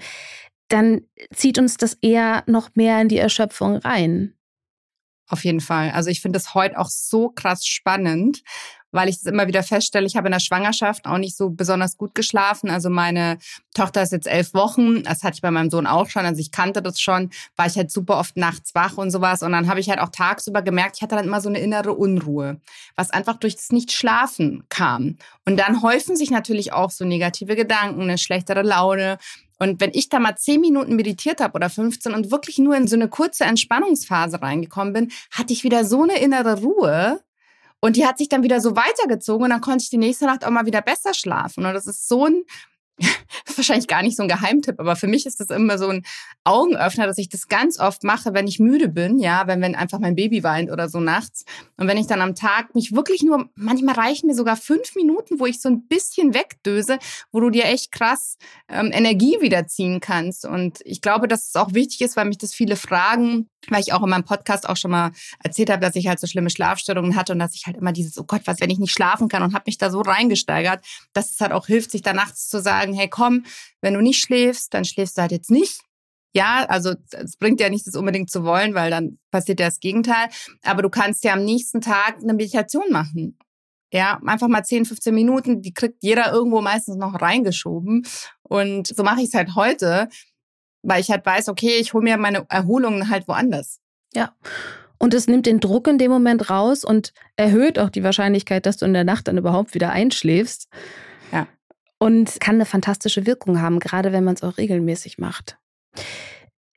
dann 0.68 1.02
zieht 1.34 1.58
uns 1.58 1.78
das 1.78 1.98
eher 2.02 2.44
noch 2.48 2.70
mehr 2.76 3.02
in 3.02 3.08
die 3.08 3.18
Erschöpfung 3.18 3.78
rein. 3.78 4.34
Auf 5.28 5.44
jeden 5.44 5.60
Fall. 5.60 5.92
Also 5.92 6.10
ich 6.10 6.22
finde 6.22 6.38
das 6.38 6.54
heute 6.54 6.78
auch 6.78 6.90
so 6.90 7.30
krass 7.30 7.66
spannend, 7.66 8.44
weil 8.96 9.10
ich 9.10 9.18
das 9.18 9.26
immer 9.26 9.48
wieder 9.48 9.62
feststelle. 9.62 10.08
Ich 10.08 10.16
habe 10.16 10.28
in 10.28 10.32
der 10.32 10.40
Schwangerschaft 10.40 11.06
auch 11.06 11.18
nicht 11.18 11.36
so 11.36 11.50
besonders 11.50 11.98
gut 11.98 12.16
geschlafen. 12.16 12.70
Also 12.70 12.90
meine 12.90 13.38
Tochter 13.74 14.02
ist 14.02 14.14
jetzt 14.14 14.26
elf 14.28 14.54
Wochen. 14.54 15.04
Das 15.04 15.22
hatte 15.22 15.36
ich 15.36 15.42
bei 15.42 15.52
meinem 15.52 15.70
Sohn 15.70 15.86
auch 15.86 16.10
schon. 16.10 16.26
Also 16.26 16.40
ich 16.40 16.52
kannte 16.52 16.82
das 16.82 17.00
schon. 17.00 17.30
War 17.58 17.68
ich 17.68 17.76
halt 17.76 17.92
super 17.92 18.18
oft 18.18 18.38
nachts 18.38 18.74
wach 18.74 18.98
und 18.98 19.12
sowas. 19.12 19.44
Und 19.44 19.52
dann 19.52 19.68
habe 19.68 19.82
ich 19.82 19.90
halt 19.90 20.00
auch 20.00 20.10
tagsüber 20.10 20.62
gemerkt, 20.62 20.96
ich 20.96 21.02
hatte 21.02 21.16
dann 21.16 21.26
immer 21.26 21.42
so 21.42 21.50
eine 21.50 21.60
innere 21.60 21.94
Unruhe, 21.94 22.62
was 22.96 23.12
einfach 23.12 23.36
durch 23.36 23.56
das 23.56 23.72
Nicht-Schlafen 23.72 24.64
kam. 24.70 25.18
Und 25.46 25.60
dann 25.60 25.82
häufen 25.82 26.16
sich 26.16 26.32
natürlich 26.32 26.72
auch 26.72 26.90
so 26.90 27.04
negative 27.04 27.56
Gedanken, 27.56 28.02
eine 28.02 28.18
schlechtere 28.18 28.62
Laune. 28.62 29.18
Und 29.60 29.82
wenn 29.82 29.92
ich 29.94 30.10
da 30.10 30.20
mal 30.20 30.38
zehn 30.38 30.62
Minuten 30.62 30.96
meditiert 30.96 31.42
habe 31.42 31.54
oder 31.54 31.70
15 31.70 32.14
und 32.14 32.32
wirklich 32.32 32.60
nur 32.60 32.76
in 32.76 32.88
so 32.88 32.96
eine 32.96 33.10
kurze 33.10 33.44
Entspannungsphase 33.44 34.42
reingekommen 34.42 34.94
bin, 34.94 35.12
hatte 35.32 35.54
ich 35.54 35.64
wieder 35.64 35.86
so 35.86 36.04
eine 36.04 36.20
innere 36.20 36.62
Ruhe, 36.62 37.22
und 37.82 37.96
die 37.96 38.06
hat 38.06 38.18
sich 38.18 38.30
dann 38.30 38.44
wieder 38.44 38.62
so 38.62 38.76
weitergezogen 38.76 39.44
und 39.44 39.50
dann 39.52 39.62
konnte 39.62 39.84
ich 39.84 39.90
die 39.90 39.98
nächste 39.98 40.26
Nacht 40.26 40.46
auch 40.46 40.50
mal 40.50 40.66
wieder 40.66 40.82
besser 40.82 41.14
schlafen. 41.14 41.66
Und 41.66 41.74
das 41.74 41.88
ist 41.88 42.08
so 42.08 42.26
ein 42.26 42.44
wahrscheinlich 43.58 43.88
gar 43.88 44.04
nicht 44.04 44.16
so 44.18 44.24
ein 44.24 44.30
Geheimtipp, 44.30 44.80
aber 44.80 44.96
für 44.96 45.08
mich 45.08 45.26
ist 45.26 45.40
das 45.40 45.50
immer 45.50 45.78
so 45.78 45.90
ein 45.90 46.06
Augenöffner, 46.44 47.08
dass 47.08 47.18
ich 47.18 47.30
das 47.30 47.48
ganz 47.48 47.80
oft 47.80 48.04
mache, 48.04 48.34
wenn 48.34 48.48
ich 48.48 48.60
müde 48.60 48.90
bin, 48.90 49.20
ja, 49.20 49.48
wenn, 49.48 49.62
wenn 49.62 49.76
einfach 49.76 50.00
mein 50.00 50.16
Baby 50.16 50.44
weint 50.44 50.72
oder 50.72 50.90
so 50.90 51.00
nachts. 51.00 51.46
Und 51.78 51.88
wenn 51.88 51.98
ich 51.98 52.08
dann 52.08 52.22
am 52.22 52.36
Tag 52.36 52.76
mich 52.76 52.94
wirklich 52.94 53.24
nur, 53.24 53.50
manchmal 53.56 53.96
reichen 53.96 54.28
mir 54.28 54.36
sogar 54.36 54.56
fünf 54.56 54.96
Minuten, 54.96 55.40
wo 55.40 55.46
ich 55.46 55.62
so 55.62 55.70
ein 55.70 55.88
bisschen 55.88 56.34
wegdöse, 56.34 57.00
wo 57.32 57.40
du 57.40 57.50
dir 57.50 57.66
echt 57.66 57.92
krass 57.92 58.38
ähm, 58.70 58.92
Energie 58.92 59.38
wiederziehen 59.42 60.00
kannst. 60.00 60.46
Und 60.46 60.80
ich 60.84 61.02
glaube, 61.02 61.28
dass 61.28 61.48
es 61.48 61.56
auch 61.56 61.74
wichtig 61.74 62.02
ist, 62.02 62.16
weil 62.16 62.26
mich 62.26 62.38
das 62.38 62.54
viele 62.54 62.76
fragen, 62.76 63.50
weil 63.70 63.82
ich 63.82 63.94
auch 63.94 64.04
in 64.04 64.10
meinem 64.10 64.24
Podcast 64.24 64.68
auch 64.70 64.78
schon 64.78 64.92
mal 64.92 65.12
erzählt 65.44 65.70
habe, 65.70 65.82
dass 65.82 65.96
ich 65.96 66.08
halt 66.08 66.20
so 66.20 66.28
schlimme 66.28 66.50
Schlafstörungen 66.50 67.16
hatte 67.16 67.34
und 67.34 67.40
dass 67.40 67.56
ich 67.56 67.66
halt 67.66 67.78
immer 67.78 67.92
dieses, 67.92 68.18
oh 68.18 68.24
Gott, 68.24 68.42
was, 68.46 68.60
wenn 68.60 68.70
ich 68.70 68.80
nicht 68.80 68.92
schlafen 68.92 69.28
kann 69.28 69.44
und 69.44 69.54
habe 69.54 69.64
mich 69.66 69.78
da 69.78 69.90
so 69.90 70.02
reingesteigert, 70.02 70.86
dass 71.14 71.32
es 71.32 71.40
halt 71.40 71.52
auch 71.52 71.68
hilft, 71.68 71.92
sich 71.92 72.02
da 72.02 72.14
nachts 72.14 72.48
zu 72.48 72.62
sagen, 72.62 72.85
hey 72.94 73.10
komm, 73.10 73.46
wenn 73.82 73.94
du 73.94 74.02
nicht 74.02 74.22
schläfst, 74.22 74.74
dann 74.74 74.86
schläfst 74.86 75.18
du 75.18 75.22
halt 75.22 75.32
jetzt 75.32 75.52
nicht. 75.52 75.82
Ja, 76.34 76.66
also 76.68 76.94
es 77.12 77.38
bringt 77.38 77.62
ja 77.62 77.70
nichts, 77.70 77.86
das 77.86 77.96
unbedingt 77.96 78.30
zu 78.30 78.44
wollen, 78.44 78.74
weil 78.74 78.92
dann 78.92 79.20
passiert 79.32 79.62
ja 79.62 79.68
das 79.68 79.80
Gegenteil. 79.80 80.28
Aber 80.64 80.82
du 80.82 80.90
kannst 80.90 81.24
ja 81.24 81.32
am 81.32 81.46
nächsten 81.46 81.80
Tag 81.80 82.18
eine 82.22 82.34
Meditation 82.34 82.92
machen. 82.92 83.38
Ja, 83.94 84.20
einfach 84.26 84.50
mal 84.50 84.64
10, 84.64 84.84
15 84.84 85.16
Minuten, 85.16 85.62
die 85.62 85.74
kriegt 85.74 86.04
jeder 86.04 86.34
irgendwo 86.34 86.60
meistens 86.60 86.98
noch 86.98 87.22
reingeschoben. 87.22 88.06
Und 88.44 88.88
so 88.88 89.04
mache 89.04 89.22
ich 89.22 89.28
es 89.28 89.34
halt 89.34 89.56
heute, 89.56 90.10
weil 90.84 91.00
ich 91.00 91.10
halt 91.10 91.26
weiß, 91.26 91.48
okay, 91.48 91.78
ich 91.80 91.94
hole 91.94 92.04
mir 92.04 92.18
meine 92.18 92.46
Erholungen 92.50 93.10
halt 93.10 93.30
woanders. 93.30 93.80
Ja. 94.14 94.36
Und 94.98 95.14
es 95.14 95.28
nimmt 95.28 95.46
den 95.46 95.62
Druck 95.62 95.88
in 95.88 95.98
dem 95.98 96.12
Moment 96.12 96.50
raus 96.50 96.84
und 96.84 97.14
erhöht 97.38 97.80
auch 97.80 97.90
die 97.90 98.04
Wahrscheinlichkeit, 98.04 98.66
dass 98.66 98.76
du 98.78 98.86
in 98.86 98.94
der 98.94 99.04
Nacht 99.06 99.30
dann 99.30 99.38
überhaupt 99.38 99.74
wieder 99.74 99.92
einschläfst. 99.92 100.68
Ja. 101.32 101.48
Und 101.98 102.40
kann 102.40 102.56
eine 102.56 102.66
fantastische 102.66 103.26
Wirkung 103.26 103.62
haben, 103.62 103.80
gerade 103.80 104.12
wenn 104.12 104.24
man 104.24 104.36
es 104.36 104.44
auch 104.44 104.58
regelmäßig 104.58 105.18
macht. 105.18 105.58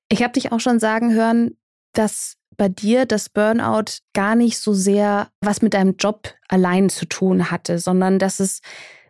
Ich 0.08 0.22
habe 0.22 0.32
dich 0.32 0.52
auch 0.52 0.60
schon 0.60 0.78
sagen 0.78 1.12
hören, 1.12 1.56
dass 1.92 2.36
bei 2.56 2.68
dir 2.68 3.06
das 3.06 3.28
Burnout 3.28 3.98
gar 4.14 4.34
nicht 4.34 4.58
so 4.58 4.72
sehr 4.72 5.30
was 5.40 5.62
mit 5.62 5.74
deinem 5.74 5.96
Job 5.96 6.34
allein 6.48 6.88
zu 6.88 7.06
tun 7.06 7.50
hatte, 7.50 7.78
sondern 7.78 8.18
dass 8.18 8.40
es 8.40 8.60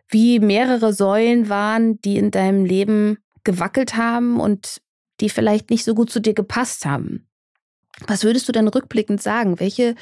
wie 0.07 0.39
mehrere 0.39 0.93
Säulen 0.93 1.49
waren, 1.49 1.99
die 2.01 2.17
in 2.17 2.31
deinem 2.31 2.65
Leben 2.65 3.17
gewackelt 3.43 3.95
haben 3.95 4.39
und 4.39 4.81
die 5.19 5.29
vielleicht 5.29 5.69
nicht 5.69 5.83
so 5.83 5.93
gut 5.93 6.09
zu 6.09 6.19
dir 6.19 6.33
gepasst 6.33 6.85
haben. 6.85 7.27
Was 8.07 8.23
würdest 8.23 8.47
du 8.47 8.51
denn 8.51 8.67
rückblickend 8.67 9.21
sagen? 9.21 9.59
Welche 9.59 9.95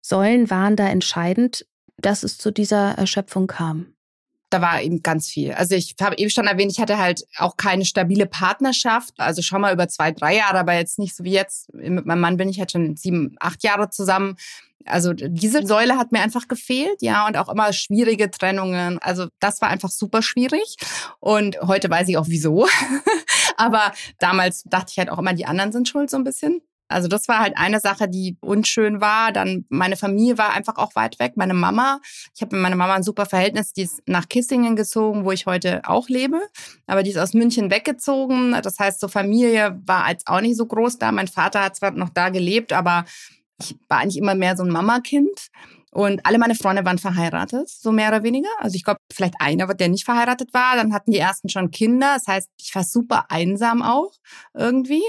Säulen 0.00 0.50
waren 0.50 0.76
da 0.76 0.88
entscheidend, 0.88 1.66
dass 1.98 2.22
es 2.22 2.38
zu 2.38 2.50
dieser 2.50 2.92
Erschöpfung 2.92 3.46
kam? 3.46 3.94
Da 4.50 4.60
war 4.60 4.82
eben 4.82 5.02
ganz 5.02 5.28
viel. 5.28 5.52
Also 5.52 5.76
ich 5.76 5.94
habe 6.00 6.18
eben 6.18 6.30
schon 6.30 6.46
erwähnt, 6.46 6.72
ich 6.72 6.80
hatte 6.80 6.98
halt 6.98 7.24
auch 7.36 7.56
keine 7.56 7.84
stabile 7.84 8.26
Partnerschaft. 8.26 9.14
Also 9.18 9.42
schon 9.42 9.60
mal 9.60 9.72
über 9.72 9.88
zwei, 9.88 10.10
drei 10.10 10.36
Jahre, 10.36 10.58
aber 10.58 10.74
jetzt 10.74 10.98
nicht 10.98 11.16
so 11.16 11.24
wie 11.24 11.32
jetzt. 11.32 11.72
Mit 11.72 12.04
meinem 12.04 12.20
Mann 12.20 12.36
bin 12.36 12.48
ich 12.48 12.58
halt 12.58 12.72
schon 12.72 12.96
sieben, 12.96 13.36
acht 13.38 13.62
Jahre 13.62 13.90
zusammen. 13.90 14.36
Also 14.86 15.12
diese 15.12 15.66
Säule 15.66 15.96
hat 15.98 16.10
mir 16.10 16.20
einfach 16.20 16.48
gefehlt, 16.48 17.00
ja, 17.00 17.26
und 17.26 17.36
auch 17.36 17.48
immer 17.48 17.72
schwierige 17.72 18.30
Trennungen. 18.30 18.98
Also 18.98 19.26
das 19.38 19.60
war 19.60 19.68
einfach 19.68 19.90
super 19.90 20.22
schwierig. 20.22 20.76
Und 21.20 21.58
heute 21.62 21.88
weiß 21.88 22.08
ich 22.08 22.16
auch 22.16 22.28
wieso. 22.28 22.66
aber 23.56 23.92
damals 24.18 24.64
dachte 24.64 24.90
ich 24.90 24.98
halt 24.98 25.10
auch 25.10 25.18
immer, 25.18 25.34
die 25.34 25.46
anderen 25.46 25.70
sind 25.70 25.88
schuld 25.88 26.10
so 26.10 26.16
ein 26.16 26.24
bisschen. 26.24 26.62
Also 26.90 27.08
das 27.08 27.28
war 27.28 27.38
halt 27.38 27.54
eine 27.56 27.80
Sache, 27.80 28.08
die 28.08 28.36
unschön 28.40 29.00
war. 29.00 29.32
Dann 29.32 29.64
meine 29.68 29.96
Familie 29.96 30.38
war 30.38 30.52
einfach 30.52 30.76
auch 30.76 30.94
weit 30.94 31.18
weg. 31.18 31.32
Meine 31.36 31.54
Mama, 31.54 32.00
ich 32.34 32.42
habe 32.42 32.56
mit 32.56 32.62
meiner 32.62 32.76
Mama 32.76 32.94
ein 32.94 33.02
super 33.02 33.26
Verhältnis, 33.26 33.72
die 33.72 33.82
ist 33.82 34.02
nach 34.06 34.28
Kissingen 34.28 34.76
gezogen, 34.76 35.24
wo 35.24 35.32
ich 35.32 35.46
heute 35.46 35.82
auch 35.84 36.08
lebe. 36.08 36.40
Aber 36.86 37.02
die 37.02 37.10
ist 37.10 37.18
aus 37.18 37.34
München 37.34 37.70
weggezogen. 37.70 38.56
Das 38.62 38.78
heißt, 38.78 39.00
so 39.00 39.08
Familie 39.08 39.80
war 39.86 40.04
als 40.04 40.26
auch 40.26 40.40
nicht 40.40 40.56
so 40.56 40.66
groß 40.66 40.98
da. 40.98 41.12
Mein 41.12 41.28
Vater 41.28 41.62
hat 41.64 41.76
zwar 41.76 41.92
noch 41.92 42.10
da 42.10 42.28
gelebt, 42.28 42.72
aber 42.72 43.04
ich 43.60 43.76
war 43.88 43.98
eigentlich 43.98 44.18
immer 44.18 44.34
mehr 44.34 44.56
so 44.56 44.64
ein 44.64 44.70
Mama-Kind. 44.70 45.50
Und 45.92 46.24
alle 46.24 46.38
meine 46.38 46.54
Freunde 46.54 46.84
waren 46.84 46.98
verheiratet, 46.98 47.68
so 47.68 47.90
mehr 47.90 48.08
oder 48.08 48.22
weniger. 48.22 48.48
Also 48.58 48.76
ich 48.76 48.84
glaube, 48.84 49.00
vielleicht 49.12 49.34
einer, 49.40 49.66
der 49.74 49.88
nicht 49.88 50.04
verheiratet 50.04 50.54
war. 50.54 50.76
Dann 50.76 50.92
hatten 50.92 51.10
die 51.10 51.18
ersten 51.18 51.48
schon 51.48 51.70
Kinder. 51.70 52.14
Das 52.14 52.26
heißt, 52.28 52.48
ich 52.60 52.74
war 52.74 52.84
super 52.84 53.26
einsam 53.28 53.82
auch 53.82 54.12
irgendwie. 54.54 55.02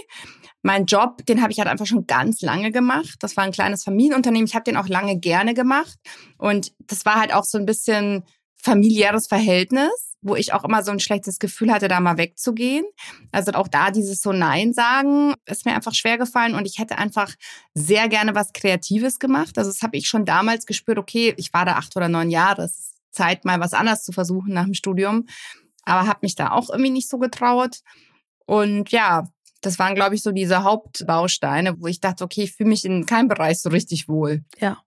Mein 0.64 0.86
Job, 0.86 1.26
den 1.28 1.42
habe 1.42 1.52
ich 1.52 1.60
halt 1.60 1.70
einfach 1.70 1.86
schon 1.86 2.08
ganz 2.08 2.42
lange 2.42 2.72
gemacht. 2.72 3.16
Das 3.20 3.38
war 3.38 3.44
ein 3.44 3.52
kleines 3.52 3.84
Familienunternehmen. 3.84 4.48
Ich 4.48 4.56
habe 4.56 4.64
den 4.64 4.78
auch 4.78 4.88
lange 4.88 5.20
gerne 5.20 5.54
gemacht. 5.54 5.98
Und 6.38 6.72
das 6.80 7.06
war 7.06 7.20
halt 7.20 7.34
auch 7.34 7.46
so 7.46 7.60
ein 7.60 7.66
bisschen 7.66 8.24
familiäres 8.62 9.28
Verhältnis, 9.28 10.16
wo 10.22 10.36
ich 10.36 10.54
auch 10.54 10.64
immer 10.64 10.84
so 10.84 10.92
ein 10.92 11.00
schlechtes 11.00 11.40
Gefühl 11.40 11.72
hatte, 11.72 11.88
da 11.88 12.00
mal 12.00 12.18
wegzugehen. 12.18 12.86
Also 13.32 13.52
auch 13.54 13.68
da 13.68 13.92
dieses 13.92 14.22
so 14.22 14.32
Nein 14.32 14.74
sagen, 14.74 15.34
ist 15.46 15.66
mir 15.66 15.74
einfach 15.74 15.96
schwer 15.96 16.18
gefallen 16.18 16.54
und 16.56 16.66
ich 16.66 16.78
hätte 16.78 16.98
einfach 16.98 17.34
sehr 17.74 18.08
gerne 18.08 18.36
was 18.36 18.54
Kreatives 18.54 19.20
gemacht. 19.20 19.58
Also 19.58 19.72
das 19.72 19.82
habe 19.82 19.98
ich 19.98 20.08
schon 20.08 20.26
damals 20.26 20.66
gespürt, 20.66 21.00
okay, 21.00 21.34
ich 21.38 21.54
war 21.54 21.66
da 21.66 21.74
acht 21.74 21.96
oder 21.98 22.08
neun 22.08 22.30
Jahre, 22.30 22.64
es 22.64 22.78
ist 22.78 22.96
Zeit, 23.12 23.46
mal 23.46 23.60
was 23.60 23.74
anderes 23.74 24.04
zu 24.04 24.12
versuchen 24.12 24.54
nach 24.54 24.66
dem 24.66 24.74
Studium, 24.74 25.26
aber 25.84 26.08
habe 26.08 26.20
mich 26.22 26.36
da 26.36 26.52
auch 26.52 26.70
irgendwie 26.70 26.92
nicht 26.92 27.10
so 27.10 27.18
getraut. 27.18 27.80
Und 28.46 28.92
ja, 28.92 29.28
das 29.62 29.80
waren, 29.80 29.96
glaube 29.96 30.16
ich, 30.16 30.24
so 30.24 30.32
diese 30.32 30.64
Hauptbausteine, 30.64 31.80
wo 31.80 31.88
ich 31.88 32.00
dachte, 32.00 32.24
okay, 32.24 32.44
ich 32.44 32.54
fühle 32.54 32.70
mich 32.70 32.86
in 32.86 33.06
keinem 33.06 33.28
Bereich 33.28 33.60
so 33.60 33.70
richtig 33.70 34.08
wohl. 34.08 34.44
Ja. 34.60 34.84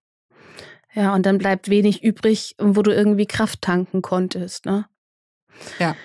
Ja, 0.94 1.14
und 1.14 1.26
dann 1.26 1.38
bleibt 1.38 1.68
wenig 1.68 2.04
übrig, 2.04 2.54
wo 2.58 2.82
du 2.82 2.92
irgendwie 2.92 3.26
Kraft 3.26 3.62
tanken 3.62 4.00
konntest, 4.00 4.64
ne? 4.64 4.86
Ja. 5.78 5.96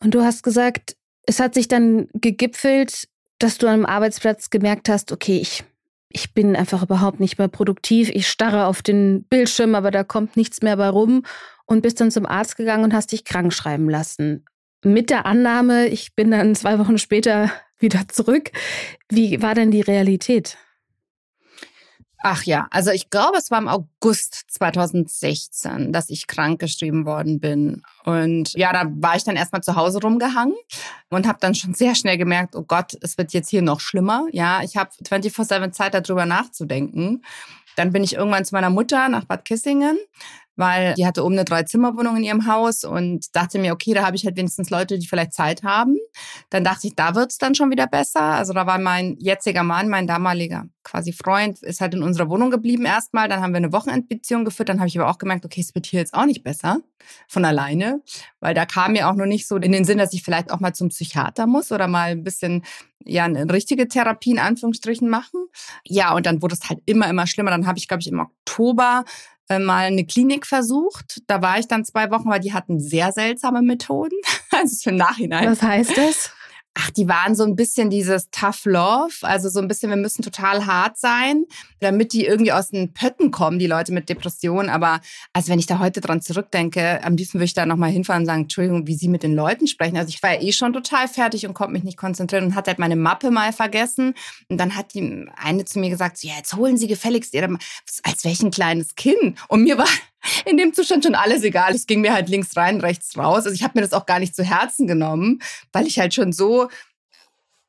Und 0.00 0.14
du 0.14 0.22
hast 0.22 0.42
gesagt, 0.42 0.96
es 1.26 1.40
hat 1.40 1.54
sich 1.54 1.68
dann 1.68 2.08
gegipfelt, 2.14 3.08
dass 3.38 3.58
du 3.58 3.66
am 3.66 3.84
Arbeitsplatz 3.84 4.50
gemerkt 4.50 4.88
hast, 4.88 5.12
okay, 5.12 5.38
ich, 5.38 5.64
ich 6.08 6.32
bin 6.32 6.56
einfach 6.56 6.82
überhaupt 6.82 7.20
nicht 7.20 7.38
mehr 7.38 7.48
produktiv. 7.48 8.10
Ich 8.10 8.28
starre 8.28 8.66
auf 8.66 8.82
den 8.82 9.24
Bildschirm, 9.24 9.74
aber 9.74 9.90
da 9.90 10.04
kommt 10.04 10.36
nichts 10.36 10.62
mehr 10.62 10.76
bei 10.76 10.88
rum. 10.88 11.24
und 11.66 11.82
bist 11.82 12.00
dann 12.00 12.12
zum 12.12 12.26
Arzt 12.26 12.56
gegangen 12.56 12.84
und 12.84 12.94
hast 12.94 13.10
dich 13.10 13.24
krank 13.24 13.52
schreiben 13.52 13.90
lassen. 13.90 14.44
Mit 14.84 15.10
der 15.10 15.26
Annahme, 15.26 15.88
ich 15.88 16.14
bin 16.14 16.30
dann 16.30 16.54
zwei 16.54 16.78
Wochen 16.78 16.96
später 16.96 17.50
wieder 17.78 18.06
zurück. 18.08 18.52
Wie 19.10 19.42
war 19.42 19.54
denn 19.54 19.70
die 19.70 19.80
Realität? 19.80 20.56
Ach 22.22 22.42
ja, 22.44 22.66
also 22.70 22.90
ich 22.90 23.10
glaube, 23.10 23.36
es 23.36 23.50
war 23.50 23.58
im 23.58 23.68
August 23.68 24.44
2016, 24.48 25.92
dass 25.92 26.08
ich 26.08 26.26
krank 26.26 26.60
geschrieben 26.60 27.04
worden 27.04 27.40
bin. 27.40 27.82
Und 28.04 28.52
ja, 28.54 28.72
da 28.72 28.84
war 28.96 29.16
ich 29.16 29.24
dann 29.24 29.36
erstmal 29.36 29.62
zu 29.62 29.76
Hause 29.76 30.00
rumgehangen 30.00 30.56
und 31.10 31.26
habe 31.28 31.38
dann 31.40 31.54
schon 31.54 31.74
sehr 31.74 31.94
schnell 31.94 32.16
gemerkt, 32.16 32.56
oh 32.56 32.62
Gott, 32.62 32.96
es 33.02 33.18
wird 33.18 33.32
jetzt 33.32 33.50
hier 33.50 33.62
noch 33.62 33.80
schlimmer. 33.80 34.26
Ja, 34.32 34.62
ich 34.62 34.76
habe 34.76 34.90
24-7 35.04 35.72
Zeit 35.72 35.94
darüber 35.94 36.26
nachzudenken. 36.26 37.22
Dann 37.76 37.92
bin 37.92 38.02
ich 38.02 38.14
irgendwann 38.14 38.44
zu 38.44 38.54
meiner 38.54 38.70
Mutter 38.70 39.08
nach 39.10 39.24
Bad 39.24 39.44
Kissingen, 39.44 39.98
weil 40.56 40.94
die 40.94 41.06
hatte 41.06 41.24
oben 41.24 41.34
eine 41.34 41.44
Drei-Zimmer-Wohnung 41.44 42.16
in 42.16 42.24
ihrem 42.24 42.46
Haus 42.46 42.84
und 42.84 43.34
dachte 43.36 43.58
mir, 43.58 43.72
okay, 43.72 43.94
da 43.94 44.04
habe 44.04 44.16
ich 44.16 44.24
halt 44.24 44.36
wenigstens 44.36 44.70
Leute, 44.70 44.98
die 44.98 45.06
vielleicht 45.06 45.32
Zeit 45.32 45.62
haben. 45.62 45.96
Dann 46.50 46.64
dachte 46.64 46.86
ich, 46.86 46.96
da 46.96 47.14
wird's 47.14 47.38
dann 47.38 47.54
schon 47.54 47.70
wieder 47.70 47.86
besser. 47.86 48.22
Also 48.22 48.52
da 48.52 48.66
war 48.66 48.78
mein 48.78 49.16
jetziger 49.18 49.62
Mann, 49.62 49.88
mein 49.88 50.06
damaliger 50.06 50.66
quasi 50.82 51.12
Freund, 51.12 51.62
ist 51.62 51.80
halt 51.80 51.94
in 51.94 52.02
unserer 52.02 52.30
Wohnung 52.30 52.50
geblieben 52.50 52.84
erstmal. 52.84 53.28
Dann 53.28 53.40
haben 53.40 53.52
wir 53.52 53.58
eine 53.58 53.72
Wochenendbeziehung 53.72 54.44
geführt. 54.44 54.68
Dann 54.68 54.78
habe 54.78 54.88
ich 54.88 54.98
aber 54.98 55.10
auch 55.10 55.18
gemerkt, 55.18 55.44
okay, 55.44 55.60
es 55.60 55.74
wird 55.74 55.86
hier 55.86 56.00
jetzt 56.00 56.14
auch 56.14 56.26
nicht 56.26 56.42
besser 56.42 56.80
von 57.28 57.44
alleine, 57.44 58.02
weil 58.40 58.54
da 58.54 58.64
kam 58.66 58.92
mir 58.92 59.08
auch 59.08 59.14
noch 59.14 59.26
nicht 59.26 59.46
so 59.46 59.56
in 59.56 59.72
den 59.72 59.84
Sinn, 59.84 59.98
dass 59.98 60.12
ich 60.12 60.22
vielleicht 60.22 60.50
auch 60.50 60.60
mal 60.60 60.72
zum 60.72 60.88
Psychiater 60.88 61.46
muss 61.46 61.70
oder 61.70 61.86
mal 61.86 62.10
ein 62.10 62.24
bisschen 62.24 62.62
ja 63.04 63.24
eine 63.24 63.52
richtige 63.52 63.88
Therapie 63.88 64.32
in 64.32 64.38
Anführungsstrichen 64.38 65.08
machen. 65.08 65.46
Ja, 65.84 66.14
und 66.14 66.26
dann 66.26 66.42
wurde 66.42 66.56
es 66.60 66.68
halt 66.68 66.80
immer, 66.86 67.08
immer 67.08 67.26
schlimmer. 67.26 67.50
Dann 67.50 67.66
habe 67.66 67.78
ich, 67.78 67.88
glaube 67.88 68.00
ich, 68.00 68.08
im 68.08 68.20
Oktober 68.20 69.04
äh, 69.48 69.58
mal 69.58 69.86
eine 69.86 70.04
Klinik 70.04 70.46
versucht. 70.46 71.22
Da 71.26 71.42
war 71.42 71.58
ich 71.58 71.68
dann 71.68 71.84
zwei 71.84 72.10
Wochen, 72.10 72.28
weil 72.28 72.40
die 72.40 72.52
hatten 72.52 72.80
sehr 72.80 73.12
seltsame 73.12 73.62
Methoden. 73.62 74.16
Also 74.52 74.76
für 74.82 74.92
Nachhinein. 74.92 75.50
Was 75.50 75.60
heißt 75.60 75.98
das? 75.98 76.30
Ach, 76.78 76.90
die 76.90 77.08
waren 77.08 77.34
so 77.34 77.42
ein 77.44 77.56
bisschen 77.56 77.88
dieses 77.88 78.28
Tough 78.30 78.66
Love, 78.66 79.14
also 79.22 79.48
so 79.48 79.60
ein 79.60 79.66
bisschen, 79.66 79.88
wir 79.88 79.96
müssen 79.96 80.22
total 80.22 80.66
hart 80.66 80.98
sein, 80.98 81.46
damit 81.80 82.12
die 82.12 82.26
irgendwie 82.26 82.52
aus 82.52 82.68
den 82.68 82.92
Pötten 82.92 83.30
kommen, 83.30 83.58
die 83.58 83.66
Leute 83.66 83.92
mit 83.92 84.10
Depressionen. 84.10 84.68
Aber 84.68 85.00
also 85.32 85.48
wenn 85.48 85.58
ich 85.58 85.64
da 85.64 85.78
heute 85.78 86.02
dran 86.02 86.20
zurückdenke, 86.20 87.02
am 87.02 87.16
liebsten 87.16 87.38
würde 87.38 87.46
ich 87.46 87.54
da 87.54 87.64
nochmal 87.64 87.90
hinfahren 87.90 88.22
und 88.22 88.26
sagen, 88.26 88.42
Entschuldigung, 88.42 88.86
wie 88.86 88.94
Sie 88.94 89.08
mit 89.08 89.22
den 89.22 89.34
Leuten 89.34 89.66
sprechen. 89.66 89.96
Also 89.96 90.10
ich 90.10 90.22
war 90.22 90.34
ja 90.34 90.42
eh 90.42 90.52
schon 90.52 90.74
total 90.74 91.08
fertig 91.08 91.46
und 91.46 91.54
konnte 91.54 91.72
mich 91.72 91.82
nicht 91.82 91.96
konzentrieren 91.96 92.44
und 92.44 92.54
hatte 92.54 92.72
halt 92.72 92.78
meine 92.78 92.96
Mappe 92.96 93.30
mal 93.30 93.54
vergessen. 93.54 94.12
Und 94.50 94.58
dann 94.58 94.76
hat 94.76 94.92
die 94.92 95.26
eine 95.34 95.64
zu 95.64 95.78
mir 95.78 95.88
gesagt, 95.88 96.22
ja, 96.24 96.34
jetzt 96.36 96.56
holen 96.56 96.76
Sie 96.76 96.88
gefälligst 96.88 97.32
Ihre, 97.32 97.56
als 98.02 98.24
welch 98.24 98.42
ein 98.42 98.50
kleines 98.50 98.96
Kind. 98.96 99.38
Und 99.48 99.62
mir 99.62 99.78
war 99.78 99.88
in 100.44 100.56
dem 100.56 100.74
Zustand 100.74 101.04
schon 101.04 101.14
alles 101.14 101.42
egal. 101.42 101.74
Es 101.74 101.86
ging 101.86 102.00
mir 102.00 102.12
halt 102.12 102.28
links 102.28 102.56
rein, 102.56 102.80
rechts 102.80 103.16
raus. 103.16 103.44
Also 103.44 103.52
ich 103.52 103.62
habe 103.62 103.72
mir 103.76 103.82
das 103.82 103.92
auch 103.92 104.06
gar 104.06 104.18
nicht 104.18 104.34
zu 104.34 104.44
Herzen 104.44 104.86
genommen, 104.86 105.40
weil 105.72 105.86
ich 105.86 105.98
halt 105.98 106.14
schon 106.14 106.32
so, 106.32 106.68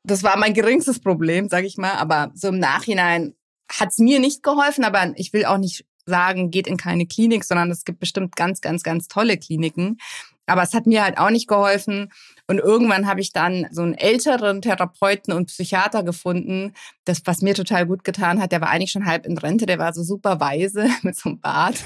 das 0.04 0.22
war 0.22 0.36
mein 0.36 0.54
geringstes 0.54 1.00
Problem, 1.00 1.48
sage 1.48 1.66
ich 1.66 1.76
mal. 1.76 1.92
Aber 1.94 2.30
so 2.34 2.48
im 2.48 2.58
Nachhinein 2.58 3.34
hat 3.70 3.90
es 3.90 3.98
mir 3.98 4.20
nicht 4.20 4.42
geholfen. 4.42 4.84
Aber 4.84 5.12
ich 5.16 5.32
will 5.32 5.44
auch 5.44 5.58
nicht 5.58 5.84
sagen, 6.06 6.50
geht 6.50 6.66
in 6.66 6.76
keine 6.76 7.06
Klinik, 7.06 7.44
sondern 7.44 7.70
es 7.70 7.84
gibt 7.84 8.00
bestimmt 8.00 8.34
ganz, 8.34 8.60
ganz, 8.60 8.82
ganz 8.82 9.08
tolle 9.08 9.36
Kliniken. 9.36 9.98
Aber 10.46 10.62
es 10.62 10.72
hat 10.72 10.86
mir 10.86 11.04
halt 11.04 11.18
auch 11.18 11.30
nicht 11.30 11.46
geholfen. 11.46 12.10
Und 12.50 12.58
irgendwann 12.58 13.06
habe 13.06 13.20
ich 13.20 13.32
dann 13.32 13.66
so 13.70 13.82
einen 13.82 13.92
älteren 13.92 14.62
Therapeuten 14.62 15.34
und 15.34 15.46
Psychiater 15.46 16.02
gefunden, 16.02 16.72
das, 17.04 17.20
was 17.26 17.42
mir 17.42 17.54
total 17.54 17.86
gut 17.86 18.04
getan 18.04 18.40
hat. 18.40 18.52
Der 18.52 18.62
war 18.62 18.70
eigentlich 18.70 18.90
schon 18.90 19.04
halb 19.04 19.26
in 19.26 19.36
Rente, 19.36 19.66
der 19.66 19.78
war 19.78 19.92
so 19.92 20.02
super 20.02 20.40
weise 20.40 20.88
mit 21.02 21.14
so 21.14 21.28
einem 21.28 21.40
Bart. 21.40 21.76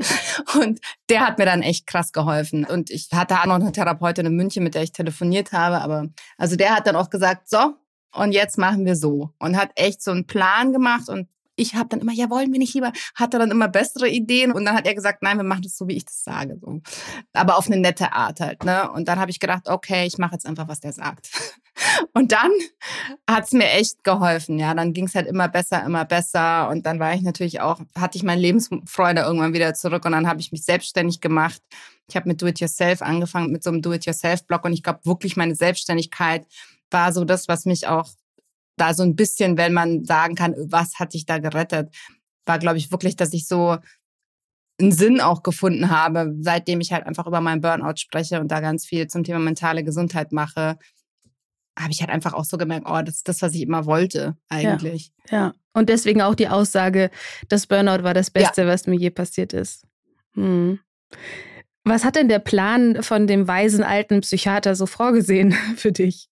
und 0.60 0.80
der 1.10 1.26
hat 1.26 1.38
mir 1.38 1.44
dann 1.44 1.62
echt 1.62 1.88
krass 1.88 2.12
geholfen. 2.12 2.64
Und 2.64 2.90
ich 2.90 3.08
hatte 3.12 3.40
auch 3.40 3.46
noch 3.46 3.56
eine 3.56 3.72
Therapeutin 3.72 4.26
in 4.26 4.36
München, 4.36 4.62
mit 4.62 4.76
der 4.76 4.84
ich 4.84 4.92
telefoniert 4.92 5.50
habe. 5.50 5.80
Aber 5.80 6.06
also 6.38 6.54
der 6.54 6.76
hat 6.76 6.86
dann 6.86 6.96
auch 6.96 7.10
gesagt, 7.10 7.48
so, 7.48 7.74
und 8.14 8.30
jetzt 8.30 8.58
machen 8.58 8.86
wir 8.86 8.94
so. 8.94 9.30
Und 9.40 9.56
hat 9.56 9.70
echt 9.74 10.02
so 10.02 10.12
einen 10.12 10.26
Plan 10.28 10.72
gemacht 10.72 11.08
und 11.08 11.28
ich 11.56 11.74
habe 11.74 11.88
dann 11.88 12.00
immer, 12.00 12.12
ja, 12.12 12.30
wollen 12.30 12.52
wir 12.52 12.58
nicht 12.58 12.74
lieber, 12.74 12.92
hatte 13.14 13.38
dann 13.38 13.50
immer 13.50 13.68
bessere 13.68 14.08
Ideen 14.08 14.52
und 14.52 14.64
dann 14.64 14.74
hat 14.74 14.86
er 14.86 14.94
gesagt, 14.94 15.22
nein, 15.22 15.36
wir 15.36 15.44
machen 15.44 15.62
das 15.62 15.76
so, 15.76 15.86
wie 15.86 15.96
ich 15.96 16.04
das 16.04 16.24
sage. 16.24 16.56
So. 16.60 16.80
Aber 17.32 17.58
auf 17.58 17.66
eine 17.66 17.76
nette 17.76 18.12
Art 18.12 18.40
halt. 18.40 18.64
Ne? 18.64 18.90
Und 18.90 19.08
dann 19.08 19.20
habe 19.20 19.30
ich 19.30 19.40
gedacht, 19.40 19.68
okay, 19.68 20.06
ich 20.06 20.18
mache 20.18 20.32
jetzt 20.32 20.46
einfach, 20.46 20.68
was 20.68 20.80
der 20.80 20.92
sagt. 20.92 21.30
Und 22.12 22.32
dann 22.32 22.50
hat's 23.28 23.52
mir 23.52 23.70
echt 23.70 24.04
geholfen. 24.04 24.58
Ja, 24.58 24.74
dann 24.74 24.92
ging's 24.92 25.14
halt 25.14 25.26
immer 25.26 25.48
besser, 25.48 25.82
immer 25.84 26.04
besser. 26.04 26.68
Und 26.68 26.86
dann 26.86 27.00
war 27.00 27.14
ich 27.14 27.22
natürlich 27.22 27.60
auch, 27.60 27.80
hatte 27.96 28.18
ich 28.18 28.22
meine 28.24 28.40
Lebensfreude 28.40 29.22
irgendwann 29.22 29.54
wieder 29.54 29.74
zurück 29.74 30.04
und 30.04 30.12
dann 30.12 30.28
habe 30.28 30.40
ich 30.40 30.52
mich 30.52 30.64
selbstständig 30.64 31.20
gemacht. 31.20 31.62
Ich 32.08 32.16
habe 32.16 32.28
mit 32.28 32.42
Do-It-Yourself 32.42 33.00
angefangen, 33.02 33.52
mit 33.52 33.62
so 33.62 33.70
einem 33.70 33.80
Do-It-Yourself-Blog 33.80 34.64
und 34.64 34.74
ich 34.74 34.82
glaube 34.82 35.00
wirklich, 35.04 35.36
meine 35.36 35.54
Selbstständigkeit 35.54 36.46
war 36.90 37.12
so 37.12 37.24
das, 37.24 37.48
was 37.48 37.64
mich 37.64 37.86
auch 37.86 38.08
da 38.76 38.94
so 38.94 39.02
ein 39.02 39.16
bisschen, 39.16 39.56
wenn 39.56 39.72
man 39.72 40.04
sagen 40.04 40.34
kann, 40.34 40.54
was 40.66 40.98
hat 40.98 41.14
dich 41.14 41.26
da 41.26 41.38
gerettet, 41.38 41.94
war, 42.46 42.58
glaube 42.58 42.78
ich, 42.78 42.90
wirklich, 42.90 43.16
dass 43.16 43.32
ich 43.32 43.46
so 43.46 43.76
einen 44.80 44.92
Sinn 44.92 45.20
auch 45.20 45.42
gefunden 45.42 45.90
habe, 45.90 46.34
seitdem 46.40 46.80
ich 46.80 46.92
halt 46.92 47.06
einfach 47.06 47.26
über 47.26 47.40
meinen 47.40 47.60
Burnout 47.60 47.96
spreche 47.96 48.40
und 48.40 48.48
da 48.48 48.60
ganz 48.60 48.86
viel 48.86 49.06
zum 49.06 49.22
Thema 49.24 49.38
mentale 49.38 49.84
Gesundheit 49.84 50.32
mache, 50.32 50.78
habe 51.78 51.92
ich 51.92 52.00
halt 52.00 52.10
einfach 52.10 52.34
auch 52.34 52.44
so 52.44 52.58
gemerkt, 52.58 52.86
oh, 52.88 53.00
das 53.02 53.16
ist 53.16 53.28
das, 53.28 53.42
was 53.42 53.54
ich 53.54 53.62
immer 53.62 53.86
wollte, 53.86 54.36
eigentlich. 54.48 55.12
Ja, 55.30 55.36
ja. 55.36 55.52
und 55.72 55.88
deswegen 55.88 56.20
auch 56.20 56.34
die 56.34 56.48
Aussage, 56.48 57.10
das 57.48 57.66
Burnout 57.66 58.02
war 58.02 58.14
das 58.14 58.30
Beste, 58.30 58.62
ja. 58.62 58.68
was 58.68 58.86
mir 58.86 58.96
je 58.96 59.10
passiert 59.10 59.52
ist. 59.52 59.86
Hm. 60.34 60.80
Was 61.84 62.04
hat 62.04 62.16
denn 62.16 62.28
der 62.28 62.38
Plan 62.38 63.02
von 63.02 63.26
dem 63.26 63.48
weisen 63.48 63.82
alten 63.82 64.20
Psychiater 64.20 64.74
so 64.74 64.86
vorgesehen 64.86 65.52
für 65.76 65.92
dich? 65.92 66.28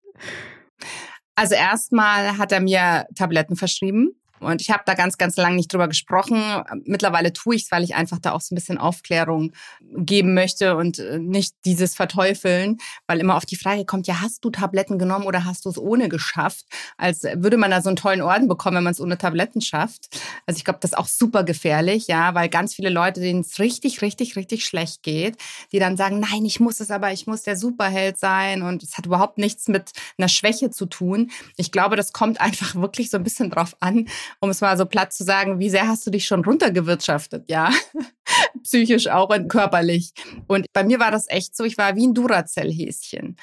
Also 1.41 1.55
erstmal 1.55 2.37
hat 2.37 2.53
er 2.53 2.61
mir 2.61 3.07
Tabletten 3.15 3.57
verschrieben. 3.57 4.11
Und 4.41 4.61
ich 4.61 4.71
habe 4.71 4.83
da 4.87 4.95
ganz, 4.95 5.19
ganz 5.19 5.37
lange 5.37 5.57
nicht 5.57 5.73
drüber 5.73 5.89
gesprochen. 5.89 6.43
Mittlerweile 6.85 7.33
tue 7.33 7.57
ich 7.57 7.65
es, 7.65 7.71
weil 7.71 7.85
ich 7.85 7.95
einfach 7.95 8.19
da 8.19 8.33
auch 8.33 8.41
so 8.41 8.55
ein 8.55 8.57
bisschen 8.57 8.79
Aufklärung 8.79 9.53
geben 9.81 10.35
möchte 10.35 10.77
und 10.77 10.99
äh, 10.99 11.19
nicht 11.19 11.55
dieses 11.65 11.95
Verteufeln, 11.95 12.79
weil 13.07 13.21
immer 13.21 13.37
auf 13.37 13.47
die 13.47 13.57
Frage 13.57 13.85
kommt, 13.85 14.07
ja, 14.07 14.21
hast 14.21 14.45
du 14.45 14.51
Tabletten 14.51 14.99
genommen 14.99 15.27
oder 15.27 15.45
hast 15.45 15.65
du 15.65 15.71
es 15.71 15.79
ohne 15.79 16.09
geschafft? 16.09 16.65
Als 16.97 17.23
würde 17.23 17.57
man 17.57 17.71
da 17.71 17.83
so 17.83 17.89
einen 17.89 17.97
tollen 17.97 18.23
Orden 18.23 18.49
bekommen, 18.49 18.79
wenn 18.79 18.85
man 18.85 18.93
es 18.93 19.01
ohne 19.01 19.19
Tabletten 19.19 19.61
schafft. 19.61 20.19
Also 20.47 20.59
ich 20.59 20.65
glaube, 20.65 20.79
das 20.81 20.93
ist 20.93 20.99
auch 20.99 21.07
super 21.07 21.45
gefährlich, 21.45 22.07
ja, 22.07 22.35
weil 22.35 22.49
ganz 22.49 22.75
viele 22.75 22.89
Leute, 22.91 23.21
denen 23.21 23.41
es 23.41 23.59
richtig, 23.59 24.03
richtig, 24.03 24.37
richtig 24.37 24.65
schlecht 24.65 25.03
geht, 25.03 25.37
die 25.73 25.79
dann 25.79 25.97
sagen, 25.97 26.21
nein, 26.21 26.45
ich 26.45 26.61
muss 26.61 26.81
es 26.81 26.91
aber, 26.91 27.13
ich 27.13 27.27
muss 27.27 27.43
der 27.43 27.57
Superheld 27.57 28.19
sein 28.19 28.63
und 28.63 28.83
es 28.83 28.97
hat 28.97 29.07
überhaupt 29.07 29.39
nichts 29.39 29.69
mit 29.69 29.91
einer 30.19 30.29
Schwäche 30.29 30.71
zu 30.71 30.87
tun. 30.87 31.31
Ich 31.57 31.73
glaube, 31.73 31.97
das 31.97 32.13
kommt 32.13 32.41
einfach 32.41 32.75
wirklich 32.75 33.11
so 33.11 33.17
ein 33.17 33.25
bisschen 33.25 33.51
drauf 33.51 33.77
an, 33.81 34.09
um 34.41 34.51
es 34.51 34.61
mal 34.61 34.77
so 34.77 34.87
platt 34.87 35.13
zu 35.13 35.25
sagen, 35.25 35.59
wie 35.59 35.71
sehr 35.71 35.89
hast 35.89 36.07
du 36.07 36.11
dich 36.11 36.27
schon 36.27 36.45
runtergewirtschaftet, 36.45 37.49
ja? 37.49 37.71
Psychisch 38.63 39.09
auch 39.09 39.31
und 39.31 39.49
körperlich. 39.49 40.13
Und 40.47 40.67
bei 40.73 40.85
mir 40.85 41.01
war 41.01 41.11
das 41.11 41.29
echt 41.29 41.57
so, 41.57 41.65
ich 41.65 41.79
war 41.79 41.97
wie 41.97 42.07
ein 42.07 42.15
Duracell-Häschen. 42.15 43.37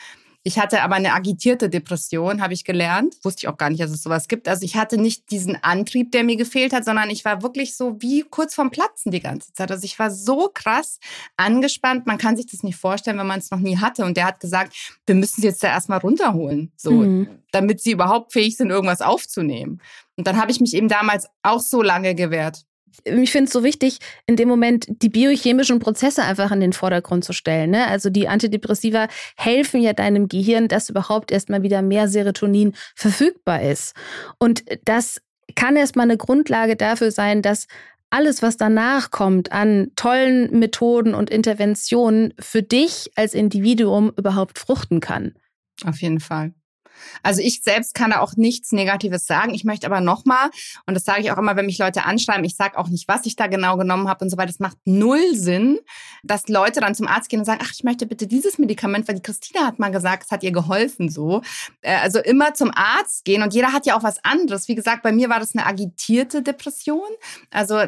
Ich 0.48 0.58
hatte 0.58 0.82
aber 0.82 0.96
eine 0.96 1.12
agitierte 1.12 1.70
Depression, 1.70 2.42
habe 2.42 2.54
ich 2.54 2.64
gelernt. 2.64 3.18
Wusste 3.24 3.42
ich 3.42 3.48
auch 3.50 3.58
gar 3.58 3.70
nicht, 3.70 3.84
dass 3.84 3.92
es 3.92 4.02
sowas 4.02 4.30
gibt. 4.30 4.48
Also 4.48 4.64
ich 4.64 4.78
hatte 4.78 4.98
nicht 4.98 5.30
diesen 5.30 5.62
Antrieb, 5.62 6.14
der 6.14 6.24
mir 6.24 6.38
gefehlt 6.38 6.72
hat, 6.72 6.86
sondern 6.86 7.10
ich 7.10 7.26
war 7.26 7.42
wirklich 7.42 7.76
so 7.76 7.98
wie 8.02 8.22
kurz 8.24 8.56
vorm 8.56 8.72
Platzen 8.72 9.12
die 9.12 9.20
ganze 9.20 9.52
Zeit. 9.52 9.72
Also 9.72 9.84
ich 9.84 10.00
war 10.00 10.10
so 10.10 10.50
krass 10.54 11.02
angespannt. 11.36 12.08
Man 12.08 12.18
kann 12.18 12.38
sich 12.38 12.46
das 12.46 12.64
nicht 12.64 12.78
vorstellen, 12.78 13.18
wenn 13.18 13.28
man 13.28 13.40
es 13.40 13.52
noch 13.52 13.60
nie 13.60 13.76
hatte. 13.76 14.06
Und 14.06 14.16
der 14.16 14.24
hat 14.24 14.40
gesagt, 14.40 14.74
wir 15.06 15.16
müssen 15.16 15.42
sie 15.42 15.48
jetzt 15.48 15.62
da 15.62 15.68
erstmal 15.68 16.00
runterholen, 16.00 16.72
so, 16.78 16.92
mhm. 16.92 17.28
damit 17.52 17.82
sie 17.82 17.92
überhaupt 17.92 18.32
fähig 18.32 18.56
sind, 18.56 18.70
irgendwas 18.70 19.02
aufzunehmen. 19.02 19.82
Und 20.16 20.28
dann 20.28 20.38
habe 20.38 20.52
ich 20.52 20.62
mich 20.62 20.74
eben 20.76 20.88
damals 20.88 21.28
auch 21.44 21.60
so 21.60 21.82
lange 21.82 22.16
gewehrt 22.16 22.64
ich 23.04 23.32
finde 23.32 23.46
es 23.46 23.54
so 23.54 23.64
wichtig, 23.64 24.00
in 24.26 24.36
dem 24.36 24.50
Moment 24.50 24.86
die 24.88 25.10
biochemischen 25.10 25.80
Prozesse 25.80 26.24
einfach 26.24 26.52
in 26.52 26.60
den 26.60 26.74
Vordergrund 26.74 27.24
zu 27.24 27.34
stellen. 27.34 27.72
Ne? 27.72 27.88
Also 27.88 28.10
die 28.10 28.28
Antidepressiva 28.28 29.08
helfen 29.36 29.82
ja 29.82 29.94
deinem 29.94 30.28
Gehirn, 30.28 30.68
dass 30.68 30.90
überhaupt 30.90 31.32
erstmal 31.32 31.64
wieder 31.64 31.82
mehr 31.82 32.08
Serotonin 32.08 32.74
verfügbar 32.96 33.62
ist. 33.62 33.94
Und 34.40 34.64
das 34.86 35.22
kann 35.56 35.76
erstmal 35.76 36.06
eine 36.06 36.18
Grundlage 36.18 36.76
dafür 36.76 37.12
sein, 37.12 37.42
dass 37.42 37.68
alles, 38.10 38.42
was 38.42 38.58
danach 38.58 39.12
kommt 39.12 39.52
an 39.52 39.92
tollen 39.96 40.58
Methoden 40.58 41.14
und 41.14 41.30
Interventionen 41.30 42.34
für 42.40 42.64
dich 42.64 43.12
als 43.16 43.34
Individuum 43.34 44.14
überhaupt 44.18 44.60
fruchten 44.60 45.00
kann. 45.00 45.34
Auf 45.84 46.02
jeden 46.02 46.20
Fall. 46.20 46.54
Also 47.24 47.42
ich 47.42 47.62
selbst 47.64 47.94
kann 47.94 48.12
da 48.12 48.20
auch 48.20 48.36
nichts 48.36 48.72
Negatives 48.72 49.26
sagen. 49.26 49.54
Ich 49.54 49.64
möchte 49.64 49.88
aber 49.88 50.02
nochmal, 50.02 50.50
und 50.86 50.94
das 50.94 51.06
sage 51.06 51.22
ich 51.22 51.32
auch 51.32 51.38
immer, 51.38 51.56
wenn 51.56 51.66
mich 51.66 51.78
Leute 51.78 52.06
anschreiben, 52.06 52.44
ich 52.44 52.56
sage 52.56 52.78
auch 52.78 52.90
nicht, 52.90 53.08
was 53.08 53.26
ich 53.26 53.36
da 53.36 53.48
genau 53.48 53.78
genommen 53.78 54.08
habe 54.08 54.24
und 54.26 54.30
so 54.30 54.38
weiter. 54.38 54.50
Es 54.50 54.60
macht 54.60 54.78
null 54.86 55.34
Sinn, 55.34 55.80
dass 56.24 56.48
Leute 56.48 56.80
dann 56.80 56.96
zum 56.96 57.08
Arzt 57.08 57.30
gehen 57.30 57.40
und 57.40 57.46
sagen, 57.46 57.62
ach, 57.64 57.72
ich 57.74 57.84
möchte 57.84 58.06
bitte 58.06 58.28
dieses 58.28 58.58
Medikament, 58.58 59.08
weil 59.08 59.16
die 59.16 59.22
Christina 59.22 59.66
hat 59.66 59.80
mal 59.80 59.92
gesagt, 59.92 60.24
es 60.26 60.32
hat 60.32 60.44
ihr 60.44 60.52
geholfen 60.52 61.10
so. 61.10 61.42
Äh, 61.82 61.98
also 61.98 62.20
immer 62.20 62.54
zum 62.54 62.72
Arzt 62.74 63.26
gehen 63.26 63.44
und 63.44 63.54
jeder 63.54 63.74
hat 63.74 63.86
ja 63.86 63.98
auch 63.98 64.04
was 64.04 64.24
anderes. 64.24 64.68
Wie 64.68 64.76
gesagt, 64.76 65.04
bei 65.04 65.12
mir 65.12 65.30
war 65.30 65.40
das 65.40 65.56
eine 65.56 65.66
agitierte 65.66 66.42
Depression. 66.42 67.08
Also 67.52 67.80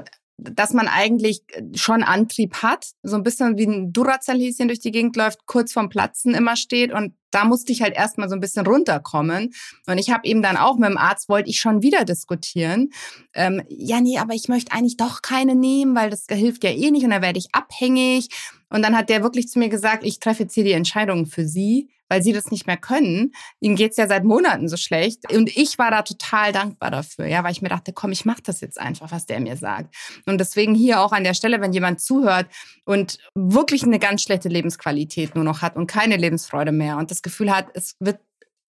dass 0.42 0.74
man 0.74 0.88
eigentlich 0.88 1.42
schon 1.76 2.04
Antrieb 2.04 2.56
hat, 2.64 2.88
so 3.04 3.16
ein 3.16 3.24
bisschen 3.24 3.58
wie 3.58 3.66
ein 3.66 3.94
Duracell-Häschen 3.94 4.68
durch 4.68 4.80
die 4.80 4.92
Gegend 4.92 5.16
läuft, 5.16 5.46
kurz 5.46 5.74
vorm 5.74 5.90
Platzen 5.90 6.34
immer 6.34 6.56
steht 6.56 6.92
und 6.92 7.14
da 7.32 7.46
musste 7.46 7.72
ich 7.72 7.82
halt 7.82 7.96
erstmal 7.96 8.28
so 8.28 8.36
ein 8.36 8.40
bisschen 8.40 8.66
runterkommen. 8.66 9.54
Und 9.86 9.98
ich 10.00 10.10
habe 10.10 10.28
eben 10.28 10.42
dann 10.42 10.58
auch 10.58 10.78
mit 10.78 10.90
dem 10.90 10.98
Arzt, 10.98 11.30
wollte 11.30 11.50
ich 11.50 11.60
schon 11.60 11.84
wieder 11.84 12.04
diskutieren. 12.04 12.90
Ähm, 13.34 13.62
ja, 13.70 14.02
nee, 14.02 14.18
aber 14.18 14.34
ich 14.34 14.48
möchte 14.48 14.72
eigentlich 14.72 14.98
doch 14.98 15.22
keine 15.22 15.56
nehmen, 15.56 15.96
weil 15.96 16.10
das 16.10 16.26
hilft 16.28 16.64
ja 16.64 16.72
eh 16.72 16.90
nicht 16.92 17.04
und 17.04 17.12
dann 17.12 17.22
werde 17.22 17.40
ich 17.40 17.50
abhängig. 17.54 18.30
Und 18.70 18.82
dann 18.82 18.98
hat 18.98 19.10
der 19.10 19.24
wirklich 19.24 19.48
zu 19.48 19.60
mir 19.60 19.70
gesagt, 19.70 20.04
ich 20.04 20.20
treffe 20.20 20.44
jetzt 20.44 20.54
hier 20.54 20.64
die 20.64 20.72
Entscheidung 20.72 21.26
für 21.26 21.48
Sie 21.48 21.90
weil 22.10 22.22
sie 22.22 22.34
das 22.34 22.52
nicht 22.52 22.68
mehr 22.68 22.78
können. 22.78 23.32
Ihnen 23.60 23.76
geht's 23.76 23.98
ja 23.98 24.08
seit 24.08 24.24
Monaten 24.24 24.68
so 24.68 24.76
schlecht. 24.76 25.32
Und 25.32 25.56
ich 25.56 25.78
war 25.78 25.92
da 25.92 26.02
total 26.02 26.52
dankbar 26.52 26.92
dafür, 26.92 27.28
ja, 27.28 27.44
weil 27.44 27.52
ich 27.52 27.62
mir 27.62 27.70
dachte, 27.70 27.94
komm, 27.94 28.12
ich 28.12 28.26
mach 28.26 28.40
das 28.40 28.62
jetzt 28.62 28.80
einfach, 28.80 29.12
was 29.12 29.26
der 29.26 29.40
mir 29.40 29.56
sagt. 29.56 29.96
Und 30.26 30.40
deswegen 30.40 30.76
hier 30.76 31.02
auch 31.02 31.12
an 31.12 31.24
der 31.24 31.36
Stelle, 31.36 31.62
wenn 31.62 31.72
jemand 31.72 32.02
zuhört 32.02 32.48
und 32.86 33.20
wirklich 33.36 33.84
eine 33.84 34.00
ganz 34.00 34.24
schlechte 34.24 34.50
Lebensqualität 34.50 35.36
nur 35.36 35.44
noch 35.44 35.62
hat 35.62 35.76
und 35.76 35.88
keine 35.88 36.18
Lebensfreude 36.18 36.72
mehr 36.72 36.98
und 36.98 37.12
das 37.12 37.22
Gefühl 37.22 37.56
hat, 37.56 37.68
es 37.74 37.96
wird 38.00 38.20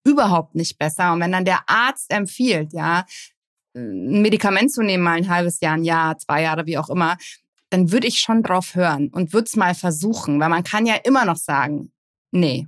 überhaupt 0.05 0.55
nicht 0.55 0.77
besser. 0.77 1.13
Und 1.13 1.21
wenn 1.21 1.31
dann 1.31 1.45
der 1.45 1.61
Arzt 1.67 2.11
empfiehlt, 2.11 2.73
ja, 2.73 3.05
ein 3.75 4.21
Medikament 4.21 4.71
zu 4.71 4.81
nehmen, 4.81 5.03
mal 5.03 5.17
ein 5.17 5.29
halbes 5.29 5.59
Jahr, 5.61 5.75
ein 5.75 5.83
Jahr, 5.83 6.17
zwei 6.17 6.41
Jahre, 6.41 6.65
wie 6.65 6.77
auch 6.77 6.89
immer, 6.89 7.17
dann 7.69 7.91
würde 7.91 8.07
ich 8.07 8.19
schon 8.19 8.41
drauf 8.41 8.75
hören 8.75 9.09
und 9.09 9.31
würde 9.31 9.45
es 9.45 9.55
mal 9.55 9.75
versuchen, 9.75 10.39
weil 10.39 10.49
man 10.49 10.63
kann 10.63 10.85
ja 10.85 10.95
immer 10.95 11.25
noch 11.25 11.37
sagen, 11.37 11.91
nee, 12.31 12.67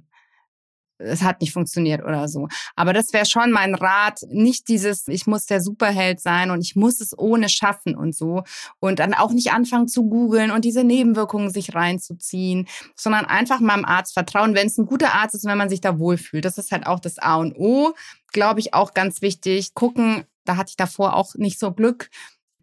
es 1.03 1.21
hat 1.21 1.41
nicht 1.41 1.53
funktioniert 1.53 2.03
oder 2.03 2.27
so. 2.27 2.47
Aber 2.75 2.93
das 2.93 3.13
wäre 3.13 3.25
schon 3.25 3.51
mein 3.51 3.75
Rat, 3.75 4.21
nicht 4.29 4.67
dieses, 4.67 5.07
ich 5.07 5.27
muss 5.27 5.45
der 5.45 5.61
Superheld 5.61 6.19
sein 6.19 6.51
und 6.51 6.61
ich 6.61 6.75
muss 6.75 7.01
es 7.01 7.17
ohne 7.17 7.49
schaffen 7.49 7.95
und 7.95 8.15
so. 8.15 8.43
Und 8.79 8.99
dann 8.99 9.13
auch 9.13 9.31
nicht 9.31 9.51
anfangen 9.51 9.87
zu 9.87 10.07
googeln 10.07 10.51
und 10.51 10.65
diese 10.65 10.83
Nebenwirkungen 10.83 11.49
sich 11.49 11.75
reinzuziehen, 11.75 12.67
sondern 12.95 13.25
einfach 13.25 13.59
meinem 13.59 13.85
Arzt 13.85 14.13
vertrauen, 14.13 14.55
wenn 14.55 14.67
es 14.67 14.77
ein 14.77 14.85
guter 14.85 15.13
Arzt 15.13 15.35
ist 15.35 15.43
und 15.45 15.51
wenn 15.51 15.57
man 15.57 15.69
sich 15.69 15.81
da 15.81 15.99
wohlfühlt. 15.99 16.45
Das 16.45 16.57
ist 16.57 16.71
halt 16.71 16.85
auch 16.87 16.99
das 16.99 17.17
A 17.17 17.35
und 17.35 17.55
O, 17.57 17.93
glaube 18.31 18.59
ich, 18.59 18.73
auch 18.73 18.93
ganz 18.93 19.21
wichtig. 19.21 19.73
Gucken, 19.73 20.25
da 20.45 20.57
hatte 20.57 20.69
ich 20.71 20.77
davor 20.77 21.15
auch 21.15 21.35
nicht 21.35 21.59
so 21.59 21.71
Glück 21.71 22.09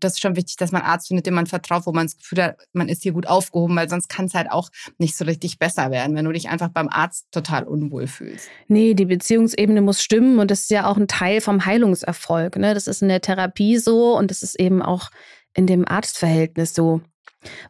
das 0.01 0.15
ist 0.15 0.21
schon 0.21 0.37
wichtig, 0.37 0.57
dass 0.57 0.73
man 0.73 0.83
Arzt 0.83 1.09
findet, 1.09 1.27
dem 1.27 1.35
man 1.35 1.47
vertraut, 1.47 1.87
wo 1.87 1.93
man 1.93 2.07
das 2.07 2.17
Gefühl 2.17 2.43
hat, 2.43 2.57
man 2.73 2.89
ist 2.89 3.03
hier 3.03 3.13
gut 3.13 3.27
aufgehoben, 3.27 3.77
weil 3.77 3.89
sonst 3.89 4.09
kann 4.09 4.27
es 4.27 4.35
halt 4.35 4.51
auch 4.51 4.71
nicht 4.99 5.17
so 5.17 5.25
richtig 5.25 5.59
besser 5.59 5.91
werden, 5.91 6.17
wenn 6.17 6.25
du 6.25 6.33
dich 6.33 6.49
einfach 6.49 6.69
beim 6.69 6.89
Arzt 6.89 7.27
total 7.31 7.65
unwohl 7.65 8.07
fühlst. 8.07 8.49
Nee, 8.69 8.95
die 8.95 9.07
Beziehungsebene 9.07 9.81
muss 9.81 10.03
stimmen 10.03 10.39
und 10.39 10.51
das 10.51 10.61
ist 10.63 10.71
ja 10.71 10.87
auch 10.87 10.97
ein 10.97 11.09
Teil 11.09 11.41
vom 11.41 11.65
Heilungserfolg. 11.65 12.57
Ne? 12.57 12.75
Das 12.75 12.87
ist 12.87 13.03
in 13.03 13.09
der 13.09 13.21
Therapie 13.21 13.79
so 13.79 14.17
und 14.17 14.31
das 14.31 14.43
ist 14.43 14.59
eben 14.59 14.83
auch 14.83 15.11
in 15.55 15.67
dem 15.67 15.87
Arztverhältnis 15.87 16.75
so. 16.75 17.01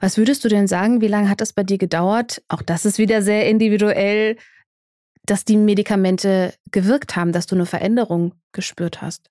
Was 0.00 0.16
würdest 0.16 0.44
du 0.44 0.48
denn 0.48 0.66
sagen, 0.66 1.00
wie 1.00 1.08
lange 1.08 1.28
hat 1.28 1.40
das 1.40 1.52
bei 1.52 1.62
dir 1.62 1.78
gedauert? 1.78 2.42
Auch 2.48 2.62
das 2.62 2.84
ist 2.84 2.98
wieder 2.98 3.22
sehr 3.22 3.48
individuell, 3.48 4.36
dass 5.24 5.44
die 5.44 5.56
Medikamente 5.56 6.54
gewirkt 6.70 7.16
haben, 7.16 7.32
dass 7.32 7.46
du 7.46 7.54
eine 7.54 7.66
Veränderung 7.66 8.34
gespürt 8.52 9.02
hast. 9.02 9.30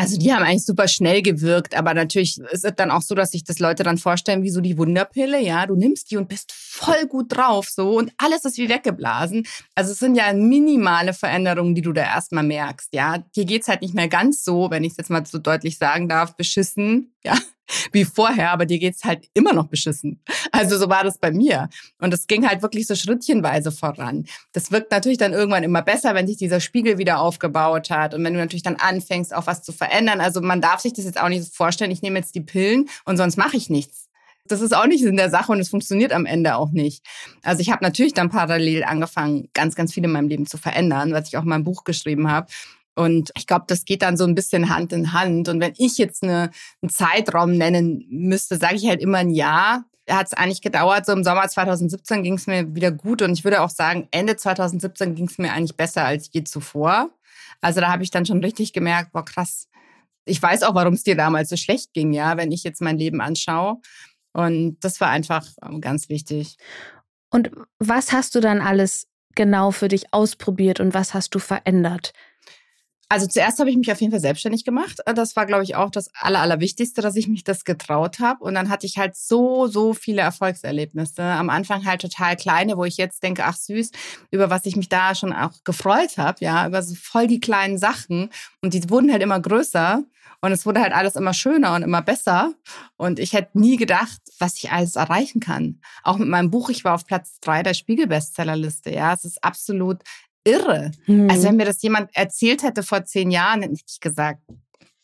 Also 0.00 0.16
die 0.16 0.32
haben 0.32 0.42
eigentlich 0.44 0.64
super 0.64 0.88
schnell 0.88 1.20
gewirkt, 1.20 1.76
aber 1.76 1.92
natürlich 1.92 2.38
ist 2.38 2.64
es 2.64 2.74
dann 2.74 2.90
auch 2.90 3.02
so, 3.02 3.14
dass 3.14 3.32
sich 3.32 3.44
das 3.44 3.58
Leute 3.58 3.82
dann 3.82 3.98
vorstellen, 3.98 4.42
wie 4.42 4.48
so 4.48 4.62
die 4.62 4.78
Wunderpille, 4.78 5.38
ja, 5.42 5.66
du 5.66 5.76
nimmst 5.76 6.10
die 6.10 6.16
und 6.16 6.26
bist 6.26 6.52
voll 6.52 7.06
gut 7.06 7.36
drauf 7.36 7.68
so 7.68 7.98
und 7.98 8.10
alles 8.16 8.46
ist 8.46 8.56
wie 8.56 8.70
weggeblasen. 8.70 9.46
Also 9.74 9.92
es 9.92 9.98
sind 9.98 10.14
ja 10.14 10.32
minimale 10.32 11.12
Veränderungen, 11.12 11.74
die 11.74 11.82
du 11.82 11.92
da 11.92 12.00
erstmal 12.00 12.44
merkst, 12.44 12.94
ja. 12.94 13.18
Dir 13.36 13.44
geht's 13.44 13.68
halt 13.68 13.82
nicht 13.82 13.92
mehr 13.92 14.08
ganz 14.08 14.42
so, 14.42 14.70
wenn 14.70 14.84
ich 14.84 14.92
es 14.92 14.96
jetzt 14.96 15.10
mal 15.10 15.26
so 15.26 15.36
deutlich 15.36 15.76
sagen 15.76 16.08
darf, 16.08 16.34
beschissen, 16.34 17.12
ja, 17.22 17.36
wie 17.92 18.04
vorher, 18.04 18.50
aber 18.50 18.66
dir 18.66 18.78
geht's 18.78 19.04
halt 19.04 19.28
immer 19.34 19.52
noch 19.52 19.68
beschissen. 19.68 20.22
Also 20.52 20.78
so 20.78 20.88
war 20.88 21.04
das 21.04 21.18
bei 21.18 21.30
mir. 21.30 21.68
Und 21.98 22.12
es 22.14 22.26
ging 22.26 22.48
halt 22.48 22.62
wirklich 22.62 22.86
so 22.86 22.94
schrittchenweise 22.94 23.72
voran. 23.72 24.26
Das 24.52 24.72
wirkt 24.72 24.90
natürlich 24.90 25.18
dann 25.18 25.32
irgendwann 25.32 25.62
immer 25.62 25.82
besser, 25.82 26.14
wenn 26.14 26.26
sich 26.26 26.36
dieser 26.36 26.60
Spiegel 26.60 26.98
wieder 26.98 27.20
aufgebaut 27.20 27.90
hat 27.90 28.14
und 28.14 28.24
wenn 28.24 28.34
du 28.34 28.40
natürlich 28.40 28.62
dann 28.62 28.76
anfängst, 28.76 29.34
auch 29.34 29.46
was 29.46 29.62
zu 29.62 29.72
verändern. 29.72 30.20
Also 30.20 30.40
man 30.40 30.60
darf 30.60 30.80
sich 30.80 30.92
das 30.92 31.04
jetzt 31.04 31.20
auch 31.20 31.28
nicht 31.28 31.54
vorstellen, 31.54 31.90
ich 31.90 32.02
nehme 32.02 32.18
jetzt 32.18 32.34
die 32.34 32.40
Pillen 32.40 32.88
und 33.04 33.16
sonst 33.16 33.36
mache 33.36 33.56
ich 33.56 33.70
nichts. 33.70 34.08
Das 34.46 34.60
ist 34.60 34.74
auch 34.74 34.86
nicht 34.86 35.04
in 35.04 35.16
der 35.16 35.30
Sache 35.30 35.52
und 35.52 35.60
es 35.60 35.68
funktioniert 35.68 36.12
am 36.12 36.26
Ende 36.26 36.56
auch 36.56 36.70
nicht. 36.72 37.04
Also 37.42 37.60
ich 37.60 37.70
habe 37.70 37.84
natürlich 37.84 38.14
dann 38.14 38.30
parallel 38.30 38.82
angefangen, 38.82 39.48
ganz, 39.54 39.76
ganz 39.76 39.94
viel 39.94 40.04
in 40.04 40.10
meinem 40.10 40.28
Leben 40.28 40.46
zu 40.46 40.58
verändern, 40.58 41.12
was 41.12 41.28
ich 41.28 41.36
auch 41.36 41.42
in 41.42 41.48
meinem 41.48 41.64
Buch 41.64 41.84
geschrieben 41.84 42.30
habe. 42.30 42.48
Und 42.94 43.30
ich 43.36 43.46
glaube, 43.46 43.64
das 43.68 43.84
geht 43.84 44.02
dann 44.02 44.16
so 44.16 44.24
ein 44.24 44.34
bisschen 44.34 44.68
Hand 44.68 44.92
in 44.92 45.12
Hand. 45.12 45.48
Und 45.48 45.60
wenn 45.60 45.74
ich 45.78 45.96
jetzt 45.98 46.22
eine, 46.22 46.50
einen 46.82 46.90
Zeitraum 46.90 47.52
nennen 47.52 48.04
müsste, 48.10 48.56
sage 48.56 48.76
ich 48.76 48.86
halt 48.86 49.00
immer 49.00 49.18
ein 49.18 49.30
Jahr. 49.30 49.84
Hat 50.08 50.26
es 50.26 50.32
eigentlich 50.32 50.60
gedauert. 50.60 51.06
So 51.06 51.12
im 51.12 51.22
Sommer 51.22 51.48
2017 51.48 52.22
ging 52.22 52.34
es 52.34 52.46
mir 52.46 52.74
wieder 52.74 52.90
gut. 52.90 53.22
Und 53.22 53.32
ich 53.32 53.44
würde 53.44 53.60
auch 53.60 53.70
sagen, 53.70 54.08
Ende 54.10 54.36
2017 54.36 55.14
ging 55.14 55.26
es 55.26 55.38
mir 55.38 55.52
eigentlich 55.52 55.76
besser 55.76 56.04
als 56.04 56.28
je 56.32 56.44
zuvor. 56.44 57.10
Also 57.60 57.80
da 57.80 57.92
habe 57.92 58.02
ich 58.02 58.10
dann 58.10 58.26
schon 58.26 58.42
richtig 58.42 58.72
gemerkt, 58.72 59.12
boah, 59.12 59.24
krass. 59.24 59.68
Ich 60.24 60.42
weiß 60.42 60.62
auch, 60.64 60.74
warum 60.74 60.94
es 60.94 61.04
dir 61.04 61.16
damals 61.16 61.48
so 61.48 61.56
schlecht 61.56 61.92
ging, 61.92 62.12
ja, 62.12 62.36
wenn 62.36 62.52
ich 62.52 62.64
jetzt 62.64 62.80
mein 62.80 62.98
Leben 62.98 63.20
anschaue. 63.20 63.78
Und 64.32 64.78
das 64.80 65.00
war 65.00 65.08
einfach 65.08 65.46
ähm, 65.64 65.80
ganz 65.80 66.08
wichtig. 66.08 66.56
Und 67.30 67.50
was 67.78 68.12
hast 68.12 68.34
du 68.34 68.40
dann 68.40 68.60
alles 68.60 69.06
genau 69.34 69.70
für 69.70 69.88
dich 69.88 70.12
ausprobiert 70.12 70.80
und 70.80 70.94
was 70.94 71.14
hast 71.14 71.34
du 71.34 71.38
verändert? 71.38 72.12
Also 73.12 73.26
zuerst 73.26 73.58
habe 73.58 73.68
ich 73.68 73.76
mich 73.76 73.90
auf 73.90 74.00
jeden 74.00 74.12
Fall 74.12 74.20
selbstständig 74.20 74.64
gemacht. 74.64 75.00
Das 75.04 75.34
war, 75.34 75.44
glaube 75.44 75.64
ich, 75.64 75.74
auch 75.74 75.90
das 75.90 76.10
Aller, 76.14 76.38
Allerwichtigste, 76.38 77.02
dass 77.02 77.16
ich 77.16 77.26
mich 77.26 77.42
das 77.42 77.64
getraut 77.64 78.20
habe. 78.20 78.44
Und 78.44 78.54
dann 78.54 78.68
hatte 78.68 78.86
ich 78.86 78.98
halt 78.98 79.16
so, 79.16 79.66
so 79.66 79.94
viele 79.94 80.22
Erfolgserlebnisse. 80.22 81.20
Am 81.20 81.50
Anfang 81.50 81.84
halt 81.84 82.02
total 82.02 82.36
kleine, 82.36 82.76
wo 82.76 82.84
ich 82.84 82.98
jetzt 82.98 83.24
denke, 83.24 83.44
ach 83.44 83.56
süß, 83.56 83.90
über 84.30 84.48
was 84.48 84.64
ich 84.64 84.76
mich 84.76 84.88
da 84.88 85.16
schon 85.16 85.32
auch 85.32 85.50
gefreut 85.64 86.18
habe, 86.18 86.38
ja, 86.44 86.68
über 86.68 86.84
so 86.84 86.94
voll 86.94 87.26
die 87.26 87.40
kleinen 87.40 87.78
Sachen. 87.78 88.30
Und 88.62 88.74
die 88.74 88.88
wurden 88.88 89.10
halt 89.10 89.22
immer 89.22 89.40
größer. 89.40 90.04
Und 90.40 90.52
es 90.52 90.64
wurde 90.64 90.80
halt 90.80 90.92
alles 90.92 91.16
immer 91.16 91.34
schöner 91.34 91.74
und 91.74 91.82
immer 91.82 92.02
besser. 92.02 92.54
Und 92.96 93.18
ich 93.18 93.32
hätte 93.32 93.58
nie 93.58 93.76
gedacht, 93.76 94.20
was 94.38 94.56
ich 94.56 94.70
alles 94.70 94.94
erreichen 94.94 95.40
kann. 95.40 95.80
Auch 96.04 96.16
mit 96.16 96.28
meinem 96.28 96.50
Buch, 96.50 96.70
ich 96.70 96.84
war 96.84 96.94
auf 96.94 97.06
Platz 97.06 97.40
drei 97.40 97.64
der 97.64 97.74
Spiegel-Bestsellerliste. 97.74 98.90
Ja, 98.90 99.12
es 99.12 99.24
ist 99.24 99.42
absolut 99.42 100.02
irre. 100.44 100.90
Mhm. 101.06 101.30
Also 101.30 101.48
wenn 101.48 101.56
mir 101.56 101.64
das 101.64 101.82
jemand 101.82 102.10
erzählt 102.14 102.62
hätte 102.62 102.82
vor 102.82 103.04
zehn 103.04 103.30
Jahren, 103.30 103.62
hätte 103.62 103.74
ich 103.74 104.00
gesagt, 104.00 104.40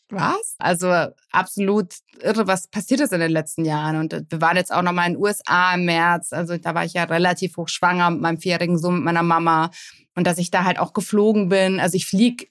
was? 0.09 0.55
Also 0.57 0.87
absolut 1.31 1.95
irre, 2.21 2.47
was 2.47 2.67
passiert 2.67 3.01
ist 3.01 3.11
in 3.11 3.19
den 3.19 3.31
letzten 3.31 3.65
Jahren. 3.65 3.97
Und 3.97 4.25
wir 4.29 4.41
waren 4.41 4.55
jetzt 4.55 4.73
auch 4.73 4.81
noch 4.81 4.93
mal 4.93 5.05
in 5.05 5.13
den 5.13 5.21
USA 5.21 5.75
im 5.75 5.85
März. 5.85 6.31
Also 6.31 6.57
da 6.57 6.73
war 6.73 6.85
ich 6.85 6.93
ja 6.93 7.03
relativ 7.03 7.57
hoch 7.57 7.67
schwanger 7.67 8.09
mit 8.11 8.21
meinem 8.21 8.39
vierjährigen 8.39 8.77
Sohn, 8.77 8.95
mit 8.95 9.03
meiner 9.03 9.23
Mama. 9.23 9.69
Und 10.15 10.25
dass 10.25 10.37
ich 10.37 10.49
da 10.49 10.63
halt 10.63 10.79
auch 10.79 10.93
geflogen 10.93 11.49
bin. 11.49 11.79
Also 11.79 11.95
ich 11.95 12.05
fliege 12.05 12.47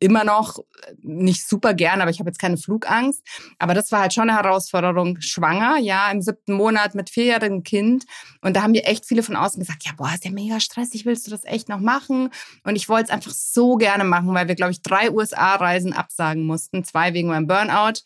immer 0.00 0.24
noch 0.24 0.58
nicht 1.00 1.48
super 1.48 1.74
gern, 1.74 2.00
aber 2.00 2.10
ich 2.10 2.20
habe 2.20 2.28
jetzt 2.28 2.38
keine 2.38 2.56
Flugangst. 2.56 3.22
Aber 3.58 3.74
das 3.74 3.90
war 3.90 4.00
halt 4.00 4.14
schon 4.14 4.30
eine 4.30 4.36
Herausforderung. 4.36 5.20
Schwanger, 5.20 5.78
ja, 5.78 6.10
im 6.10 6.22
siebten 6.22 6.52
Monat 6.52 6.94
mit 6.94 7.10
vierjährigem 7.10 7.62
Kind. 7.62 8.04
Und 8.40 8.56
da 8.56 8.62
haben 8.62 8.72
mir 8.72 8.84
echt 8.84 9.06
viele 9.06 9.22
von 9.22 9.36
außen 9.36 9.60
gesagt, 9.60 9.84
ja, 9.84 9.92
boah, 9.96 10.12
ist 10.14 10.24
ja 10.24 10.30
mega 10.30 10.60
stressig, 10.60 11.04
willst 11.04 11.26
du 11.26 11.30
das 11.30 11.44
echt 11.44 11.68
noch 11.68 11.80
machen? 11.80 12.30
Und 12.64 12.76
ich 12.76 12.88
wollte 12.88 13.04
es 13.04 13.10
einfach 13.10 13.32
so 13.32 13.76
gerne 13.76 14.04
machen, 14.04 14.32
weil 14.34 14.48
wir, 14.48 14.54
glaube 14.54 14.72
ich, 14.72 14.82
drei 14.82 15.10
USA-Reisen 15.10 15.92
absagen 15.92 16.44
mussten. 16.44 16.84
Zwei 16.84 17.14
wegen 17.14 17.28
meinem 17.28 17.46
Burnout 17.46 18.00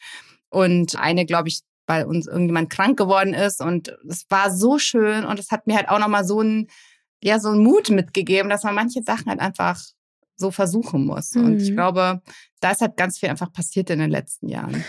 und 0.49 0.97
eine, 0.99 1.27
glaube 1.27 1.49
ich, 1.49 1.61
weil 1.87 2.05
uns 2.05 2.27
irgendjemand 2.27 2.71
krank 2.71 2.99
geworden 2.99 3.35
ist. 3.35 3.61
Und 3.61 3.97
es 4.09 4.27
war 4.31 4.51
so 4.51 4.79
schön 4.79 5.25
und 5.25 5.39
es 5.39 5.51
hat 5.51 5.67
mir 5.67 5.77
halt 5.77 5.89
auch 5.89 5.99
nochmal 5.99 6.25
so 6.25 6.41
ein 6.41 6.69
ja, 7.25 7.39
so 7.39 7.51
einen 7.51 7.63
Mut 7.63 7.89
mitgegeben, 7.89 8.51
dass 8.51 8.65
man 8.65 8.75
manche 8.75 9.03
Sachen 9.03 9.27
halt 9.27 9.39
einfach 9.39 9.81
so 10.43 10.51
versuchen 10.51 11.07
muss. 11.07 11.35
Mhm. 11.35 11.45
Und 11.45 11.63
ich 11.63 11.71
mhm. 11.71 11.77
glaube, 11.77 12.21
da 12.61 12.73
ist 12.73 12.83
halt 12.83 12.99
ganz 12.99 13.19
viel 13.19 13.31
einfach 13.31 13.51
passiert 13.51 13.89
in 13.89 14.01
den 14.01 14.11
letzten 14.11 14.49
Jahren. 14.49 14.85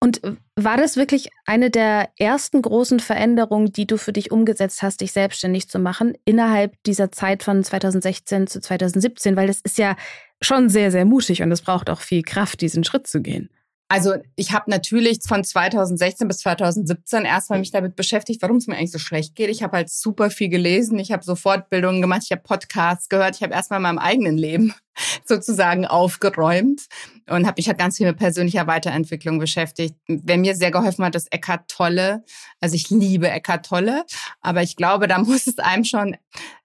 Und 0.00 0.20
war 0.54 0.76
das 0.76 0.96
wirklich 0.96 1.30
eine 1.44 1.70
der 1.70 2.10
ersten 2.18 2.62
großen 2.62 3.00
Veränderungen, 3.00 3.72
die 3.72 3.86
du 3.86 3.96
für 3.96 4.12
dich 4.12 4.30
umgesetzt 4.30 4.82
hast, 4.82 5.00
dich 5.00 5.12
selbstständig 5.12 5.68
zu 5.68 5.80
machen, 5.80 6.16
innerhalb 6.24 6.80
dieser 6.84 7.10
Zeit 7.10 7.42
von 7.42 7.64
2016 7.64 8.46
zu 8.46 8.60
2017? 8.60 9.34
Weil 9.34 9.48
das 9.48 9.60
ist 9.60 9.78
ja 9.78 9.96
schon 10.40 10.68
sehr, 10.68 10.92
sehr 10.92 11.04
mutig 11.04 11.42
und 11.42 11.50
es 11.50 11.62
braucht 11.62 11.90
auch 11.90 12.00
viel 12.00 12.22
Kraft, 12.22 12.60
diesen 12.60 12.84
Schritt 12.84 13.08
zu 13.08 13.22
gehen. 13.22 13.50
Also 13.90 14.16
ich 14.36 14.52
habe 14.52 14.70
natürlich 14.70 15.20
von 15.26 15.42
2016 15.42 16.28
bis 16.28 16.38
2017 16.38 17.24
erstmal 17.24 17.58
mich 17.58 17.70
damit 17.70 17.96
beschäftigt, 17.96 18.42
warum 18.42 18.58
es 18.58 18.66
mir 18.66 18.76
eigentlich 18.76 18.92
so 18.92 18.98
schlecht 18.98 19.34
geht. 19.34 19.48
Ich 19.48 19.62
habe 19.62 19.78
halt 19.78 19.88
super 19.88 20.28
viel 20.28 20.50
gelesen, 20.50 20.98
ich 20.98 21.10
habe 21.10 21.24
so 21.24 21.34
Fortbildungen 21.34 22.02
gemacht, 22.02 22.20
ich 22.24 22.30
habe 22.30 22.42
Podcasts 22.42 23.08
gehört, 23.08 23.36
ich 23.36 23.42
habe 23.42 23.54
erstmal 23.54 23.78
in 23.78 23.84
meinem 23.84 23.98
eigenen 23.98 24.36
Leben 24.36 24.74
sozusagen 25.24 25.86
aufgeräumt 25.86 26.82
und 27.30 27.46
habe 27.46 27.54
mich 27.56 27.68
halt 27.68 27.78
ganz 27.78 27.96
viel 27.96 28.06
mit 28.06 28.18
persönlicher 28.18 28.66
Weiterentwicklung 28.66 29.38
beschäftigt. 29.38 29.94
Wer 30.06 30.36
mir 30.36 30.54
sehr 30.54 30.70
geholfen 30.70 31.02
hat, 31.06 31.14
ist 31.14 31.32
Eckart 31.32 31.68
Tolle. 31.68 32.24
Also 32.60 32.74
ich 32.74 32.90
liebe 32.90 33.30
Eckart 33.30 33.64
Tolle, 33.64 34.04
aber 34.42 34.62
ich 34.62 34.76
glaube, 34.76 35.08
da 35.08 35.18
muss 35.22 35.46
es 35.46 35.58
einem 35.58 35.84
schon, 35.84 36.14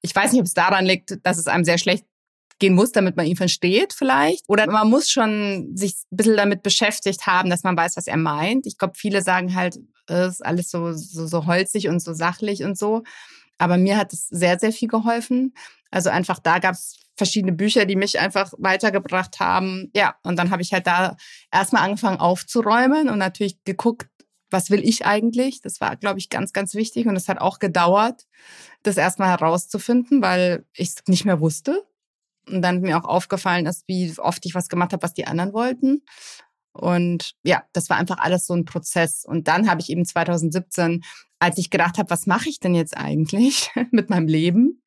ich 0.02 0.14
weiß 0.14 0.34
nicht, 0.34 0.42
ob 0.42 0.48
es 0.48 0.54
daran 0.54 0.86
liegt, 0.86 1.26
dass 1.26 1.38
es 1.38 1.48
einem 1.48 1.64
sehr 1.64 1.78
schlecht 1.78 2.06
gehen 2.60 2.76
muss, 2.76 2.92
damit 2.92 3.18
man 3.18 3.26
ihn 3.26 3.36
versteht 3.36 3.94
vielleicht. 3.94 4.44
Oder 4.48 4.68
man 4.68 4.90
muss 4.90 5.10
schon 5.10 5.76
sich 5.76 5.96
ein 6.12 6.18
bisschen 6.18 6.38
damit 6.38 6.64
beschäftigt 6.64 7.28
haben, 7.28 7.50
dass 7.50 7.64
man 7.64 7.78
weiß, 7.78 7.98
was 7.98 8.08
er 8.08 8.18
meint. 8.18 8.66
Ich 8.66 8.78
glaube, 8.78 8.94
viele 8.96 9.22
sagen 9.22 9.56
halt, 9.56 9.80
ist, 10.08 10.46
alles 10.46 10.70
so, 10.70 10.94
so, 10.94 11.28
so 11.28 11.46
holzig 11.46 11.88
und 11.88 12.00
so 12.00 12.14
sachlich 12.14 12.64
und 12.64 12.78
so. 12.78 13.04
Aber 13.58 13.78
mir 13.78 13.98
hat 13.98 14.14
es 14.14 14.28
sehr, 14.28 14.60
sehr 14.60 14.72
viel 14.72 14.88
geholfen. 14.88 15.54
Also 15.92 16.10
einfach 16.10 16.40
da 16.40 16.60
gab 16.60 16.76
es 16.76 16.98
verschiedene 17.16 17.54
Bücher, 17.54 17.86
die 17.86 17.96
mich 17.96 18.20
einfach 18.20 18.52
weitergebracht 18.58 19.40
haben. 19.40 19.92
Ja, 19.96 20.16
und 20.24 20.38
dann 20.38 20.50
habe 20.52 20.62
ich 20.62 20.74
halt 20.74 20.88
da 20.88 21.16
erstmal 21.52 21.84
angefangen 21.84 22.20
aufzuräumen 22.20 23.10
und 23.10 23.20
natürlich 23.20 23.64
geguckt, 23.64 24.08
was 24.50 24.70
will 24.70 24.88
ich 24.88 25.06
eigentlich? 25.06 25.62
Das 25.62 25.82
war, 25.82 25.96
glaube 25.96 26.20
ich, 26.20 26.30
ganz, 26.30 26.54
ganz 26.54 26.76
wichtig. 26.76 27.08
Und 27.08 27.16
es 27.16 27.28
hat 27.28 27.40
auch 27.40 27.60
gedauert, 27.60 28.28
das 28.84 28.98
erstmal 28.98 29.30
herauszufinden, 29.30 30.22
weil 30.22 30.66
ich 30.74 30.90
es 30.90 30.96
nicht 31.08 31.26
mehr 31.26 31.40
wusste. 31.40 31.86
Und 32.48 32.62
dann 32.62 32.82
mir 32.82 32.98
auch 32.98 33.08
aufgefallen 33.08 33.66
ist, 33.66 33.84
wie 33.88 34.14
oft 34.18 34.46
ich 34.46 34.56
was 34.56 34.68
gemacht 34.68 34.94
habe, 34.94 35.04
was 35.04 35.14
die 35.14 35.28
anderen 35.28 35.54
wollten. 35.54 36.04
Und 36.74 37.36
ja, 37.44 37.64
das 37.72 37.90
war 37.90 37.98
einfach 37.98 38.18
alles 38.18 38.48
so 38.48 38.54
ein 38.54 38.66
Prozess. 38.66 39.24
Und 39.26 39.48
dann 39.48 39.70
habe 39.70 39.80
ich 39.80 39.90
eben 39.90 40.06
2017, 40.06 41.04
als 41.40 41.58
ich 41.58 41.70
gedacht 41.70 41.98
habe, 41.98 42.10
was 42.10 42.26
mache 42.26 42.50
ich 42.50 42.60
denn 42.60 42.76
jetzt 42.76 42.98
eigentlich 42.98 43.70
mit 43.92 44.10
meinem 44.10 44.28
Leben? 44.28 44.82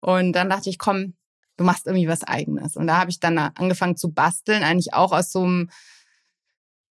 Und 0.00 0.32
dann 0.32 0.50
dachte 0.50 0.68
ich, 0.70 0.78
komm, 0.78 1.14
du 1.56 1.64
machst 1.64 1.86
irgendwie 1.86 2.08
was 2.08 2.24
eigenes. 2.24 2.76
Und 2.76 2.88
da 2.88 2.98
habe 2.98 3.10
ich 3.10 3.20
dann 3.20 3.38
angefangen 3.38 3.96
zu 3.96 4.12
basteln, 4.12 4.64
eigentlich 4.64 4.94
auch 4.94 5.12
aus 5.12 5.30
so 5.30 5.42
einem 5.42 5.70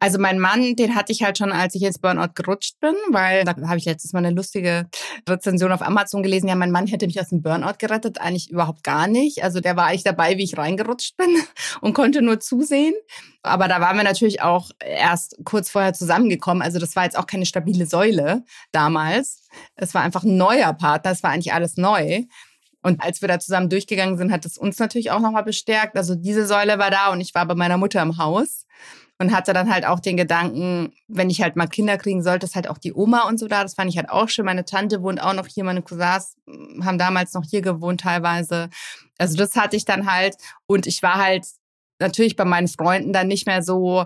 Also 0.00 0.18
mein 0.18 0.38
Mann, 0.38 0.76
den 0.76 0.94
hatte 0.94 1.12
ich 1.12 1.22
halt 1.22 1.38
schon, 1.38 1.52
als 1.52 1.74
ich 1.74 1.82
ins 1.82 1.98
Burnout 1.98 2.32
gerutscht 2.34 2.80
bin, 2.80 2.94
weil 3.10 3.44
da 3.44 3.54
habe 3.68 3.78
ich 3.78 3.84
letztes 3.84 4.12
Mal 4.12 4.24
eine 4.24 4.34
lustige 4.34 4.88
Rezension 5.28 5.72
auf 5.72 5.82
Amazon 5.82 6.22
gelesen. 6.22 6.48
Ja, 6.48 6.54
mein 6.54 6.70
Mann 6.70 6.86
hätte 6.86 7.06
mich 7.06 7.20
aus 7.20 7.28
dem 7.28 7.42
Burnout 7.42 7.78
gerettet, 7.78 8.20
eigentlich 8.20 8.50
überhaupt 8.50 8.82
gar 8.82 9.06
nicht. 9.06 9.42
Also 9.42 9.60
der 9.60 9.76
war 9.76 9.86
eigentlich 9.86 10.04
dabei, 10.04 10.36
wie 10.36 10.44
ich 10.44 10.58
reingerutscht 10.58 11.16
bin 11.16 11.36
und 11.80 11.94
konnte 11.94 12.22
nur 12.22 12.40
zusehen. 12.40 12.94
Aber 13.42 13.68
da 13.68 13.80
waren 13.80 13.96
wir 13.96 14.04
natürlich 14.04 14.42
auch 14.42 14.70
erst 14.80 15.36
kurz 15.44 15.70
vorher 15.70 15.92
zusammengekommen. 15.92 16.62
Also 16.62 16.78
das 16.78 16.96
war 16.96 17.04
jetzt 17.04 17.18
auch 17.18 17.26
keine 17.26 17.46
stabile 17.46 17.86
Säule 17.86 18.44
damals. 18.72 19.48
Es 19.76 19.94
war 19.94 20.02
einfach 20.02 20.24
ein 20.24 20.36
neuer 20.36 20.72
Partner. 20.72 21.12
Es 21.12 21.22
war 21.22 21.30
eigentlich 21.30 21.52
alles 21.52 21.76
neu. 21.76 22.24
Und 22.84 23.02
als 23.02 23.22
wir 23.22 23.28
da 23.28 23.40
zusammen 23.40 23.70
durchgegangen 23.70 24.18
sind, 24.18 24.30
hat 24.30 24.44
es 24.44 24.58
uns 24.58 24.78
natürlich 24.78 25.10
auch 25.10 25.18
nochmal 25.18 25.42
bestärkt. 25.42 25.96
Also 25.96 26.14
diese 26.14 26.46
Säule 26.46 26.78
war 26.78 26.90
da 26.90 27.10
und 27.10 27.20
ich 27.22 27.34
war 27.34 27.46
bei 27.46 27.54
meiner 27.54 27.78
Mutter 27.78 28.02
im 28.02 28.18
Haus 28.18 28.66
und 29.18 29.34
hatte 29.34 29.54
dann 29.54 29.72
halt 29.72 29.86
auch 29.86 30.00
den 30.00 30.18
Gedanken, 30.18 30.92
wenn 31.08 31.30
ich 31.30 31.40
halt 31.40 31.56
mal 31.56 31.66
Kinder 31.66 31.96
kriegen 31.96 32.22
sollte, 32.22 32.44
ist 32.44 32.56
halt 32.56 32.68
auch 32.68 32.76
die 32.76 32.92
Oma 32.92 33.26
und 33.26 33.38
so 33.38 33.48
da. 33.48 33.62
Das 33.62 33.72
fand 33.72 33.90
ich 33.90 33.96
halt 33.96 34.10
auch 34.10 34.28
schön. 34.28 34.44
Meine 34.44 34.66
Tante 34.66 35.02
wohnt 35.02 35.22
auch 35.22 35.32
noch 35.32 35.46
hier, 35.46 35.64
meine 35.64 35.80
Cousins 35.80 36.36
haben 36.82 36.98
damals 36.98 37.32
noch 37.32 37.44
hier 37.48 37.62
gewohnt 37.62 38.02
teilweise. 38.02 38.68
Also 39.16 39.38
das 39.38 39.56
hatte 39.56 39.76
ich 39.76 39.86
dann 39.86 40.12
halt 40.12 40.36
und 40.66 40.86
ich 40.86 41.02
war 41.02 41.14
halt 41.14 41.46
natürlich 41.98 42.36
bei 42.36 42.44
meinen 42.44 42.68
Freunden 42.68 43.14
dann 43.14 43.28
nicht 43.28 43.46
mehr 43.46 43.62
so 43.62 44.04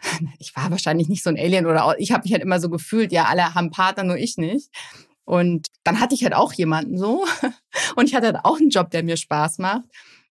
ich 0.38 0.56
war 0.56 0.70
wahrscheinlich 0.70 1.08
nicht 1.08 1.22
so 1.22 1.28
ein 1.28 1.38
Alien 1.38 1.66
oder 1.66 1.96
ich 1.98 2.12
habe 2.12 2.22
mich 2.22 2.32
halt 2.32 2.42
immer 2.42 2.60
so 2.60 2.70
gefühlt, 2.70 3.12
ja, 3.12 3.24
alle 3.24 3.54
haben 3.54 3.70
Partner, 3.70 4.04
nur 4.04 4.16
ich 4.16 4.38
nicht. 4.38 4.70
Und 5.28 5.66
dann 5.84 6.00
hatte 6.00 6.14
ich 6.14 6.22
halt 6.24 6.34
auch 6.34 6.54
jemanden 6.54 6.96
so 6.96 7.22
und 7.96 8.06
ich 8.06 8.14
hatte 8.14 8.28
halt 8.28 8.44
auch 8.44 8.56
einen 8.56 8.70
Job, 8.70 8.88
der 8.90 9.02
mir 9.02 9.18
Spaß 9.18 9.58
macht. 9.58 9.84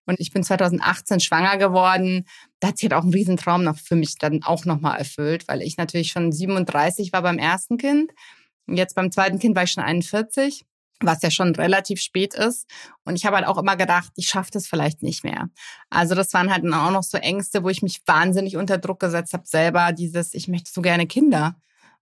Und 0.08 0.20
ich 0.20 0.32
bin 0.32 0.42
2018 0.42 1.20
schwanger 1.20 1.58
geworden. 1.58 2.26
Da 2.60 2.70
hat 2.70 2.80
sich 2.80 2.90
halt 2.90 3.00
auch 3.00 3.06
ein 3.06 3.14
Riesentraum 3.14 3.64
noch 3.64 3.78
für 3.78 3.96
mich 3.96 4.16
dann 4.18 4.42
auch 4.42 4.66
nochmal 4.66 4.98
erfüllt, 4.98 5.48
weil 5.48 5.62
ich 5.62 5.78
natürlich 5.78 6.10
schon 6.10 6.32
37 6.32 7.14
war 7.14 7.22
beim 7.22 7.38
ersten 7.38 7.78
Kind. 7.78 8.12
Und 8.66 8.76
jetzt 8.76 8.96
beim 8.96 9.12
zweiten 9.12 9.38
Kind 9.38 9.56
war 9.56 9.66
ich 9.66 9.72
schon 9.72 9.84
41, 9.84 10.66
was 11.02 11.22
ja 11.22 11.30
schon 11.30 11.54
relativ 11.54 12.02
spät 12.02 12.34
ist. 12.34 12.68
Und 13.06 13.18
ich 13.18 13.26
habe 13.28 13.36
halt 13.36 13.46
auch 13.46 13.60
immer 13.60 13.76
gedacht, 13.76 14.12
ich 14.16 14.28
schaffe 14.28 14.50
das 14.52 14.66
vielleicht 14.66 15.04
nicht 15.04 15.24
mehr. 15.24 15.50
Also 15.92 16.16
das 16.16 16.34
waren 16.34 16.52
halt 16.52 16.66
auch 16.74 16.92
noch 16.92 17.04
so 17.04 17.20
Ängste, 17.20 17.64
wo 17.64 17.70
ich 17.70 17.84
mich 17.84 18.02
wahnsinnig 18.08 18.58
unter 18.58 18.80
Druck 18.80 19.00
gesetzt 19.00 19.34
habe, 19.34 19.46
selber 19.46 19.92
dieses, 19.92 20.34
ich 20.34 20.48
möchte 20.48 20.72
so 20.74 20.82
gerne 20.82 21.06
Kinder. 21.06 21.56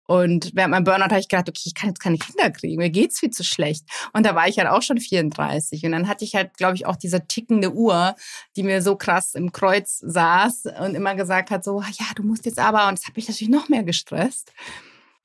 Und 0.08 0.52
während 0.54 0.72
meinem 0.72 0.84
Burnout 0.84 1.06
habe 1.06 1.20
ich 1.20 1.28
gedacht, 1.28 1.50
okay, 1.50 1.64
ich 1.66 1.74
kann 1.74 1.90
jetzt 1.90 2.00
keine 2.00 2.18
Kinder 2.18 2.52
kriegen, 2.52 2.78
mir 2.78 2.90
geht's 2.90 3.20
viel 3.20 3.32
zu 3.32 3.44
schlecht. 3.44 3.86
Und 4.14 4.26
da 4.26 4.36
war 4.36 4.48
ich 4.48 4.60
halt 4.60 4.70
auch 4.70 4.82
schon 4.82 5.00
34. 5.00 5.84
Und 5.84 5.92
dann 5.92 6.08
hatte 6.08 6.24
ich 6.24 6.36
halt, 6.36 6.56
glaube 6.58 6.76
ich, 6.76 6.86
auch 6.86 6.96
diese 6.96 7.28
tickende 7.28 7.74
Uhr, 7.74 8.16
die 8.56 8.64
mir 8.64 8.82
so 8.82 8.96
krass 8.96 9.34
im 9.34 9.52
Kreuz 9.52 10.00
saß 10.00 10.66
und 10.82 10.96
immer 10.96 11.16
gesagt 11.16 11.50
hat, 11.50 11.64
so, 11.64 11.82
ja, 11.82 12.06
du 12.16 12.24
musst 12.24 12.46
jetzt 12.46 12.60
aber. 12.60 12.88
Und 12.88 13.00
das 13.00 13.08
hat 13.08 13.16
mich 13.16 13.28
natürlich 13.28 13.50
noch 13.50 13.70
mehr 13.70 13.84
gestresst. 13.84 14.52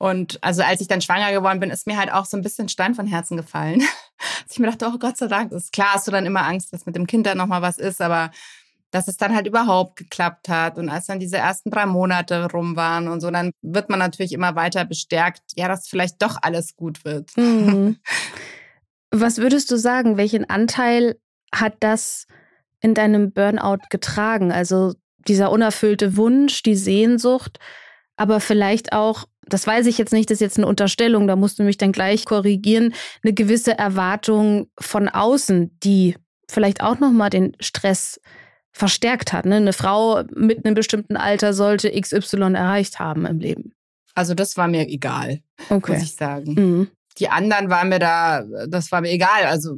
Und 0.01 0.43
also 0.43 0.63
als 0.63 0.81
ich 0.81 0.87
dann 0.87 0.99
schwanger 0.99 1.31
geworden 1.31 1.59
bin, 1.59 1.69
ist 1.69 1.85
mir 1.85 1.95
halt 1.95 2.11
auch 2.11 2.25
so 2.25 2.35
ein 2.35 2.41
bisschen 2.41 2.67
Stein 2.69 2.95
von 2.95 3.05
Herzen 3.05 3.37
gefallen. 3.37 3.81
Dass 4.43 4.53
ich 4.53 4.57
mir 4.57 4.65
dachte, 4.65 4.87
oh 4.91 4.97
Gott 4.97 5.17
sei 5.17 5.27
Dank, 5.27 5.51
ist 5.51 5.71
klar, 5.71 5.93
hast 5.93 6.07
du 6.07 6.11
dann 6.11 6.25
immer 6.25 6.41
Angst, 6.41 6.73
dass 6.73 6.87
mit 6.87 6.95
dem 6.95 7.05
Kind 7.07 7.25
dann 7.25 7.37
nochmal 7.37 7.61
was 7.61 7.77
ist, 7.77 8.01
aber 8.01 8.31
dass 8.91 9.07
es 9.07 9.17
dann 9.17 9.33
halt 9.33 9.47
überhaupt 9.47 9.95
geklappt 9.95 10.49
hat. 10.49 10.77
Und 10.77 10.89
als 10.89 11.07
dann 11.07 11.19
diese 11.19 11.37
ersten 11.37 11.71
drei 11.71 11.85
Monate 11.85 12.51
rum 12.51 12.75
waren 12.75 13.07
und 13.07 13.21
so, 13.21 13.31
dann 13.31 13.51
wird 13.61 13.89
man 13.89 13.99
natürlich 13.99 14.33
immer 14.33 14.55
weiter 14.55 14.85
bestärkt, 14.85 15.41
ja, 15.55 15.67
dass 15.67 15.87
vielleicht 15.87 16.21
doch 16.21 16.37
alles 16.41 16.75
gut 16.75 17.03
wird. 17.05 17.35
Mhm. 17.37 17.97
Was 19.11 19.37
würdest 19.37 19.71
du 19.71 19.77
sagen, 19.77 20.17
welchen 20.17 20.49
Anteil 20.49 21.17
hat 21.53 21.75
das 21.79 22.27
in 22.79 22.93
deinem 22.93 23.33
Burnout 23.33 23.87
getragen? 23.89 24.51
Also 24.51 24.93
dieser 25.27 25.51
unerfüllte 25.51 26.15
Wunsch, 26.15 26.63
die 26.63 26.75
Sehnsucht, 26.75 27.59
aber 28.15 28.39
vielleicht 28.39 28.93
auch, 28.93 29.25
das 29.47 29.67
weiß 29.67 29.85
ich 29.87 29.97
jetzt 29.97 30.13
nicht, 30.13 30.29
das 30.29 30.35
ist 30.35 30.41
jetzt 30.41 30.57
eine 30.57 30.67
Unterstellung, 30.67 31.27
da 31.27 31.35
musst 31.35 31.59
du 31.59 31.63
mich 31.63 31.77
dann 31.77 31.91
gleich 31.91 32.25
korrigieren, 32.25 32.93
eine 33.23 33.33
gewisse 33.33 33.77
Erwartung 33.77 34.69
von 34.79 35.09
außen, 35.09 35.77
die 35.83 36.15
vielleicht 36.49 36.81
auch 36.81 36.99
nochmal 36.99 37.29
den 37.29 37.55
Stress 37.59 38.19
verstärkt 38.71 39.33
hat. 39.33 39.45
Ne? 39.45 39.55
Eine 39.55 39.73
Frau 39.73 40.23
mit 40.33 40.65
einem 40.65 40.75
bestimmten 40.75 41.17
Alter 41.17 41.53
sollte 41.53 41.91
XY 41.91 42.53
erreicht 42.53 42.99
haben 42.99 43.25
im 43.25 43.39
Leben. 43.39 43.73
Also 44.13 44.33
das 44.33 44.57
war 44.57 44.67
mir 44.67 44.87
egal, 44.87 45.41
okay. 45.69 45.93
muss 45.93 46.03
ich 46.03 46.15
sagen. 46.15 46.53
Mhm. 46.53 46.87
Die 47.17 47.29
anderen 47.29 47.69
waren 47.69 47.89
mir 47.89 47.99
da, 47.99 48.43
das 48.67 48.91
war 48.91 49.01
mir 49.01 49.11
egal. 49.11 49.45
Also 49.45 49.77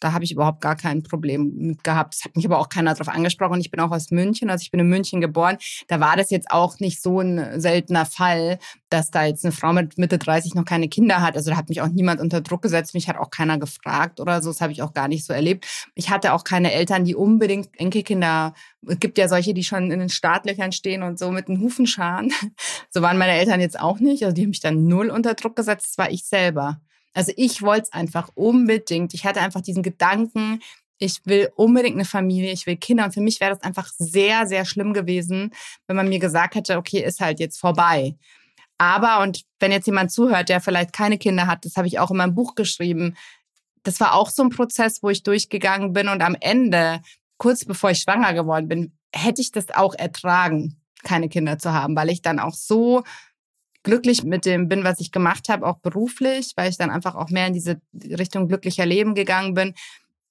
da 0.00 0.12
habe 0.12 0.24
ich 0.24 0.32
überhaupt 0.32 0.60
gar 0.60 0.76
kein 0.76 1.02
Problem 1.02 1.52
mit 1.56 1.84
gehabt. 1.84 2.14
Es 2.14 2.24
hat 2.24 2.36
mich 2.36 2.44
aber 2.44 2.58
auch 2.58 2.68
keiner 2.68 2.92
darauf 2.92 3.08
angesprochen. 3.08 3.60
Ich 3.60 3.70
bin 3.70 3.80
auch 3.80 3.90
aus 3.90 4.10
München, 4.10 4.50
also 4.50 4.62
ich 4.62 4.70
bin 4.70 4.80
in 4.80 4.88
München 4.88 5.20
geboren. 5.20 5.56
Da 5.88 6.00
war 6.00 6.16
das 6.16 6.30
jetzt 6.30 6.50
auch 6.50 6.78
nicht 6.78 7.02
so 7.02 7.20
ein 7.20 7.60
seltener 7.60 8.06
Fall, 8.06 8.58
dass 8.90 9.10
da 9.10 9.24
jetzt 9.24 9.44
eine 9.44 9.52
Frau 9.52 9.72
mit 9.72 9.98
Mitte 9.98 10.18
30 10.18 10.54
noch 10.54 10.64
keine 10.64 10.88
Kinder 10.88 11.20
hat. 11.20 11.36
Also 11.36 11.50
da 11.50 11.56
hat 11.56 11.68
mich 11.68 11.80
auch 11.80 11.88
niemand 11.88 12.20
unter 12.20 12.40
Druck 12.40 12.62
gesetzt. 12.62 12.94
Mich 12.94 13.08
hat 13.08 13.18
auch 13.18 13.30
keiner 13.30 13.58
gefragt 13.58 14.20
oder 14.20 14.42
so. 14.42 14.50
Das 14.50 14.60
habe 14.60 14.72
ich 14.72 14.82
auch 14.82 14.94
gar 14.94 15.08
nicht 15.08 15.24
so 15.24 15.32
erlebt. 15.32 15.66
Ich 15.94 16.10
hatte 16.10 16.32
auch 16.32 16.44
keine 16.44 16.72
Eltern, 16.72 17.04
die 17.04 17.14
unbedingt 17.14 17.68
Enkelkinder. 17.78 18.54
Es 18.86 18.98
gibt 18.98 19.18
ja 19.18 19.28
solche, 19.28 19.54
die 19.54 19.64
schon 19.64 19.90
in 19.90 19.98
den 19.98 20.08
Startlöchern 20.08 20.72
stehen 20.72 21.02
und 21.02 21.18
so 21.18 21.30
mit 21.30 21.48
den 21.48 21.60
Hufen 21.60 21.86
scharen. 21.86 22.32
So 22.90 23.02
waren 23.02 23.18
meine 23.18 23.32
Eltern 23.32 23.60
jetzt 23.60 23.78
auch 23.78 24.00
nicht. 24.00 24.22
Also 24.24 24.34
die 24.34 24.42
haben 24.42 24.50
mich 24.50 24.60
dann 24.60 24.86
null 24.86 25.10
unter 25.10 25.34
Druck 25.34 25.56
gesetzt. 25.56 25.86
Das 25.90 25.98
war 25.98 26.10
ich 26.10 26.24
selber. 26.24 26.80
Also 27.12 27.32
ich 27.36 27.62
wollte 27.62 27.82
es 27.82 27.92
einfach 27.92 28.30
unbedingt. 28.34 29.12
Ich 29.14 29.24
hatte 29.24 29.40
einfach 29.40 29.60
diesen 29.60 29.82
Gedanken, 29.82 30.60
ich 30.98 31.20
will 31.24 31.50
unbedingt 31.54 31.94
eine 31.94 32.04
Familie, 32.04 32.52
ich 32.52 32.66
will 32.66 32.76
Kinder. 32.76 33.04
Und 33.04 33.14
für 33.14 33.20
mich 33.20 33.40
wäre 33.40 33.54
das 33.54 33.62
einfach 33.62 33.88
sehr, 33.98 34.46
sehr 34.46 34.64
schlimm 34.64 34.92
gewesen, 34.92 35.52
wenn 35.86 35.96
man 35.96 36.08
mir 36.08 36.18
gesagt 36.18 36.54
hätte, 36.54 36.76
okay, 36.76 37.02
ist 37.02 37.20
halt 37.20 37.40
jetzt 37.40 37.58
vorbei. 37.58 38.16
Aber, 38.78 39.22
und 39.22 39.42
wenn 39.58 39.72
jetzt 39.72 39.86
jemand 39.86 40.12
zuhört, 40.12 40.48
der 40.48 40.60
vielleicht 40.60 40.92
keine 40.92 41.18
Kinder 41.18 41.46
hat, 41.46 41.64
das 41.64 41.76
habe 41.76 41.88
ich 41.88 41.98
auch 41.98 42.12
in 42.12 42.16
meinem 42.16 42.34
Buch 42.34 42.54
geschrieben, 42.54 43.16
das 43.82 44.00
war 44.00 44.14
auch 44.14 44.30
so 44.30 44.42
ein 44.42 44.50
Prozess, 44.50 45.02
wo 45.02 45.10
ich 45.10 45.22
durchgegangen 45.22 45.92
bin 45.92 46.08
und 46.08 46.22
am 46.22 46.36
Ende, 46.40 47.00
kurz 47.38 47.64
bevor 47.64 47.90
ich 47.90 48.00
schwanger 48.00 48.34
geworden 48.34 48.68
bin, 48.68 48.92
hätte 49.12 49.40
ich 49.40 49.50
das 49.50 49.70
auch 49.70 49.94
ertragen, 49.94 50.80
keine 51.02 51.28
Kinder 51.28 51.58
zu 51.58 51.72
haben, 51.72 51.96
weil 51.96 52.10
ich 52.10 52.22
dann 52.22 52.38
auch 52.38 52.54
so 52.54 53.02
glücklich 53.82 54.24
mit 54.24 54.44
dem 54.44 54.68
bin, 54.68 54.84
was 54.84 55.00
ich 55.00 55.12
gemacht 55.12 55.48
habe, 55.48 55.66
auch 55.66 55.78
beruflich, 55.78 56.52
weil 56.56 56.70
ich 56.70 56.76
dann 56.76 56.90
einfach 56.90 57.14
auch 57.14 57.30
mehr 57.30 57.46
in 57.46 57.54
diese 57.54 57.80
Richtung 57.94 58.48
glücklicher 58.48 58.84
Leben 58.84 59.14
gegangen 59.14 59.54
bin, 59.54 59.74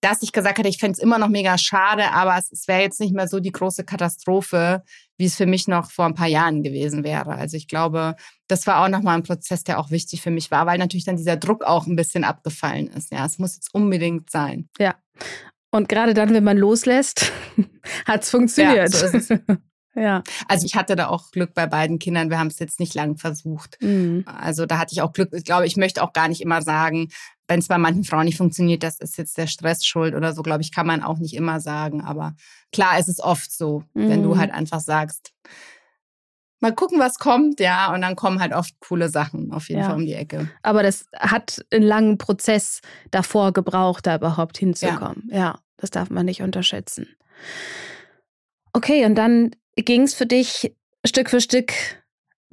dass 0.01 0.21
ich 0.21 0.31
gesagt 0.31 0.59
hatte, 0.59 0.69
ich 0.69 0.77
fände 0.77 0.97
es 0.97 1.03
immer 1.03 1.17
noch 1.17 1.29
mega 1.29 1.57
schade, 1.57 2.11
aber 2.11 2.37
es, 2.37 2.51
es 2.51 2.67
wäre 2.67 2.81
jetzt 2.81 2.99
nicht 2.99 3.13
mehr 3.13 3.27
so 3.27 3.39
die 3.39 3.51
große 3.51 3.83
Katastrophe, 3.83 4.83
wie 5.17 5.25
es 5.25 5.35
für 5.35 5.45
mich 5.45 5.67
noch 5.67 5.91
vor 5.91 6.05
ein 6.05 6.13
paar 6.13 6.27
Jahren 6.27 6.61
gewesen 6.63 7.03
wäre. 7.03 7.31
Also 7.31 7.57
ich 7.57 7.67
glaube, 7.67 8.15
das 8.47 8.67
war 8.67 8.83
auch 8.83 8.89
nochmal 8.89 9.17
ein 9.17 9.23
Prozess, 9.23 9.63
der 9.63 9.79
auch 9.79 9.89
wichtig 9.89 10.21
für 10.21 10.31
mich 10.31 10.51
war, 10.51 10.65
weil 10.65 10.77
natürlich 10.77 11.05
dann 11.05 11.17
dieser 11.17 11.37
Druck 11.37 11.63
auch 11.63 11.87
ein 11.87 11.95
bisschen 11.95 12.23
abgefallen 12.23 12.87
ist. 12.87 13.11
Ja, 13.11 13.25
es 13.25 13.39
muss 13.39 13.55
jetzt 13.55 13.73
unbedingt 13.73 14.29
sein. 14.29 14.69
Ja. 14.77 14.95
Und 15.71 15.89
gerade 15.89 16.13
dann, 16.13 16.33
wenn 16.33 16.43
man 16.43 16.57
loslässt, 16.57 17.31
hat 18.05 18.23
es 18.23 18.29
funktioniert. 18.29 18.93
Ja, 18.93 19.19
so. 19.19 19.37
Ja. 19.97 20.21
Also 20.47 20.67
ich 20.67 20.75
hatte 20.75 20.95
da 20.95 21.07
auch 21.07 21.31
Glück 21.31 21.55
bei 21.55 21.65
beiden 21.65 21.97
Kindern. 21.97 22.29
Wir 22.29 22.37
haben 22.37 22.47
es 22.47 22.59
jetzt 22.59 22.79
nicht 22.79 22.93
lang 22.93 23.17
versucht. 23.17 23.77
Mhm. 23.81 24.23
Also 24.27 24.67
da 24.67 24.77
hatte 24.77 24.93
ich 24.93 25.01
auch 25.01 25.11
Glück. 25.11 25.29
Ich 25.33 25.43
glaube, 25.43 25.65
ich 25.65 25.75
möchte 25.75 26.03
auch 26.03 26.13
gar 26.13 26.27
nicht 26.27 26.41
immer 26.41 26.61
sagen, 26.61 27.07
wenn 27.47 27.59
es 27.59 27.67
bei 27.67 27.77
manchen 27.77 28.03
Frauen 28.03 28.25
nicht 28.25 28.37
funktioniert, 28.37 28.83
das 28.83 28.99
ist 28.99 29.17
jetzt 29.17 29.37
der 29.37 29.47
Stress 29.47 29.85
schuld 29.85 30.15
oder 30.15 30.33
so, 30.33 30.41
glaube 30.41 30.61
ich, 30.61 30.73
kann 30.73 30.87
man 30.87 31.01
auch 31.01 31.17
nicht 31.17 31.33
immer 31.33 31.59
sagen. 31.59 32.01
Aber 32.01 32.35
klar 32.71 32.99
ist 32.99 33.07
es 33.07 33.19
oft 33.19 33.51
so, 33.51 33.83
mhm. 33.93 34.09
wenn 34.09 34.23
du 34.23 34.33
mhm. 34.33 34.39
halt 34.39 34.51
einfach 34.51 34.81
sagst, 34.81 35.33
mal 36.59 36.73
gucken, 36.73 36.99
was 36.99 37.19
kommt, 37.19 37.59
ja, 37.59 37.93
und 37.93 38.01
dann 38.01 38.15
kommen 38.15 38.39
halt 38.39 38.53
oft 38.53 38.73
coole 38.79 39.09
Sachen 39.09 39.51
auf 39.51 39.69
jeden 39.69 39.81
ja. 39.81 39.87
Fall 39.87 39.95
um 39.95 40.05
die 40.05 40.13
Ecke. 40.13 40.49
Aber 40.63 40.83
das 40.83 41.05
hat 41.15 41.65
einen 41.71 41.83
langen 41.83 42.17
Prozess 42.17 42.81
davor 43.11 43.53
gebraucht, 43.53 44.07
da 44.07 44.15
überhaupt 44.15 44.57
hinzukommen. 44.57 45.27
Ja, 45.31 45.37
ja 45.37 45.59
das 45.77 45.91
darf 45.91 46.09
man 46.09 46.25
nicht 46.25 46.41
unterschätzen. 46.41 47.07
Okay, 48.73 49.05
und 49.05 49.15
dann 49.15 49.51
ging 49.75 50.03
es 50.03 50.13
für 50.13 50.25
dich 50.25 50.73
Stück 51.05 51.29
für 51.29 51.41
Stück 51.41 51.73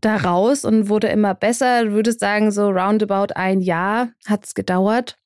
da 0.04 0.16
raus 0.16 0.64
und 0.64 0.88
wurde 0.88 1.08
immer 1.08 1.34
besser. 1.34 1.84
Du 1.84 1.92
würdest 1.92 2.20
sagen, 2.20 2.50
so 2.50 2.68
roundabout 2.68 3.34
ein 3.34 3.60
Jahr 3.60 4.10
hat 4.26 4.44
es 4.44 4.54
gedauert. 4.54 5.16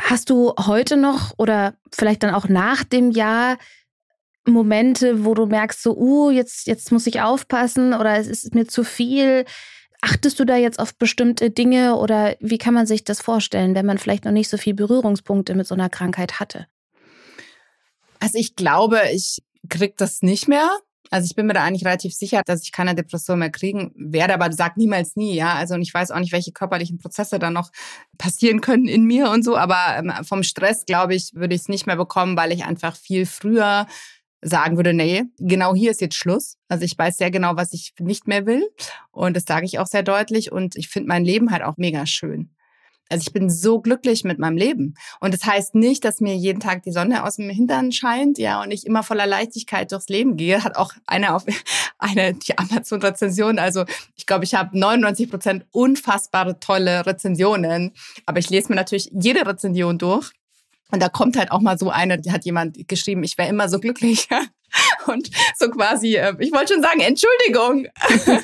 Hast 0.00 0.30
du 0.30 0.54
heute 0.58 0.96
noch 0.96 1.32
oder 1.38 1.74
vielleicht 1.92 2.22
dann 2.22 2.34
auch 2.34 2.48
nach 2.48 2.84
dem 2.84 3.10
Jahr 3.10 3.58
Momente, 4.46 5.24
wo 5.24 5.34
du 5.34 5.46
merkst, 5.46 5.82
so, 5.82 5.96
uh, 5.96 6.30
jetzt, 6.30 6.66
jetzt 6.66 6.90
muss 6.90 7.06
ich 7.06 7.20
aufpassen 7.20 7.94
oder 7.94 8.16
es 8.16 8.26
ist 8.26 8.54
mir 8.54 8.66
zu 8.66 8.84
viel? 8.84 9.44
Achtest 10.00 10.40
du 10.40 10.44
da 10.44 10.56
jetzt 10.56 10.80
auf 10.80 10.96
bestimmte 10.96 11.50
Dinge 11.50 11.96
oder 11.96 12.34
wie 12.40 12.58
kann 12.58 12.74
man 12.74 12.86
sich 12.86 13.04
das 13.04 13.20
vorstellen, 13.20 13.76
wenn 13.76 13.86
man 13.86 13.98
vielleicht 13.98 14.24
noch 14.24 14.32
nicht 14.32 14.48
so 14.48 14.56
viel 14.56 14.74
Berührungspunkte 14.74 15.54
mit 15.54 15.66
so 15.68 15.74
einer 15.74 15.88
Krankheit 15.88 16.40
hatte? 16.40 16.66
Also 18.18 18.38
ich 18.38 18.56
glaube, 18.56 19.00
ich 19.12 19.42
krieg 19.68 19.96
das 19.96 20.22
nicht 20.22 20.48
mehr. 20.48 20.68
Also 21.12 21.26
ich 21.26 21.36
bin 21.36 21.46
mir 21.46 21.52
da 21.52 21.62
eigentlich 21.62 21.84
relativ 21.84 22.14
sicher, 22.14 22.40
dass 22.46 22.62
ich 22.62 22.72
keine 22.72 22.94
Depression 22.94 23.38
mehr 23.38 23.50
kriegen 23.50 23.92
werde, 23.96 24.32
aber 24.32 24.50
sag 24.50 24.78
niemals 24.78 25.14
nie, 25.14 25.34
ja. 25.34 25.54
Also 25.56 25.74
und 25.74 25.82
ich 25.82 25.92
weiß 25.92 26.10
auch 26.10 26.18
nicht, 26.18 26.32
welche 26.32 26.52
körperlichen 26.52 26.96
Prozesse 26.96 27.38
da 27.38 27.50
noch 27.50 27.70
passieren 28.16 28.62
können 28.62 28.88
in 28.88 29.04
mir 29.04 29.28
und 29.28 29.44
so, 29.44 29.58
aber 29.58 29.98
ähm, 29.98 30.10
vom 30.24 30.42
Stress, 30.42 30.86
glaube 30.86 31.14
ich, 31.14 31.34
würde 31.34 31.54
ich 31.54 31.60
es 31.60 31.68
nicht 31.68 31.86
mehr 31.86 31.96
bekommen, 31.96 32.34
weil 32.38 32.50
ich 32.50 32.64
einfach 32.64 32.96
viel 32.96 33.26
früher 33.26 33.86
sagen 34.40 34.76
würde, 34.78 34.94
nee, 34.94 35.24
genau 35.38 35.74
hier 35.74 35.90
ist 35.90 36.00
jetzt 36.00 36.16
Schluss. 36.16 36.56
Also 36.68 36.86
ich 36.86 36.96
weiß 36.96 37.18
sehr 37.18 37.30
genau, 37.30 37.56
was 37.56 37.74
ich 37.74 37.92
nicht 38.00 38.26
mehr 38.26 38.46
will 38.46 38.66
und 39.10 39.36
das 39.36 39.44
sage 39.46 39.66
ich 39.66 39.78
auch 39.78 39.86
sehr 39.86 40.02
deutlich 40.02 40.50
und 40.50 40.76
ich 40.76 40.88
finde 40.88 41.08
mein 41.08 41.26
Leben 41.26 41.50
halt 41.50 41.62
auch 41.62 41.76
mega 41.76 42.06
schön. 42.06 42.48
Also 43.12 43.24
ich 43.26 43.32
bin 43.32 43.50
so 43.50 43.80
glücklich 43.80 44.24
mit 44.24 44.38
meinem 44.38 44.56
Leben. 44.56 44.94
Und 45.20 45.34
das 45.34 45.44
heißt 45.44 45.74
nicht, 45.74 46.04
dass 46.04 46.20
mir 46.20 46.34
jeden 46.34 46.60
Tag 46.60 46.82
die 46.82 46.92
Sonne 46.92 47.24
aus 47.24 47.36
dem 47.36 47.50
Hintern 47.50 47.92
scheint, 47.92 48.38
ja, 48.38 48.62
und 48.62 48.70
ich 48.70 48.86
immer 48.86 49.02
voller 49.02 49.26
Leichtigkeit 49.26 49.92
durchs 49.92 50.08
Leben 50.08 50.36
gehe. 50.36 50.64
Hat 50.64 50.76
auch 50.76 50.92
eine 51.06 51.34
auf 51.34 51.44
eine 51.98 52.34
die 52.34 52.56
Amazon-Rezension. 52.58 53.58
Also 53.58 53.84
ich 54.16 54.26
glaube, 54.26 54.44
ich 54.44 54.54
habe 54.54 54.78
99 54.78 55.30
Prozent 55.30 55.66
unfassbare 55.70 56.58
tolle 56.58 57.06
Rezensionen. 57.06 57.92
Aber 58.26 58.38
ich 58.38 58.50
lese 58.50 58.70
mir 58.70 58.76
natürlich 58.76 59.10
jede 59.12 59.46
Rezension 59.46 59.98
durch. 59.98 60.32
Und 60.90 61.02
da 61.02 61.08
kommt 61.08 61.36
halt 61.38 61.50
auch 61.52 61.60
mal 61.60 61.78
so 61.78 61.90
eine, 61.90 62.18
die 62.18 62.32
hat 62.32 62.44
jemand 62.44 62.88
geschrieben, 62.88 63.24
ich 63.24 63.38
wäre 63.38 63.48
immer 63.48 63.68
so 63.68 63.78
glücklich. 63.78 64.28
Und 65.06 65.30
so 65.58 65.70
quasi, 65.70 66.16
äh, 66.16 66.34
ich 66.38 66.52
wollte 66.52 66.74
schon 66.74 66.82
sagen, 66.82 67.00
Entschuldigung. 67.00 67.86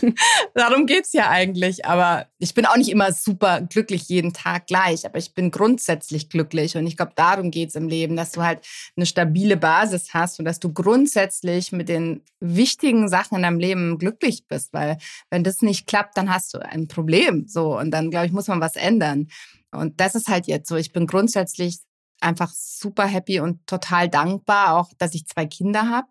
Darum 0.54 0.86
geht's 0.86 1.12
ja 1.12 1.28
eigentlich. 1.30 1.84
Aber 1.84 2.26
ich 2.38 2.54
bin 2.54 2.66
auch 2.66 2.76
nicht 2.76 2.90
immer 2.90 3.12
super 3.12 3.60
glücklich 3.62 4.08
jeden 4.08 4.32
Tag 4.32 4.66
gleich, 4.66 5.06
aber 5.06 5.18
ich 5.18 5.34
bin 5.34 5.50
grundsätzlich 5.50 6.28
glücklich. 6.28 6.76
Und 6.76 6.86
ich 6.86 6.96
glaube, 6.96 7.12
darum 7.14 7.50
geht's 7.50 7.74
im 7.74 7.88
Leben, 7.88 8.16
dass 8.16 8.32
du 8.32 8.42
halt 8.42 8.60
eine 8.96 9.06
stabile 9.06 9.56
Basis 9.56 10.14
hast 10.14 10.38
und 10.38 10.44
dass 10.44 10.60
du 10.60 10.72
grundsätzlich 10.72 11.72
mit 11.72 11.88
den 11.88 12.22
wichtigen 12.40 13.08
Sachen 13.08 13.36
in 13.36 13.42
deinem 13.42 13.58
Leben 13.58 13.98
glücklich 13.98 14.46
bist. 14.46 14.72
Weil 14.72 14.98
wenn 15.30 15.44
das 15.44 15.62
nicht 15.62 15.86
klappt, 15.86 16.16
dann 16.16 16.32
hast 16.32 16.54
du 16.54 16.58
ein 16.58 16.88
Problem. 16.88 17.46
So. 17.48 17.78
Und 17.78 17.90
dann, 17.90 18.10
glaube 18.10 18.26
ich, 18.26 18.32
muss 18.32 18.48
man 18.48 18.60
was 18.60 18.76
ändern. 18.76 19.28
Und 19.70 20.00
das 20.00 20.14
ist 20.14 20.28
halt 20.28 20.46
jetzt 20.46 20.68
so. 20.68 20.76
Ich 20.76 20.92
bin 20.92 21.06
grundsätzlich 21.06 21.78
einfach 22.20 22.52
super 22.52 23.06
happy 23.06 23.40
und 23.40 23.66
total 23.66 24.08
dankbar, 24.08 24.76
auch 24.76 24.90
dass 24.98 25.14
ich 25.14 25.26
zwei 25.26 25.46
Kinder 25.46 25.88
habe. 25.88 26.08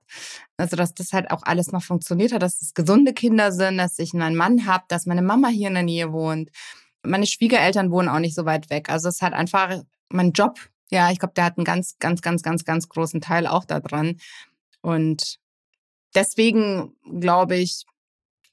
Also 0.57 0.75
dass 0.75 0.93
das 0.93 1.13
halt 1.13 1.31
auch 1.31 1.43
alles 1.43 1.71
mal 1.71 1.79
funktioniert 1.79 2.31
hat, 2.31 2.41
dass 2.41 2.61
es 2.61 2.73
gesunde 2.73 3.13
Kinder 3.13 3.51
sind, 3.51 3.77
dass 3.77 3.99
ich 3.99 4.13
einen 4.13 4.35
Mann 4.35 4.65
habe, 4.65 4.85
dass 4.87 5.05
meine 5.05 5.21
Mama 5.21 5.49
hier 5.49 5.67
in 5.67 5.73
der 5.73 5.83
Nähe 5.83 6.11
wohnt. 6.11 6.49
Meine 7.03 7.27
Schwiegereltern 7.27 7.91
wohnen 7.91 8.09
auch 8.09 8.19
nicht 8.19 8.35
so 8.35 8.45
weit 8.45 8.69
weg. 8.69 8.89
Also 8.89 9.09
es 9.09 9.15
ist 9.15 9.21
halt 9.21 9.33
einfach 9.33 9.81
mein 10.09 10.31
Job. 10.31 10.59
Ja, 10.89 11.11
ich 11.11 11.19
glaube, 11.19 11.33
der 11.35 11.45
hat 11.45 11.57
einen 11.57 11.65
ganz, 11.65 11.97
ganz, 11.99 12.21
ganz, 12.21 12.43
ganz, 12.43 12.63
ganz 12.63 12.87
großen 12.89 13.21
Teil 13.21 13.45
auch 13.45 13.65
daran. 13.65 14.17
Und 14.81 15.37
deswegen 16.15 16.95
glaube 17.19 17.57
ich, 17.57 17.85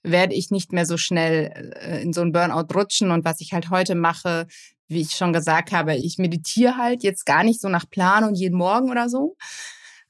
werde 0.03 0.35
ich 0.35 0.51
nicht 0.51 0.73
mehr 0.73 0.85
so 0.87 0.97
schnell 0.97 1.75
äh, 1.81 2.03
in 2.03 2.13
so 2.13 2.21
einen 2.21 2.33
Burnout 2.33 2.75
rutschen. 2.75 3.11
Und 3.11 3.25
was 3.25 3.41
ich 3.41 3.53
halt 3.53 3.71
heute 3.71 3.95
mache, 3.95 4.47
wie 4.95 5.03
ich 5.03 5.13
schon 5.13 5.33
gesagt 5.33 5.73
habe, 5.73 5.95
ich 5.97 6.19
meditiere 6.19 6.77
halt 6.77 7.03
jetzt 7.03 7.27
gar 7.27 7.45
nicht 7.45 7.61
so 7.61 7.69
nach 7.69 7.89
Plan 7.89 8.25
und 8.25 8.37
jeden 8.37 8.57
Morgen 8.57 8.91
oder 8.91 9.09
so. 9.09 9.37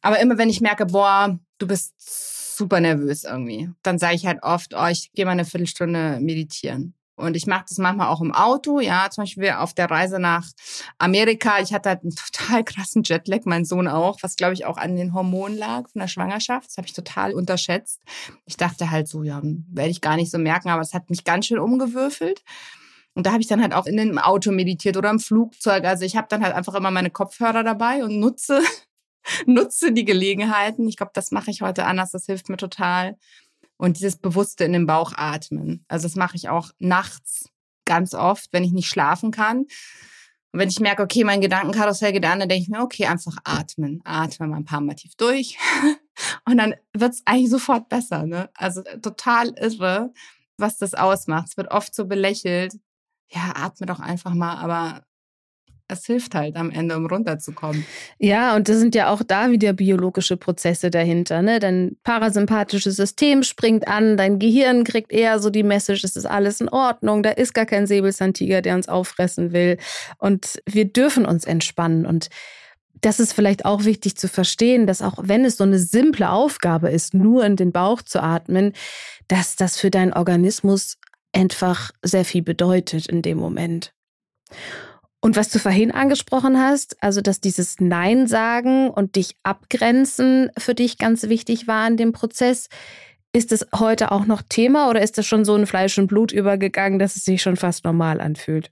Aber 0.01 0.21
immer 0.21 0.39
wenn 0.39 0.51
ich 0.51 0.61
merke, 0.61 0.87
boah, 0.87 1.39
du 1.59 1.67
bist 1.67 1.95
super 2.57 2.81
nervös 2.81 3.25
irgendwie, 3.25 3.71
dann 3.83 3.99
sage 3.99 4.15
ich 4.15 4.27
halt 4.27 4.43
oft, 4.43 4.75
oh, 4.75 4.87
ich 4.87 5.11
gehe 5.13 5.25
mal 5.25 5.33
eine 5.33 5.45
Viertelstunde 5.45 6.21
meditieren. 6.21 6.95
Und 7.17 7.37
ich 7.37 7.47
mache 7.47 7.67
das 7.69 7.79
manchmal 7.79 8.09
auch 8.09 8.21
im 8.21 8.35
Auto, 8.35 8.81
ja, 8.81 9.09
zum 9.09 9.23
Beispiel 9.23 9.51
auf 9.51 9.73
der 9.73 9.89
Reise 9.89 10.19
nach 10.19 10.51
Amerika. 10.99 11.61
Ich 11.61 11.73
hatte 11.73 11.91
halt 11.91 12.03
einen 12.03 12.15
total 12.33 12.65
krassen 12.65 13.05
Jetlag, 13.05 13.43
mein 13.45 13.65
Sohn 13.65 13.87
auch, 13.87 14.19
was 14.23 14.37
glaube 14.37 14.55
ich 14.55 14.67
auch 14.67 14.77
an 14.77 14.97
den 14.97 15.15
Hormonen 15.15 15.57
lag 15.57 15.89
von 15.89 16.01
der 16.01 16.09
Schwangerschaft. 16.09 16.69
Das 16.69 16.77
habe 16.77 16.89
ich 16.89 16.93
total 16.93 17.33
unterschätzt. 17.33 18.01
Ich 18.47 18.57
dachte 18.57 18.91
halt 18.91 19.07
so, 19.07 19.23
ja, 19.23 19.41
werde 19.43 19.91
ich 19.91 20.01
gar 20.01 20.17
nicht 20.17 20.31
so 20.31 20.39
merken, 20.39 20.71
aber 20.71 20.83
es 20.83 20.93
hat 20.93 21.09
mich 21.09 21.23
ganz 21.23 21.47
schön 21.47 21.61
umgewürfelt. 21.61 22.43
Und 23.15 23.27
da 23.27 23.33
habe 23.33 23.41
ich 23.41 23.47
dann 23.47 23.63
halt 23.63 23.73
auch 23.73 23.87
in 23.87 23.97
dem 23.97 24.19
Auto 24.19 24.51
meditiert 24.51 24.97
oder 24.97 25.11
im 25.11 25.21
Flugzeug. 25.21 25.85
Also 25.85 26.05
ich 26.05 26.17
habe 26.17 26.27
dann 26.29 26.43
halt 26.43 26.55
einfach 26.55 26.75
immer 26.75 26.91
meine 26.91 27.11
Kopfhörer 27.11 27.63
dabei 27.63 28.03
und 28.05 28.19
nutze, 28.19 28.61
nutze 29.47 29.93
die 29.93 30.05
Gelegenheiten. 30.05 30.89
Ich 30.89 30.97
glaube, 30.97 31.13
das 31.15 31.31
mache 31.31 31.51
ich 31.51 31.63
heute 31.63 31.87
anders. 31.87 32.11
Das 32.11 32.27
hilft 32.27 32.49
mir 32.49 32.57
total. 32.57 33.17
Und 33.77 33.99
dieses 33.99 34.17
Bewusste 34.17 34.65
in 34.65 34.73
den 34.73 34.87
Bauch 34.87 35.13
atmen. 35.17 35.85
Also 35.89 36.07
das 36.07 36.17
mache 36.17 36.37
ich 36.37 36.49
auch 36.49 36.71
nachts 36.79 37.51
ganz 37.85 38.15
oft, 38.15 38.53
wenn 38.53 38.65
ich 38.65 38.73
nicht 38.73 38.89
schlafen 38.89 39.31
kann. 39.31 39.59
Und 39.59 40.61
wenn 40.61 40.69
ich 40.69 40.81
merke, 40.81 41.03
okay, 41.03 41.25
mein 41.25 41.41
Gedankenkarussell 41.41 42.13
geht 42.13 42.25
an, 42.25 42.41
dann 42.41 42.49
denke 42.49 42.63
ich 42.63 42.69
mir, 42.69 42.81
okay, 42.81 43.07
einfach 43.07 43.37
atmen. 43.45 44.01
Atmen 44.05 44.51
mal 44.51 44.59
ein 44.59 44.65
paar 44.65 44.81
Mal 44.81 44.95
tief 44.95 45.15
durch. 45.17 45.59
Und 46.45 46.59
dann 46.59 46.75
wird's 46.93 47.23
eigentlich 47.25 47.51
sofort 47.51 47.89
besser. 47.89 48.25
Ne? 48.25 48.49
Also 48.55 48.83
total 49.03 49.49
irre, 49.59 50.13
was 50.57 50.79
das 50.79 50.95
ausmacht. 50.95 51.49
Es 51.49 51.57
wird 51.57 51.71
oft 51.71 51.95
so 51.95 52.07
belächelt 52.07 52.75
ja, 53.29 53.53
atme 53.57 53.87
doch 53.87 54.01
einfach 54.01 54.35
mal, 54.35 54.57
aber 54.57 55.05
es 55.89 56.07
hilft 56.07 56.35
halt 56.35 56.57
am 56.57 56.71
Ende, 56.71 56.97
um 56.97 57.07
runterzukommen. 57.07 57.85
Ja, 58.19 58.57
und 58.57 58.69
das 58.69 58.79
sind 58.79 58.95
ja 58.95 59.11
auch 59.11 59.23
da 59.23 59.51
wieder 59.51 59.73
biologische 59.73 60.37
Prozesse 60.37 60.91
dahinter. 60.91 61.43
Ne? 61.43 61.61
Dein 61.61 61.97
parasympathisches 62.05 62.97
System 62.97 63.43
springt 63.43 63.87
an, 63.87 64.17
dein 64.17 64.39
Gehirn 64.39 64.85
kriegt 64.85 65.13
eher 65.13 65.39
so 65.39 65.51
die 65.51 65.63
Message, 65.63 66.05
es 66.05 66.17
ist 66.17 66.27
alles 66.27 66.61
in 66.61 66.69
Ordnung, 66.69 67.23
da 67.23 67.31
ist 67.31 67.53
gar 67.53 67.67
kein 67.67 67.87
Säbelzahntiger, 67.87 68.63
der 68.63 68.75
uns 68.75 68.89
auffressen 68.89 69.53
will. 69.53 69.77
Und 70.19 70.63
wir 70.67 70.87
dürfen 70.87 71.27
uns 71.27 71.45
entspannen. 71.45 72.07
Und 72.07 72.29
das 73.01 73.21
ist 73.21 73.35
vielleicht 73.35 73.67
auch 73.67 73.85
wichtig 73.85 74.17
zu 74.17 74.29
verstehen, 74.29 74.87
dass 74.87 75.03
auch 75.03 75.19
wenn 75.21 75.45
es 75.45 75.59
so 75.59 75.65
eine 75.65 75.79
simple 75.79 76.31
Aufgabe 76.31 76.91
ist, 76.91 77.13
nur 77.13 77.45
in 77.45 77.57
den 77.57 77.73
Bauch 77.73 78.01
zu 78.01 78.23
atmen, 78.23 78.73
dass 79.29 79.57
das 79.57 79.79
für 79.79 79.91
deinen 79.91 80.15
Organismus 80.15 80.97
einfach 81.35 81.91
sehr 82.03 82.25
viel 82.25 82.43
bedeutet 82.43 83.07
in 83.07 83.23
dem 83.23 83.39
Moment. 83.39 83.93
Und 85.21 85.37
was 85.37 85.49
du 85.49 85.59
vorhin 85.59 85.91
angesprochen 85.91 86.59
hast, 86.61 87.03
also 87.03 87.23
dass 87.23 87.41
dieses 87.41 87.81
Nein 87.81 88.27
sagen 88.27 88.91
und 88.91 89.17
dich 89.17 89.37
abgrenzen 89.43 90.51
für 90.59 90.75
dich 90.75 90.99
ganz 90.99 91.23
wichtig 91.25 91.67
war 91.67 91.87
in 91.89 91.97
dem 91.97 92.13
Prozess, 92.13 92.69
ist 93.33 93.51
es 93.51 93.67
heute 93.75 94.13
auch 94.13 94.27
noch 94.27 94.43
Thema 94.43 94.91
oder 94.91 95.01
ist 95.01 95.17
das 95.17 95.27
schon 95.27 95.45
so 95.45 95.57
in 95.57 95.67
Fleisch 95.67 95.99
und 95.99 96.09
Blut 96.09 96.31
übergegangen, 96.31 96.99
dass 96.99 97.17
es 97.17 97.25
sich 97.25 97.43
schon 97.43 97.57
fast 97.57 97.85
normal 97.85 98.21
anfühlt? 98.21 98.71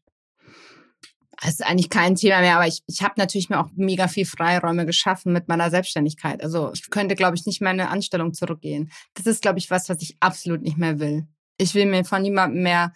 Es 1.44 1.54
ist 1.54 1.66
eigentlich 1.66 1.90
kein 1.90 2.14
Thema 2.14 2.40
mehr, 2.40 2.56
aber 2.56 2.68
ich, 2.68 2.82
ich 2.86 3.02
habe 3.02 3.14
natürlich 3.16 3.48
mir 3.48 3.58
auch 3.58 3.70
mega 3.74 4.06
viel 4.06 4.26
Freiräume 4.26 4.86
geschaffen 4.86 5.32
mit 5.32 5.48
meiner 5.48 5.70
Selbstständigkeit. 5.70 6.42
Also 6.42 6.70
ich 6.72 6.88
könnte, 6.90 7.16
glaube 7.16 7.36
ich, 7.36 7.46
nicht 7.46 7.60
meine 7.60 7.88
Anstellung 7.88 8.34
zurückgehen. 8.34 8.92
Das 9.14 9.26
ist, 9.26 9.42
glaube 9.42 9.58
ich, 9.58 9.68
was, 9.68 9.88
was 9.88 10.00
ich 10.00 10.16
absolut 10.20 10.62
nicht 10.62 10.78
mehr 10.78 11.00
will. 11.00 11.26
Ich 11.62 11.74
will 11.74 11.86
mir 11.86 12.04
von 12.04 12.22
niemandem 12.22 12.62
mehr 12.62 12.92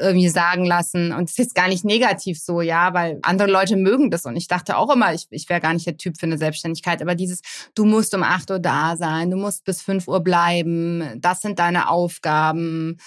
irgendwie 0.00 0.28
sagen 0.28 0.64
lassen. 0.64 1.12
Und 1.12 1.30
es 1.30 1.38
ist 1.38 1.54
gar 1.54 1.68
nicht 1.68 1.84
negativ 1.84 2.40
so, 2.40 2.60
ja, 2.60 2.92
weil 2.94 3.18
andere 3.22 3.50
Leute 3.50 3.76
mögen 3.76 4.10
das. 4.10 4.24
Und 4.24 4.36
ich 4.36 4.48
dachte 4.48 4.76
auch 4.76 4.92
immer, 4.92 5.14
ich, 5.14 5.26
ich 5.30 5.48
wäre 5.48 5.60
gar 5.60 5.74
nicht 5.74 5.86
der 5.86 5.96
Typ 5.96 6.18
für 6.18 6.26
eine 6.26 6.38
Selbstständigkeit. 6.38 7.02
Aber 7.02 7.14
dieses, 7.14 7.40
du 7.74 7.84
musst 7.84 8.14
um 8.14 8.22
8 8.22 8.50
Uhr 8.50 8.58
da 8.58 8.96
sein, 8.96 9.30
du 9.30 9.36
musst 9.36 9.64
bis 9.64 9.82
5 9.82 10.08
Uhr 10.08 10.20
bleiben, 10.20 11.20
das 11.20 11.40
sind 11.40 11.58
deine 11.58 11.88
Aufgaben. 11.88 12.98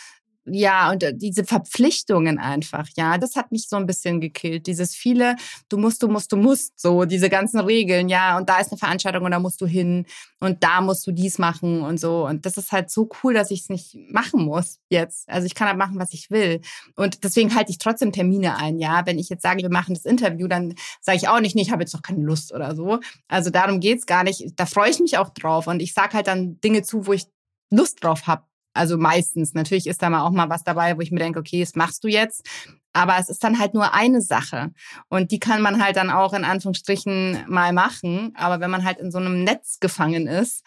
Ja, 0.45 0.91
und 0.91 1.03
äh, 1.03 1.15
diese 1.15 1.45
Verpflichtungen 1.45 2.37
einfach, 2.37 2.87
ja, 2.97 3.17
das 3.17 3.35
hat 3.37 3.51
mich 3.51 3.69
so 3.69 3.77
ein 3.77 3.85
bisschen 3.85 4.19
gekillt. 4.19 4.67
Dieses 4.67 4.93
viele, 4.93 5.37
du 5.69 5.77
musst, 5.77 6.03
du 6.03 6.09
musst, 6.09 6.31
du 6.33 6.37
musst, 6.37 6.79
so 6.79 7.05
diese 7.05 7.29
ganzen 7.29 7.61
Regeln, 7.61 8.09
ja, 8.09 8.37
und 8.37 8.49
da 8.49 8.59
ist 8.59 8.71
eine 8.71 8.77
Veranstaltung 8.77 9.23
und 9.23 9.31
da 9.31 9.39
musst 9.39 9.61
du 9.61 9.65
hin 9.65 10.05
und 10.41 10.61
da 10.63 10.81
musst 10.81 11.07
du 11.07 11.11
dies 11.11 11.37
machen 11.39 11.81
und 11.81 11.97
so. 11.97 12.27
Und 12.27 12.45
das 12.45 12.57
ist 12.57 12.73
halt 12.73 12.91
so 12.91 13.07
cool, 13.23 13.33
dass 13.33 13.51
ich 13.51 13.61
es 13.61 13.69
nicht 13.69 13.95
machen 14.09 14.43
muss 14.43 14.79
jetzt. 14.89 15.29
Also 15.29 15.45
ich 15.45 15.55
kann 15.55 15.69
halt 15.69 15.77
machen, 15.77 15.97
was 15.97 16.13
ich 16.13 16.29
will. 16.29 16.59
Und 16.95 17.23
deswegen 17.23 17.55
halte 17.55 17.71
ich 17.71 17.77
trotzdem 17.77 18.11
Termine 18.11 18.57
ein, 18.57 18.79
ja. 18.79 19.05
Wenn 19.05 19.19
ich 19.19 19.29
jetzt 19.29 19.43
sage, 19.43 19.61
wir 19.61 19.71
machen 19.71 19.93
das 19.93 20.03
Interview, 20.03 20.47
dann 20.47 20.75
sage 20.99 21.17
ich 21.17 21.29
auch 21.29 21.39
nicht, 21.39 21.55
nee, 21.55 21.61
ich 21.61 21.71
habe 21.71 21.83
jetzt 21.83 21.93
noch 21.93 22.01
keine 22.01 22.21
Lust 22.21 22.53
oder 22.53 22.75
so. 22.75 22.99
Also 23.29 23.49
darum 23.49 23.79
geht's 23.79 24.05
gar 24.05 24.25
nicht. 24.25 24.53
Da 24.57 24.65
freue 24.65 24.89
ich 24.89 24.99
mich 24.99 25.17
auch 25.17 25.29
drauf. 25.29 25.67
Und 25.67 25.81
ich 25.81 25.93
sage 25.93 26.13
halt 26.13 26.27
dann 26.27 26.59
Dinge 26.59 26.83
zu, 26.83 27.07
wo 27.07 27.13
ich 27.13 27.27
Lust 27.71 28.03
drauf 28.03 28.27
habe. 28.27 28.43
Also 28.73 28.97
meistens. 28.97 29.53
Natürlich 29.53 29.87
ist 29.87 30.01
da 30.01 30.09
mal 30.09 30.21
auch 30.21 30.31
mal 30.31 30.49
was 30.49 30.63
dabei, 30.63 30.97
wo 30.97 31.01
ich 31.01 31.11
mir 31.11 31.19
denke, 31.19 31.39
okay, 31.39 31.61
das 31.61 31.75
machst 31.75 32.03
du 32.03 32.07
jetzt. 32.07 32.47
Aber 32.93 33.17
es 33.19 33.29
ist 33.29 33.43
dann 33.43 33.59
halt 33.59 33.73
nur 33.73 33.93
eine 33.93 34.21
Sache. 34.21 34.71
Und 35.09 35.31
die 35.31 35.39
kann 35.39 35.61
man 35.61 35.83
halt 35.83 35.95
dann 35.95 36.09
auch 36.09 36.33
in 36.33 36.43
Anführungsstrichen 36.43 37.45
mal 37.47 37.73
machen. 37.73 38.33
Aber 38.35 38.59
wenn 38.59 38.71
man 38.71 38.83
halt 38.83 38.99
in 38.99 39.11
so 39.11 39.17
einem 39.17 39.43
Netz 39.43 39.79
gefangen 39.79 40.27
ist, 40.27 40.63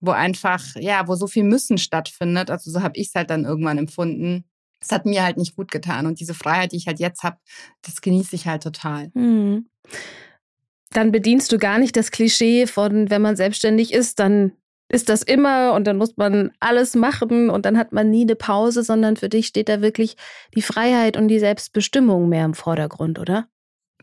wo 0.00 0.10
einfach, 0.10 0.62
ja, 0.76 1.08
wo 1.08 1.14
so 1.14 1.26
viel 1.26 1.44
Müssen 1.44 1.78
stattfindet, 1.78 2.50
also 2.50 2.70
so 2.70 2.82
habe 2.82 2.98
ich 2.98 3.08
es 3.08 3.14
halt 3.14 3.30
dann 3.30 3.44
irgendwann 3.44 3.78
empfunden, 3.78 4.44
das 4.80 4.92
hat 4.92 5.06
mir 5.06 5.22
halt 5.22 5.36
nicht 5.36 5.56
gut 5.56 5.70
getan. 5.70 6.06
Und 6.06 6.20
diese 6.20 6.34
Freiheit, 6.34 6.72
die 6.72 6.76
ich 6.76 6.86
halt 6.86 7.00
jetzt 7.00 7.22
habe, 7.22 7.38
das 7.82 8.00
genieße 8.00 8.36
ich 8.36 8.46
halt 8.46 8.62
total. 8.62 9.10
Mhm. 9.14 9.68
Dann 10.90 11.12
bedienst 11.12 11.52
du 11.52 11.58
gar 11.58 11.78
nicht 11.78 11.96
das 11.96 12.10
Klischee 12.10 12.66
von, 12.66 13.10
wenn 13.10 13.22
man 13.22 13.36
selbstständig 13.36 13.92
ist, 13.92 14.18
dann 14.18 14.52
ist 14.88 15.08
das 15.08 15.22
immer 15.22 15.72
und 15.72 15.86
dann 15.86 15.96
muss 15.96 16.16
man 16.16 16.52
alles 16.60 16.94
machen 16.94 17.50
und 17.50 17.66
dann 17.66 17.76
hat 17.76 17.92
man 17.92 18.10
nie 18.10 18.22
eine 18.22 18.36
Pause, 18.36 18.82
sondern 18.82 19.16
für 19.16 19.28
dich 19.28 19.46
steht 19.46 19.68
da 19.68 19.80
wirklich 19.80 20.16
die 20.54 20.62
Freiheit 20.62 21.16
und 21.16 21.28
die 21.28 21.40
Selbstbestimmung 21.40 22.28
mehr 22.28 22.44
im 22.44 22.54
Vordergrund, 22.54 23.18
oder? 23.18 23.48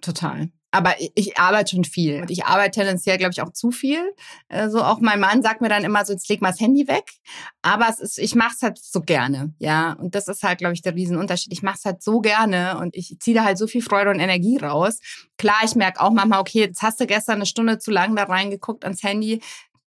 Total. 0.01 0.49
Aber 0.73 0.95
ich 0.97 1.37
arbeite 1.37 1.75
schon 1.75 1.83
viel. 1.83 2.21
Und 2.21 2.31
ich 2.31 2.45
arbeite 2.45 2.79
tendenziell, 2.79 3.19
glaube 3.19 3.31
ich, 3.31 3.43
auch 3.43 3.53
zu 3.53 3.69
viel. 3.69 4.01
Also 4.49 4.83
auch 4.83 4.99
mein 5.01 5.19
Mann 5.19 5.43
sagt 5.43 5.61
mir 5.61 5.69
dann 5.69 5.83
immer 5.83 6.03
so, 6.03 6.13
jetzt 6.13 6.27
leg 6.29 6.41
mal 6.41 6.49
das 6.49 6.59
Handy 6.59 6.87
weg. 6.87 7.11
Aber 7.61 7.87
es 7.89 7.99
ist, 7.99 8.17
ich 8.17 8.33
mache 8.33 8.53
es 8.55 8.63
halt 8.63 8.79
so 8.79 9.01
gerne, 9.01 9.53
ja. 9.59 9.93
Und 9.93 10.15
das 10.15 10.27
ist 10.27 10.41
halt, 10.41 10.57
glaube 10.57 10.73
ich, 10.73 10.81
der 10.81 10.95
Riesenunterschied. 10.95 11.53
Ich 11.53 11.61
mache 11.61 11.75
es 11.77 11.85
halt 11.85 12.01
so 12.01 12.21
gerne 12.21 12.79
und 12.79 12.95
ich 12.95 13.15
ziehe 13.19 13.35
da 13.35 13.43
halt 13.43 13.59
so 13.59 13.67
viel 13.67 13.83
Freude 13.83 14.09
und 14.09 14.19
Energie 14.19 14.57
raus. 14.57 14.97
Klar, 15.37 15.61
ich 15.63 15.75
merke 15.75 16.01
auch 16.01 16.09
manchmal, 16.09 16.39
okay, 16.39 16.61
jetzt 16.61 16.81
hast 16.81 16.99
du 16.99 17.05
gestern 17.05 17.35
eine 17.35 17.45
Stunde 17.45 17.77
zu 17.77 17.91
lang 17.91 18.15
da 18.15 18.23
reingeguckt 18.23 18.83
ans 18.83 19.03
Handy 19.03 19.43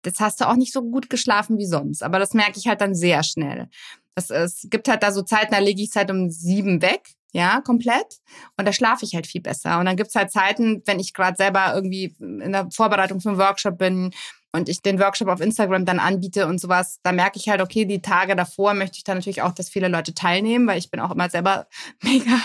das 0.04 0.20
hast 0.20 0.40
du 0.40 0.48
auch 0.48 0.56
nicht 0.56 0.72
so 0.72 0.82
gut 0.82 1.10
geschlafen 1.10 1.58
wie 1.58 1.66
sonst. 1.66 2.02
Aber 2.02 2.18
das 2.18 2.34
merke 2.34 2.58
ich 2.58 2.66
halt 2.66 2.80
dann 2.80 2.94
sehr 2.94 3.22
schnell. 3.22 3.68
Das, 4.14 4.30
es 4.30 4.66
gibt 4.70 4.88
halt 4.88 5.02
da 5.02 5.10
so 5.10 5.22
Zeiten, 5.22 5.52
da 5.52 5.58
lege 5.58 5.82
ich 5.82 5.88
es 5.90 5.96
halt 5.96 6.10
um 6.10 6.30
sieben 6.30 6.82
weg, 6.82 7.14
ja, 7.32 7.60
komplett. 7.62 8.20
Und 8.56 8.66
da 8.66 8.72
schlafe 8.72 9.04
ich 9.04 9.14
halt 9.14 9.26
viel 9.26 9.40
besser. 9.40 9.80
Und 9.80 9.86
dann 9.86 9.96
gibt's 9.96 10.14
halt 10.14 10.30
Zeiten, 10.30 10.82
wenn 10.86 11.00
ich 11.00 11.14
gerade 11.14 11.36
selber 11.36 11.74
irgendwie 11.74 12.14
in 12.20 12.52
der 12.52 12.68
Vorbereitung 12.70 13.20
für 13.20 13.30
einen 13.30 13.38
Workshop 13.38 13.76
bin 13.76 14.12
und 14.52 14.68
ich 14.68 14.82
den 14.82 15.00
Workshop 15.00 15.26
auf 15.26 15.40
Instagram 15.40 15.84
dann 15.84 15.98
anbiete 15.98 16.46
und 16.46 16.60
sowas, 16.60 17.00
da 17.02 17.10
merke 17.10 17.40
ich 17.40 17.48
halt, 17.48 17.60
okay, 17.60 17.86
die 17.86 18.00
Tage 18.00 18.36
davor 18.36 18.74
möchte 18.74 18.98
ich 18.98 19.04
dann 19.04 19.18
natürlich 19.18 19.42
auch, 19.42 19.50
dass 19.50 19.68
viele 19.68 19.88
Leute 19.88 20.14
teilnehmen, 20.14 20.68
weil 20.68 20.78
ich 20.78 20.92
bin 20.92 21.00
auch 21.00 21.10
immer 21.10 21.28
selber 21.28 21.66
mega 22.02 22.40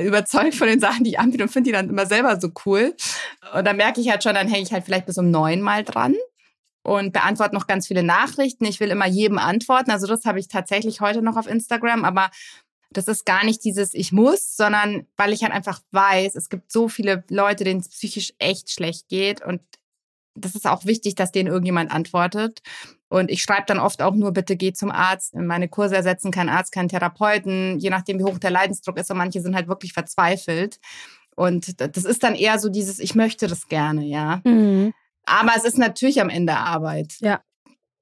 überzeugt 0.00 0.54
von 0.54 0.68
den 0.68 0.78
Sachen, 0.78 1.02
die 1.02 1.10
ich 1.10 1.18
anbiete 1.18 1.42
und 1.42 1.48
finde 1.50 1.70
die 1.70 1.72
dann 1.72 1.88
immer 1.88 2.06
selber 2.06 2.40
so 2.40 2.50
cool. 2.64 2.94
Und 3.54 3.66
da 3.66 3.72
merke 3.72 4.00
ich 4.00 4.08
halt 4.08 4.22
schon, 4.22 4.34
dann 4.34 4.46
hänge 4.46 4.62
ich 4.62 4.72
halt 4.72 4.84
vielleicht 4.84 5.06
bis 5.06 5.18
um 5.18 5.32
neun 5.32 5.60
mal 5.60 5.82
dran 5.82 6.14
und 6.88 7.12
beantworte 7.12 7.54
noch 7.54 7.66
ganz 7.66 7.86
viele 7.86 8.02
Nachrichten. 8.02 8.64
Ich 8.64 8.80
will 8.80 8.90
immer 8.90 9.06
jedem 9.06 9.38
antworten. 9.38 9.90
Also 9.90 10.06
das 10.06 10.24
habe 10.24 10.40
ich 10.40 10.48
tatsächlich 10.48 11.00
heute 11.02 11.20
noch 11.20 11.36
auf 11.36 11.46
Instagram, 11.46 12.04
aber 12.04 12.30
das 12.90 13.08
ist 13.08 13.26
gar 13.26 13.44
nicht 13.44 13.62
dieses 13.64 13.92
Ich 13.92 14.12
muss, 14.12 14.56
sondern 14.56 15.06
weil 15.18 15.34
ich 15.34 15.42
halt 15.42 15.52
einfach 15.52 15.80
weiß, 15.92 16.34
es 16.34 16.48
gibt 16.48 16.72
so 16.72 16.88
viele 16.88 17.24
Leute, 17.28 17.64
denen 17.64 17.80
es 17.80 17.90
psychisch 17.90 18.32
echt 18.38 18.70
schlecht 18.70 19.08
geht 19.08 19.44
und 19.44 19.60
das 20.34 20.54
ist 20.54 20.66
auch 20.66 20.86
wichtig, 20.86 21.14
dass 21.16 21.32
denen 21.32 21.48
irgendjemand 21.48 21.90
antwortet. 21.90 22.62
Und 23.08 23.30
ich 23.30 23.42
schreibe 23.42 23.64
dann 23.66 23.80
oft 23.80 24.00
auch 24.02 24.14
nur, 24.14 24.32
bitte 24.32 24.56
geh 24.56 24.72
zum 24.72 24.92
Arzt. 24.92 25.34
Meine 25.34 25.68
Kurse 25.68 25.96
ersetzen 25.96 26.30
keinen 26.30 26.48
Arzt, 26.48 26.70
keinen 26.72 26.88
Therapeuten, 26.88 27.78
je 27.80 27.90
nachdem, 27.90 28.20
wie 28.20 28.24
hoch 28.24 28.38
der 28.38 28.52
Leidensdruck 28.52 28.98
ist. 28.98 29.10
Und 29.10 29.16
manche 29.16 29.40
sind 29.40 29.56
halt 29.56 29.66
wirklich 29.66 29.92
verzweifelt. 29.92 30.78
Und 31.34 31.80
das 31.80 32.04
ist 32.04 32.22
dann 32.22 32.36
eher 32.36 32.60
so 32.60 32.68
dieses, 32.68 33.00
ich 33.00 33.16
möchte 33.16 33.48
das 33.48 33.66
gerne, 33.66 34.04
ja. 34.04 34.40
Mhm. 34.44 34.94
Aber 35.28 35.52
es 35.56 35.64
ist 35.64 35.78
natürlich 35.78 36.20
am 36.20 36.28
Ende 36.28 36.56
Arbeit. 36.56 37.14
Ja. 37.20 37.40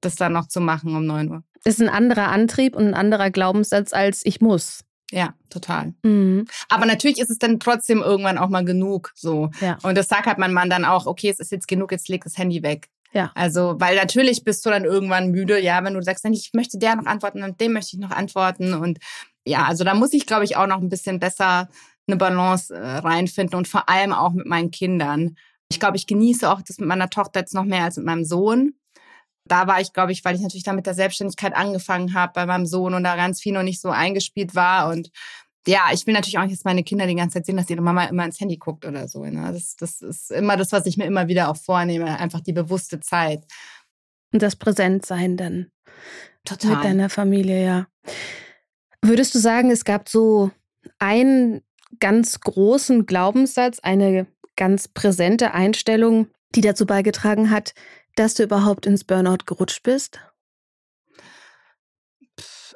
Das 0.01 0.15
dann 0.15 0.33
noch 0.33 0.47
zu 0.47 0.61
machen 0.61 0.95
um 0.95 1.05
9 1.05 1.31
Uhr. 1.31 1.43
Ist 1.63 1.81
ein 1.81 1.89
anderer 1.89 2.29
Antrieb 2.29 2.75
und 2.75 2.87
ein 2.87 2.93
anderer 2.93 3.31
Glaubenssatz 3.31 3.93
als 3.93 4.21
ich 4.23 4.41
muss. 4.41 4.83
Ja, 5.11 5.33
total. 5.49 5.93
Mhm. 6.03 6.45
Aber 6.69 6.85
natürlich 6.85 7.19
ist 7.19 7.29
es 7.29 7.39
dann 7.39 7.59
trotzdem 7.59 8.01
irgendwann 8.01 8.37
auch 8.37 8.49
mal 8.49 8.65
genug, 8.65 9.13
so. 9.15 9.49
Ja. 9.61 9.77
Und 9.83 9.97
das 9.97 10.07
sagt 10.07 10.27
halt 10.27 10.37
mein 10.37 10.53
Mann 10.53 10.69
dann 10.69 10.85
auch, 10.85 11.05
okay, 11.05 11.29
es 11.29 11.39
ist 11.39 11.51
jetzt 11.51 11.67
genug, 11.67 11.91
jetzt 11.91 12.09
leg 12.09 12.23
das 12.23 12.37
Handy 12.37 12.61
weg. 12.61 12.89
Ja. 13.13 13.31
Also, 13.33 13.75
weil 13.79 13.95
natürlich 13.95 14.43
bist 14.43 14.65
du 14.65 14.69
dann 14.69 14.83
irgendwann 14.83 15.31
müde, 15.31 15.61
ja, 15.61 15.81
wenn 15.83 15.93
du 15.93 16.01
sagst, 16.01 16.25
ich 16.25 16.51
möchte 16.53 16.77
der 16.77 16.97
noch 16.97 17.05
antworten 17.05 17.43
und 17.43 17.59
dem 17.61 17.73
möchte 17.73 17.95
ich 17.95 18.01
noch 18.01 18.11
antworten 18.11 18.73
und 18.73 18.99
ja, 19.45 19.65
also 19.65 19.85
da 19.85 19.93
muss 19.93 20.11
ich, 20.11 20.25
glaube 20.25 20.43
ich, 20.43 20.57
auch 20.57 20.67
noch 20.67 20.81
ein 20.81 20.89
bisschen 20.89 21.19
besser 21.19 21.69
eine 22.05 22.17
Balance 22.17 22.73
äh, 22.73 22.97
reinfinden 22.97 23.57
und 23.57 23.67
vor 23.67 23.87
allem 23.89 24.13
auch 24.13 24.33
mit 24.33 24.45
meinen 24.45 24.71
Kindern. 24.71 25.37
Ich 25.69 25.79
glaube, 25.79 25.97
ich 25.97 26.07
genieße 26.07 26.49
auch 26.49 26.61
das 26.61 26.79
mit 26.79 26.87
meiner 26.87 27.09
Tochter 27.09 27.41
jetzt 27.41 27.53
noch 27.53 27.65
mehr 27.65 27.83
als 27.83 27.97
mit 27.97 28.05
meinem 28.05 28.23
Sohn. 28.23 28.75
Da 29.45 29.67
war 29.67 29.79
ich, 29.79 29.93
glaube 29.93 30.11
ich, 30.11 30.23
weil 30.25 30.35
ich 30.35 30.41
natürlich 30.41 30.63
da 30.63 30.73
mit 30.73 30.85
der 30.85 30.93
Selbstständigkeit 30.93 31.55
angefangen 31.55 32.13
habe 32.13 32.33
bei 32.33 32.45
meinem 32.45 32.65
Sohn 32.65 32.93
und 32.93 33.03
da 33.03 33.15
ganz 33.15 33.41
viel 33.41 33.53
noch 33.53 33.63
nicht 33.63 33.81
so 33.81 33.89
eingespielt 33.89 34.55
war. 34.55 34.89
Und 34.89 35.09
ja, 35.65 35.89
ich 35.93 36.05
will 36.05 36.13
natürlich 36.13 36.37
auch 36.37 36.43
nicht, 36.43 36.55
dass 36.55 36.63
meine 36.63 36.83
Kinder 36.83 37.07
die 37.07 37.15
ganze 37.15 37.35
Zeit 37.35 37.45
sehen, 37.45 37.57
dass 37.57 37.69
ihre 37.69 37.81
Mama 37.81 38.05
immer 38.05 38.25
ins 38.25 38.39
Handy 38.39 38.57
guckt 38.57 38.85
oder 38.85 39.07
so. 39.07 39.23
Ne? 39.23 39.51
Das, 39.53 39.75
das 39.75 40.01
ist 40.01 40.31
immer 40.31 40.57
das, 40.57 40.71
was 40.71 40.85
ich 40.85 40.97
mir 40.97 41.05
immer 41.05 41.27
wieder 41.27 41.49
auch 41.49 41.57
vornehme, 41.57 42.17
einfach 42.19 42.41
die 42.41 42.53
bewusste 42.53 42.99
Zeit. 42.99 43.43
Und 44.33 44.41
das 44.41 44.55
Präsentsein 44.55 45.37
dann. 45.37 45.71
Total. 46.43 46.75
Mit 46.75 46.83
deiner 46.85 47.09
Familie, 47.09 47.65
ja. 47.65 47.87
Würdest 49.01 49.35
du 49.35 49.39
sagen, 49.39 49.71
es 49.71 49.85
gab 49.85 50.09
so 50.09 50.51
einen 50.99 51.61
ganz 51.99 52.39
großen 52.39 53.05
Glaubenssatz, 53.05 53.79
eine 53.79 54.27
ganz 54.57 54.89
präsente 54.89 55.53
Einstellung, 55.53 56.27
die 56.55 56.61
dazu 56.61 56.85
beigetragen 56.85 57.49
hat, 57.49 57.73
dass 58.15 58.33
du 58.33 58.43
überhaupt 58.43 58.85
ins 58.85 59.05
Burnout 59.05 59.45
gerutscht 59.45 59.83
bist? 59.83 60.19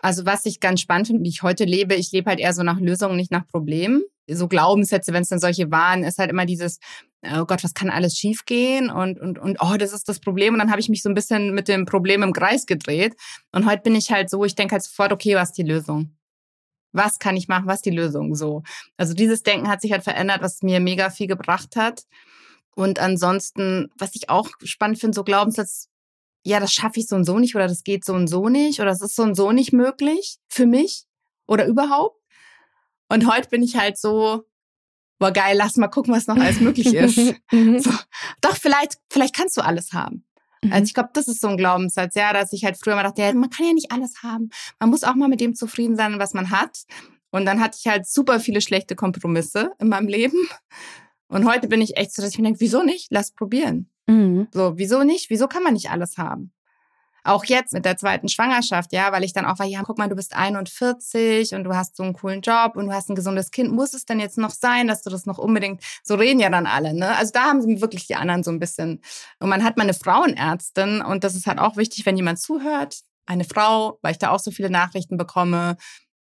Also 0.01 0.25
was 0.25 0.45
ich 0.45 0.59
ganz 0.59 0.81
spannend 0.81 1.07
finde, 1.07 1.23
wie 1.23 1.29
ich 1.29 1.43
heute 1.43 1.65
lebe, 1.65 1.95
ich 1.95 2.11
lebe 2.11 2.29
halt 2.29 2.39
eher 2.39 2.53
so 2.53 2.63
nach 2.63 2.79
Lösungen, 2.79 3.15
nicht 3.17 3.31
nach 3.31 3.45
Problemen. 3.47 4.03
So 4.27 4.47
Glaubenssätze, 4.47 5.13
wenn 5.13 5.23
es 5.23 5.29
dann 5.29 5.39
solche 5.39 5.69
waren, 5.71 6.03
ist 6.03 6.17
halt 6.17 6.31
immer 6.31 6.45
dieses, 6.45 6.79
oh 7.23 7.45
Gott, 7.45 7.63
was 7.63 7.73
kann 7.73 7.89
alles 7.89 8.15
schiefgehen 8.15 8.89
und, 8.89 9.19
und, 9.19 9.37
und 9.37 9.57
oh, 9.61 9.75
das 9.77 9.93
ist 9.93 10.07
das 10.09 10.19
Problem. 10.19 10.53
Und 10.53 10.59
dann 10.59 10.71
habe 10.71 10.79
ich 10.79 10.89
mich 10.89 11.03
so 11.03 11.09
ein 11.09 11.15
bisschen 11.15 11.53
mit 11.53 11.67
dem 11.67 11.85
Problem 11.85 12.23
im 12.23 12.33
Kreis 12.33 12.65
gedreht. 12.65 13.15
Und 13.51 13.69
heute 13.69 13.83
bin 13.83 13.95
ich 13.95 14.11
halt 14.11 14.29
so, 14.29 14.43
ich 14.43 14.55
denke 14.55 14.73
halt 14.73 14.83
sofort, 14.83 15.11
okay, 15.11 15.35
was 15.35 15.49
ist 15.49 15.57
die 15.57 15.63
Lösung? 15.63 16.15
Was 16.91 17.19
kann 17.19 17.37
ich 17.37 17.47
machen, 17.47 17.67
was 17.67 17.77
ist 17.77 17.85
die 17.85 17.91
Lösung 17.91 18.35
so. 18.35 18.63
Also 18.97 19.13
dieses 19.13 19.43
Denken 19.43 19.67
hat 19.67 19.81
sich 19.81 19.91
halt 19.91 20.03
verändert, 20.03 20.41
was 20.41 20.61
mir 20.61 20.79
mega 20.79 21.09
viel 21.09 21.27
gebracht 21.27 21.75
hat. 21.75 22.03
Und 22.75 22.99
ansonsten, 22.99 23.89
was 23.97 24.15
ich 24.15 24.29
auch 24.29 24.49
spannend 24.63 24.99
finde, 24.99 25.15
so 25.15 25.23
Glaubenssatz, 25.23 25.89
ja, 26.43 26.59
das 26.59 26.73
schaffe 26.73 26.99
ich 26.99 27.07
so 27.07 27.15
und 27.15 27.25
so 27.25 27.37
nicht 27.37 27.55
oder 27.55 27.67
das 27.67 27.83
geht 27.83 28.03
so 28.03 28.13
und 28.13 28.27
so 28.27 28.49
nicht 28.49 28.79
oder 28.79 28.89
das 28.89 29.01
ist 29.01 29.15
so 29.15 29.23
und 29.23 29.35
so 29.35 29.51
nicht 29.51 29.73
möglich 29.73 30.37
für 30.47 30.65
mich 30.65 31.05
oder 31.47 31.65
überhaupt. 31.67 32.19
Und 33.09 33.31
heute 33.31 33.49
bin 33.49 33.61
ich 33.61 33.75
halt 33.75 33.97
so, 33.97 34.45
boah 35.19 35.31
geil, 35.31 35.55
lass 35.57 35.75
mal 35.75 35.87
gucken, 35.87 36.13
was 36.13 36.27
noch 36.27 36.37
alles 36.37 36.59
möglich 36.59 36.93
ist. 36.93 37.17
Mhm. 37.51 37.79
so, 37.79 37.91
doch, 38.39 38.55
vielleicht, 38.55 38.97
vielleicht 39.09 39.35
kannst 39.35 39.57
du 39.57 39.61
alles 39.61 39.91
haben. 39.91 40.25
Also 40.65 40.77
mhm. 40.77 40.83
ich 40.83 40.93
glaube, 40.93 41.09
das 41.13 41.27
ist 41.27 41.41
so 41.41 41.47
ein 41.47 41.57
Glaubenssatz, 41.57 42.15
ja, 42.15 42.33
dass 42.33 42.53
ich 42.53 42.63
halt 42.63 42.77
früher 42.77 42.95
mal 42.95 43.03
dachte, 43.03 43.21
ja, 43.21 43.33
man 43.33 43.49
kann 43.49 43.65
ja 43.65 43.73
nicht 43.73 43.91
alles 43.91 44.21
haben. 44.21 44.49
Man 44.79 44.89
muss 44.89 45.03
auch 45.03 45.15
mal 45.15 45.27
mit 45.27 45.41
dem 45.41 45.55
zufrieden 45.55 45.95
sein, 45.95 46.19
was 46.19 46.33
man 46.33 46.51
hat. 46.51 46.83
Und 47.31 47.45
dann 47.45 47.61
hatte 47.61 47.77
ich 47.79 47.87
halt 47.87 48.05
super 48.07 48.39
viele 48.39 48.61
schlechte 48.61 48.95
Kompromisse 48.95 49.71
in 49.79 49.89
meinem 49.89 50.07
Leben. 50.07 50.37
Und 51.27 51.49
heute 51.49 51.67
bin 51.67 51.81
ich 51.81 51.97
echt 51.97 52.13
so, 52.13 52.21
dass 52.21 52.31
ich 52.31 52.37
mir 52.37 52.43
denke, 52.43 52.59
wieso 52.59 52.83
nicht? 52.83 53.07
Lass 53.09 53.31
probieren. 53.31 53.89
Mhm. 54.07 54.47
So, 54.51 54.73
wieso 54.75 55.03
nicht? 55.03 55.29
Wieso 55.29 55.47
kann 55.47 55.63
man 55.63 55.73
nicht 55.73 55.89
alles 55.89 56.17
haben? 56.17 56.51
Auch 57.23 57.45
jetzt 57.45 57.73
mit 57.73 57.85
der 57.85 57.97
zweiten 57.97 58.29
Schwangerschaft, 58.29 58.93
ja, 58.93 59.11
weil 59.11 59.23
ich 59.23 59.33
dann 59.33 59.45
auch 59.45 59.59
war, 59.59 59.65
ja, 59.65 59.81
guck 59.83 59.97
mal, 59.97 60.09
du 60.09 60.15
bist 60.15 60.35
41 60.35 61.53
und 61.53 61.63
du 61.63 61.75
hast 61.75 61.95
so 61.95 62.03
einen 62.03 62.13
coolen 62.13 62.41
Job 62.41 62.75
und 62.75 62.87
du 62.87 62.93
hast 62.93 63.09
ein 63.09 63.15
gesundes 63.15 63.51
Kind. 63.51 63.71
Muss 63.71 63.93
es 63.93 64.05
denn 64.05 64.19
jetzt 64.19 64.37
noch 64.37 64.49
sein, 64.49 64.87
dass 64.87 65.03
du 65.03 65.09
das 65.09 65.25
noch 65.25 65.37
unbedingt, 65.37 65.83
so 66.03 66.15
reden 66.15 66.39
ja 66.39 66.49
dann 66.49 66.65
alle, 66.65 66.93
ne? 66.93 67.15
Also 67.17 67.31
da 67.33 67.43
haben 67.43 67.61
sie 67.61 67.81
wirklich 67.81 68.07
die 68.07 68.15
anderen 68.15 68.43
so 68.43 68.51
ein 68.51 68.59
bisschen. 68.59 69.01
Und 69.39 69.49
man 69.49 69.63
hat 69.63 69.77
mal 69.77 69.83
eine 69.83 69.93
Frauenärztin 69.93 71.01
und 71.01 71.23
das 71.23 71.35
ist 71.35 71.47
halt 71.47 71.59
auch 71.59 71.77
wichtig, 71.77 72.05
wenn 72.05 72.17
jemand 72.17 72.39
zuhört, 72.39 73.01
eine 73.25 73.43
Frau, 73.43 73.99
weil 74.01 74.13
ich 74.13 74.19
da 74.19 74.31
auch 74.31 74.39
so 74.39 74.51
viele 74.51 74.69
Nachrichten 74.69 75.17
bekomme, 75.17 75.77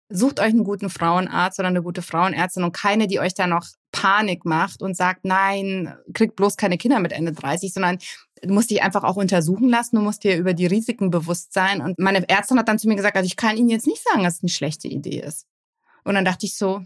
sucht 0.09 0.39
euch 0.39 0.47
einen 0.47 0.63
guten 0.63 0.89
Frauenarzt 0.89 1.59
oder 1.59 1.67
eine 1.67 1.83
gute 1.83 2.01
Frauenärztin 2.01 2.63
und 2.63 2.71
keine, 2.71 3.07
die 3.07 3.19
euch 3.19 3.33
da 3.33 3.47
noch 3.47 3.65
Panik 3.91 4.45
macht 4.45 4.81
und 4.81 4.95
sagt, 4.95 5.25
nein, 5.25 5.93
kriegt 6.13 6.35
bloß 6.35 6.55
keine 6.55 6.77
Kinder 6.77 6.99
mit 6.99 7.11
Ende 7.11 7.33
30, 7.33 7.73
sondern 7.73 7.97
Du 8.43 8.53
musst 8.53 8.69
dich 8.69 8.83
einfach 8.83 9.03
auch 9.03 9.15
untersuchen 9.15 9.69
lassen, 9.69 9.95
du 9.95 10.01
musst 10.01 10.23
dir 10.23 10.37
über 10.37 10.53
die 10.53 10.67
Risiken 10.67 11.09
bewusst 11.09 11.53
sein. 11.53 11.81
Und 11.81 11.99
meine 11.99 12.27
Ärztin 12.29 12.57
hat 12.59 12.67
dann 12.67 12.79
zu 12.79 12.87
mir 12.87 12.95
gesagt, 12.95 13.15
also 13.15 13.25
ich 13.25 13.35
kann 13.35 13.57
Ihnen 13.57 13.69
jetzt 13.69 13.87
nicht 13.87 14.03
sagen, 14.03 14.23
dass 14.23 14.35
es 14.35 14.43
eine 14.43 14.49
schlechte 14.49 14.87
Idee 14.87 15.21
ist. 15.21 15.45
Und 16.03 16.15
dann 16.15 16.25
dachte 16.25 16.45
ich 16.45 16.55
so, 16.55 16.85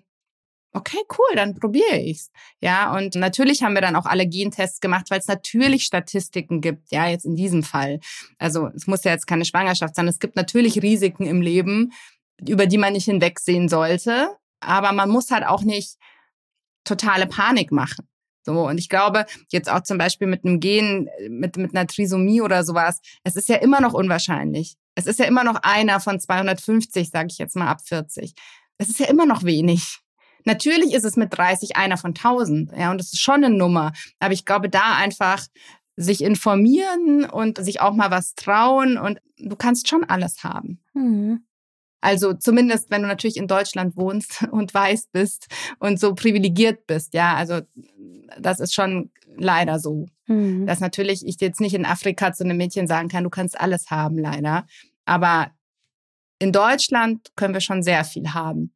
okay, 0.74 1.00
cool, 1.18 1.36
dann 1.36 1.56
probiere 1.56 1.98
ich's. 1.98 2.32
Ja, 2.62 2.96
und 2.96 3.16
natürlich 3.16 3.64
haben 3.64 3.74
wir 3.74 3.82
dann 3.82 3.96
auch 3.96 4.06
alle 4.06 4.28
Gentests 4.28 4.80
gemacht, 4.80 5.10
weil 5.10 5.20
es 5.20 5.28
natürlich 5.28 5.84
Statistiken 5.84 6.62
gibt, 6.62 6.92
ja, 6.92 7.08
jetzt 7.08 7.26
in 7.26 7.36
diesem 7.36 7.64
Fall. 7.64 8.00
Also 8.38 8.68
es 8.76 8.88
muss 8.88 9.04
ja 9.04 9.12
jetzt 9.12 9.28
keine 9.28 9.46
Schwangerschaft 9.46 9.96
sein. 9.96 10.08
Es 10.08 10.20
gibt 10.20 10.36
natürlich 10.36 10.82
Risiken 10.82 11.26
im 11.26 11.42
Leben, 11.42 11.92
über 12.48 12.66
die 12.66 12.78
man 12.78 12.94
nicht 12.94 13.06
hinwegsehen 13.06 13.70
sollte. 13.70 14.30
Aber 14.62 14.92
man 14.92 15.10
muss 15.10 15.32
halt 15.32 15.46
auch 15.46 15.64
nicht 15.64 15.98
totale 16.84 17.28
Panik 17.28 17.72
machen. 17.72 18.08
So, 18.44 18.68
und 18.68 18.78
ich 18.78 18.90
glaube, 18.90 19.26
jetzt 19.50 19.72
auch 19.72 19.82
zum 19.84 19.98
Beispiel 19.98 20.28
mit 20.28 20.44
einem 20.44 20.60
Gen, 20.60 21.10
mit, 21.30 21.58
mit 21.58 21.76
einer 21.76 21.88
Trisomie 21.88 22.42
oder 22.42 22.64
sowas, 22.64 23.00
es 23.24 23.36
ist 23.36 23.50
ja 23.50 23.58
immer 23.58 23.82
noch 23.82 23.94
unwahrscheinlich. 23.94 24.76
Es 24.96 25.06
ist 25.06 25.20
ja 25.20 25.26
immer 25.26 25.44
noch 25.44 25.56
einer 25.64 26.00
von 26.00 26.20
250, 26.20 27.10
sage 27.10 27.28
ich 27.32 27.38
jetzt 27.38 27.56
mal 27.56 27.68
ab 27.68 27.82
40. 27.86 28.34
Es 28.78 28.90
ist 28.90 29.00
ja 29.00 29.08
immer 29.08 29.26
noch 29.26 29.44
wenig. 29.44 30.00
Natürlich 30.44 30.94
ist 30.94 31.06
es 31.06 31.16
mit 31.18 31.38
30 31.38 31.76
einer 31.76 31.98
von 31.98 32.12
1000, 32.12 32.72
ja, 32.76 32.92
und 32.92 32.98
das 32.98 33.14
ist 33.14 33.22
schon 33.22 33.44
eine 33.44 33.56
Nummer. 33.56 33.94
Aber 34.20 34.34
ich 34.34 34.46
glaube, 34.46 34.70
da 34.70 34.96
einfach 34.96 35.46
sich 35.96 36.24
informieren 36.24 37.26
und 37.26 37.64
sich 37.64 37.80
auch 37.82 37.94
mal 37.94 38.12
was 38.12 38.34
trauen 38.34 38.98
und 38.98 39.20
du 39.38 39.56
kannst 39.56 39.88
schon 39.88 40.04
alles 40.04 40.44
haben. 40.44 40.82
Mhm. 40.94 41.46
Also 42.02 42.34
zumindest, 42.34 42.90
wenn 42.90 43.04
du 43.04 43.08
natürlich 43.08 43.38
in 43.38 43.48
Deutschland 43.48 43.96
wohnst 43.96 44.44
und 44.52 44.74
weiß 44.74 45.08
bist 45.12 45.48
und 45.80 46.00
so 46.00 46.14
privilegiert 46.14 46.88
bist, 46.88 47.14
ja, 47.14 47.36
also 47.36 47.62
das 48.40 48.60
ist 48.60 48.74
schon 48.74 49.12
leider 49.38 49.80
so. 49.80 50.08
Mhm. 50.28 50.66
Dass 50.66 50.80
natürlich 50.80 51.26
ich 51.26 51.40
jetzt 51.40 51.62
nicht 51.62 51.74
in 51.74 51.86
Afrika 51.86 52.34
zu 52.34 52.44
einem 52.44 52.58
Mädchen 52.58 52.88
sagen 52.88 53.08
kann, 53.08 53.24
du 53.24 53.30
kannst 53.30 53.60
alles 53.60 53.90
haben, 53.90 54.18
leider. 54.18 54.66
Aber 55.06 55.52
in 56.40 56.52
Deutschland 56.52 57.30
können 57.36 57.54
wir 57.54 57.62
schon 57.62 57.84
sehr 57.84 58.04
viel 58.04 58.34
haben. 58.34 58.74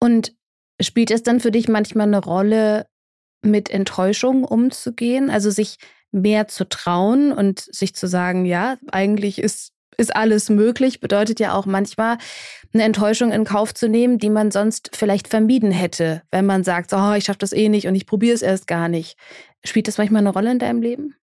Und 0.00 0.34
spielt 0.80 1.10
es 1.10 1.22
dann 1.22 1.40
für 1.40 1.50
dich 1.50 1.68
manchmal 1.68 2.08
eine 2.08 2.24
Rolle, 2.24 2.86
mit 3.42 3.70
Enttäuschung 3.70 4.44
umzugehen? 4.44 5.28
Also 5.30 5.50
sich 5.50 5.78
mehr 6.12 6.48
zu 6.48 6.68
trauen 6.68 7.32
und 7.32 7.60
sich 7.60 7.94
zu 7.94 8.06
sagen, 8.06 8.44
ja, 8.44 8.76
eigentlich 8.90 9.38
ist 9.38 9.72
ist 9.96 10.14
alles 10.14 10.50
möglich, 10.50 11.00
bedeutet 11.00 11.40
ja 11.40 11.54
auch 11.54 11.66
manchmal 11.66 12.18
eine 12.72 12.84
Enttäuschung 12.84 13.32
in 13.32 13.44
Kauf 13.44 13.74
zu 13.74 13.88
nehmen, 13.88 14.18
die 14.18 14.30
man 14.30 14.50
sonst 14.50 14.90
vielleicht 14.94 15.28
vermieden 15.28 15.70
hätte, 15.70 16.22
wenn 16.30 16.46
man 16.46 16.64
sagt, 16.64 16.92
oh, 16.92 17.12
ich 17.12 17.24
schaffe 17.24 17.38
das 17.38 17.52
eh 17.52 17.68
nicht 17.68 17.86
und 17.86 17.94
ich 17.94 18.06
probiere 18.06 18.34
es 18.34 18.42
erst 18.42 18.66
gar 18.66 18.88
nicht. 18.88 19.16
Spielt 19.64 19.88
das 19.88 19.98
manchmal 19.98 20.20
eine 20.20 20.30
Rolle 20.30 20.52
in 20.52 20.58
deinem 20.58 20.82
Leben? 20.82 21.14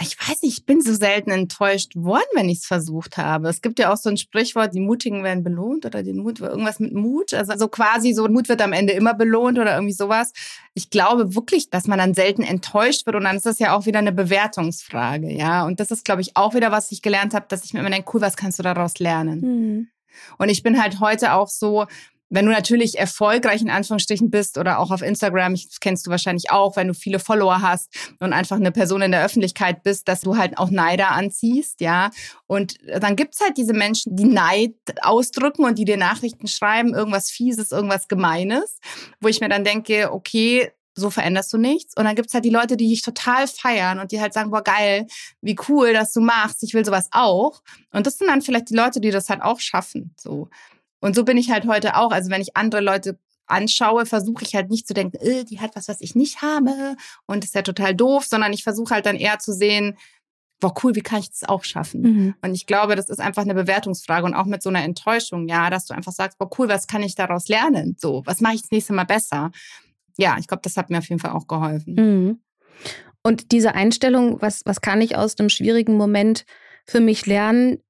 Ich 0.00 0.18
weiß 0.18 0.42
nicht, 0.42 0.58
ich 0.58 0.66
bin 0.66 0.80
so 0.80 0.92
selten 0.92 1.30
enttäuscht 1.30 1.94
worden, 1.94 2.24
wenn 2.34 2.48
ich 2.48 2.58
es 2.58 2.66
versucht 2.66 3.16
habe. 3.16 3.48
Es 3.48 3.62
gibt 3.62 3.78
ja 3.78 3.92
auch 3.92 3.96
so 3.96 4.08
ein 4.08 4.16
Sprichwort, 4.16 4.74
die 4.74 4.80
Mutigen 4.80 5.22
werden 5.22 5.44
belohnt 5.44 5.86
oder 5.86 6.02
den 6.02 6.18
Mut, 6.18 6.40
irgendwas 6.40 6.80
mit 6.80 6.92
Mut. 6.92 7.32
Also 7.32 7.56
so 7.56 7.68
quasi 7.68 8.12
so, 8.12 8.26
Mut 8.28 8.48
wird 8.48 8.60
am 8.60 8.72
Ende 8.72 8.92
immer 8.92 9.14
belohnt 9.14 9.58
oder 9.58 9.74
irgendwie 9.74 9.92
sowas. 9.92 10.32
Ich 10.74 10.90
glaube 10.90 11.36
wirklich, 11.36 11.70
dass 11.70 11.86
man 11.86 11.98
dann 11.98 12.14
selten 12.14 12.42
enttäuscht 12.42 13.06
wird 13.06 13.14
und 13.14 13.24
dann 13.24 13.36
ist 13.36 13.46
das 13.46 13.60
ja 13.60 13.76
auch 13.76 13.86
wieder 13.86 14.00
eine 14.00 14.12
Bewertungsfrage, 14.12 15.32
ja. 15.32 15.64
Und 15.64 15.78
das 15.78 15.92
ist, 15.92 16.04
glaube 16.04 16.22
ich, 16.22 16.36
auch 16.36 16.54
wieder, 16.54 16.72
was 16.72 16.90
ich 16.90 17.00
gelernt 17.00 17.32
habe, 17.32 17.46
dass 17.48 17.64
ich 17.64 17.72
mir 17.72 17.80
immer 17.80 17.90
denke, 17.90 18.10
cool, 18.14 18.20
was 18.20 18.36
kannst 18.36 18.58
du 18.58 18.64
daraus 18.64 18.98
lernen? 18.98 19.40
Mhm. 19.40 19.88
Und 20.38 20.48
ich 20.48 20.62
bin 20.62 20.80
halt 20.80 21.00
heute 21.00 21.34
auch 21.34 21.48
so, 21.48 21.86
wenn 22.34 22.46
du 22.46 22.52
natürlich 22.52 22.98
erfolgreich 22.98 23.62
in 23.62 23.70
Anführungsstrichen 23.70 24.28
bist 24.28 24.58
oder 24.58 24.80
auch 24.80 24.90
auf 24.90 25.02
Instagram, 25.02 25.54
das 25.54 25.78
kennst 25.80 26.04
du 26.04 26.10
wahrscheinlich 26.10 26.50
auch, 26.50 26.74
wenn 26.74 26.88
du 26.88 26.94
viele 26.94 27.20
Follower 27.20 27.62
hast 27.62 27.88
und 28.18 28.32
einfach 28.32 28.56
eine 28.56 28.72
Person 28.72 29.02
in 29.02 29.12
der 29.12 29.24
Öffentlichkeit 29.24 29.84
bist, 29.84 30.08
dass 30.08 30.22
du 30.22 30.36
halt 30.36 30.58
auch 30.58 30.68
Neider 30.68 31.12
anziehst, 31.12 31.80
ja. 31.80 32.10
Und 32.48 32.78
dann 33.00 33.14
gibt's 33.14 33.40
halt 33.40 33.56
diese 33.56 33.72
Menschen, 33.72 34.16
die 34.16 34.24
Neid 34.24 34.74
ausdrücken 35.02 35.64
und 35.64 35.78
die 35.78 35.84
dir 35.84 35.96
Nachrichten 35.96 36.48
schreiben, 36.48 36.92
irgendwas 36.92 37.30
Fieses, 37.30 37.70
irgendwas 37.70 38.08
Gemeines, 38.08 38.80
wo 39.20 39.28
ich 39.28 39.40
mir 39.40 39.48
dann 39.48 39.62
denke, 39.62 40.12
okay, 40.12 40.72
so 40.96 41.10
veränderst 41.10 41.52
du 41.52 41.58
nichts. 41.58 41.96
Und 41.96 42.04
dann 42.04 42.16
gibt's 42.16 42.34
halt 42.34 42.44
die 42.44 42.50
Leute, 42.50 42.76
die 42.76 42.88
dich 42.88 43.02
total 43.02 43.46
feiern 43.46 44.00
und 44.00 44.10
die 44.10 44.20
halt 44.20 44.32
sagen, 44.32 44.50
boah, 44.50 44.62
geil, 44.62 45.06
wie 45.40 45.56
cool, 45.68 45.92
dass 45.92 46.12
du 46.12 46.20
machst, 46.20 46.64
ich 46.64 46.74
will 46.74 46.84
sowas 46.84 47.08
auch. 47.12 47.62
Und 47.92 48.08
das 48.08 48.18
sind 48.18 48.26
dann 48.26 48.42
vielleicht 48.42 48.70
die 48.70 48.76
Leute, 48.76 49.00
die 49.00 49.12
das 49.12 49.28
halt 49.28 49.42
auch 49.42 49.60
schaffen. 49.60 50.14
So. 50.16 50.48
Und 51.04 51.14
so 51.14 51.22
bin 51.22 51.36
ich 51.36 51.50
halt 51.50 51.66
heute 51.66 51.96
auch. 51.96 52.12
Also 52.12 52.30
wenn 52.30 52.40
ich 52.40 52.56
andere 52.56 52.80
Leute 52.80 53.18
anschaue, 53.44 54.06
versuche 54.06 54.42
ich 54.42 54.54
halt 54.54 54.70
nicht 54.70 54.88
zu 54.88 54.94
denken, 54.94 55.18
äh, 55.18 55.44
die 55.44 55.60
hat 55.60 55.76
was, 55.76 55.86
was 55.86 56.00
ich 56.00 56.14
nicht 56.14 56.40
habe 56.40 56.96
und 57.26 57.44
ist 57.44 57.54
ja 57.54 57.60
total 57.60 57.94
doof, 57.94 58.24
sondern 58.24 58.54
ich 58.54 58.62
versuche 58.62 58.94
halt 58.94 59.04
dann 59.04 59.16
eher 59.16 59.38
zu 59.38 59.52
sehen, 59.52 59.98
boah, 60.60 60.72
cool, 60.82 60.94
wie 60.94 61.02
kann 61.02 61.20
ich 61.20 61.28
das 61.28 61.46
auch 61.46 61.62
schaffen? 61.62 62.00
Mhm. 62.00 62.34
Und 62.40 62.54
ich 62.54 62.64
glaube, 62.64 62.96
das 62.96 63.10
ist 63.10 63.20
einfach 63.20 63.42
eine 63.42 63.54
Bewertungsfrage 63.54 64.24
und 64.24 64.32
auch 64.32 64.46
mit 64.46 64.62
so 64.62 64.70
einer 64.70 64.82
Enttäuschung, 64.82 65.46
ja, 65.46 65.68
dass 65.68 65.84
du 65.84 65.92
einfach 65.92 66.12
sagst, 66.12 66.38
boah, 66.38 66.48
cool, 66.58 66.70
was 66.70 66.86
kann 66.86 67.02
ich 67.02 67.14
daraus 67.14 67.48
lernen? 67.48 67.96
So, 68.00 68.22
was 68.24 68.40
mache 68.40 68.54
ich 68.54 68.62
das 68.62 68.70
nächste 68.70 68.94
Mal 68.94 69.04
besser? 69.04 69.50
Ja, 70.16 70.38
ich 70.38 70.46
glaube, 70.46 70.62
das 70.62 70.78
hat 70.78 70.88
mir 70.88 70.96
auf 70.96 71.08
jeden 71.10 71.20
Fall 71.20 71.32
auch 71.32 71.46
geholfen. 71.48 71.96
Mhm. 71.96 72.40
Und 73.22 73.52
diese 73.52 73.74
Einstellung, 73.74 74.40
was, 74.40 74.62
was 74.64 74.80
kann 74.80 75.02
ich 75.02 75.16
aus 75.16 75.38
einem 75.38 75.50
schwierigen 75.50 75.98
Moment 75.98 76.46
für 76.86 77.00
mich 77.00 77.26
lernen, 77.26 77.82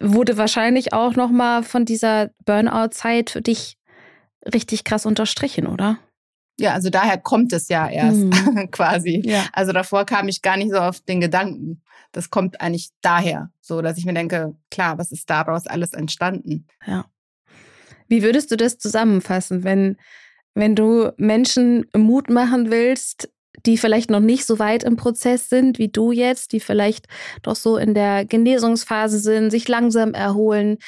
wurde 0.00 0.36
wahrscheinlich 0.36 0.92
auch 0.92 1.16
nochmal 1.16 1.62
von 1.62 1.84
dieser 1.84 2.30
Burnout-Zeit 2.44 3.30
für 3.30 3.42
dich 3.42 3.78
richtig 4.52 4.84
krass 4.84 5.06
unterstrichen, 5.06 5.66
oder? 5.66 5.98
Ja, 6.58 6.72
also 6.72 6.90
daher 6.90 7.18
kommt 7.18 7.52
es 7.52 7.68
ja 7.68 7.88
erst 7.88 8.18
mhm. 8.18 8.68
quasi. 8.70 9.22
Ja. 9.24 9.46
Also 9.52 9.72
davor 9.72 10.04
kam 10.04 10.28
ich 10.28 10.42
gar 10.42 10.56
nicht 10.56 10.70
so 10.70 10.78
auf 10.78 11.00
den 11.00 11.20
Gedanken. 11.20 11.82
Das 12.12 12.30
kommt 12.30 12.60
eigentlich 12.60 12.90
daher, 13.02 13.50
so 13.60 13.82
dass 13.82 13.98
ich 13.98 14.06
mir 14.06 14.14
denke, 14.14 14.54
klar, 14.70 14.98
was 14.98 15.10
ist 15.10 15.28
daraus 15.28 15.66
alles 15.66 15.92
entstanden? 15.94 16.66
Ja. 16.86 17.06
Wie 18.06 18.22
würdest 18.22 18.52
du 18.52 18.56
das 18.56 18.78
zusammenfassen, 18.78 19.64
wenn, 19.64 19.96
wenn 20.54 20.76
du 20.76 21.12
Menschen 21.16 21.86
Mut 21.96 22.30
machen 22.30 22.70
willst, 22.70 23.30
die 23.66 23.78
vielleicht 23.78 24.10
noch 24.10 24.20
nicht 24.20 24.46
so 24.46 24.58
weit 24.58 24.84
im 24.84 24.96
Prozess 24.96 25.48
sind 25.48 25.78
wie 25.78 25.88
du 25.88 26.12
jetzt, 26.12 26.52
die 26.52 26.60
vielleicht 26.60 27.06
doch 27.42 27.56
so 27.56 27.76
in 27.76 27.94
der 27.94 28.24
Genesungsphase 28.24 29.18
sind, 29.18 29.50
sich 29.50 29.68
langsam 29.68 30.14
erholen. 30.14 30.78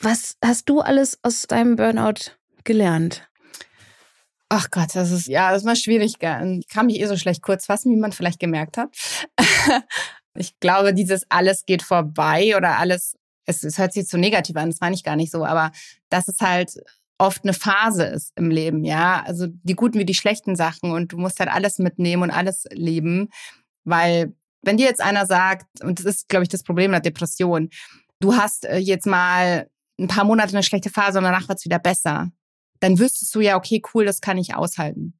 Was 0.00 0.36
hast 0.44 0.68
du 0.68 0.80
alles 0.80 1.18
aus 1.22 1.42
deinem 1.42 1.76
Burnout 1.76 2.32
gelernt? 2.64 3.28
Ach 4.48 4.70
Gott, 4.70 4.94
das 4.94 5.10
ist 5.10 5.26
ja, 5.26 5.50
das 5.50 5.62
ist 5.62 5.66
mal 5.66 5.76
schwierig. 5.76 6.14
Ich 6.20 6.68
kann 6.68 6.86
mich 6.86 7.00
eh 7.00 7.06
so 7.06 7.16
schlecht 7.16 7.42
kurz 7.42 7.66
fassen, 7.66 7.90
wie 7.92 8.00
man 8.00 8.12
vielleicht 8.12 8.38
gemerkt 8.38 8.76
hat. 8.76 8.90
ich 10.34 10.58
glaube, 10.60 10.94
dieses 10.94 11.22
alles 11.28 11.64
geht 11.64 11.82
vorbei 11.82 12.56
oder 12.56 12.78
alles, 12.78 13.16
es, 13.46 13.64
es 13.64 13.78
hört 13.78 13.92
sich 13.92 14.06
zu 14.06 14.18
negativ 14.18 14.56
an, 14.56 14.70
das 14.70 14.80
meine 14.80 14.94
ich 14.94 15.02
gar 15.02 15.16
nicht 15.16 15.32
so, 15.32 15.44
aber 15.44 15.72
das 16.08 16.28
ist 16.28 16.40
halt 16.40 16.72
oft 17.18 17.44
eine 17.44 17.52
Phase 17.52 18.04
ist 18.04 18.32
im 18.36 18.50
Leben, 18.50 18.84
ja. 18.84 19.22
Also 19.26 19.46
die 19.48 19.74
guten 19.74 19.98
wie 19.98 20.04
die 20.04 20.14
schlechten 20.14 20.56
Sachen 20.56 20.92
und 20.92 21.12
du 21.12 21.18
musst 21.18 21.38
halt 21.40 21.50
alles 21.50 21.78
mitnehmen 21.78 22.22
und 22.22 22.30
alles 22.30 22.64
leben, 22.70 23.28
weil 23.84 24.34
wenn 24.62 24.76
dir 24.76 24.86
jetzt 24.86 25.02
einer 25.02 25.26
sagt, 25.26 25.66
und 25.82 25.98
das 25.98 26.06
ist, 26.06 26.28
glaube 26.28 26.42
ich, 26.42 26.48
das 26.48 26.62
Problem 26.62 26.90
der 26.90 27.00
Depression, 27.00 27.68
du 28.20 28.34
hast 28.34 28.64
äh, 28.64 28.78
jetzt 28.78 29.06
mal 29.06 29.68
ein 29.98 30.08
paar 30.08 30.24
Monate 30.24 30.54
eine 30.54 30.62
schlechte 30.62 30.90
Phase 30.90 31.18
und 31.18 31.24
danach 31.24 31.48
wird's 31.48 31.64
wieder 31.64 31.78
besser, 31.78 32.30
dann 32.80 32.98
wüsstest 32.98 33.34
du 33.34 33.40
ja, 33.40 33.56
okay, 33.56 33.82
cool, 33.94 34.04
das 34.04 34.20
kann 34.20 34.38
ich 34.38 34.54
aushalten. 34.54 35.18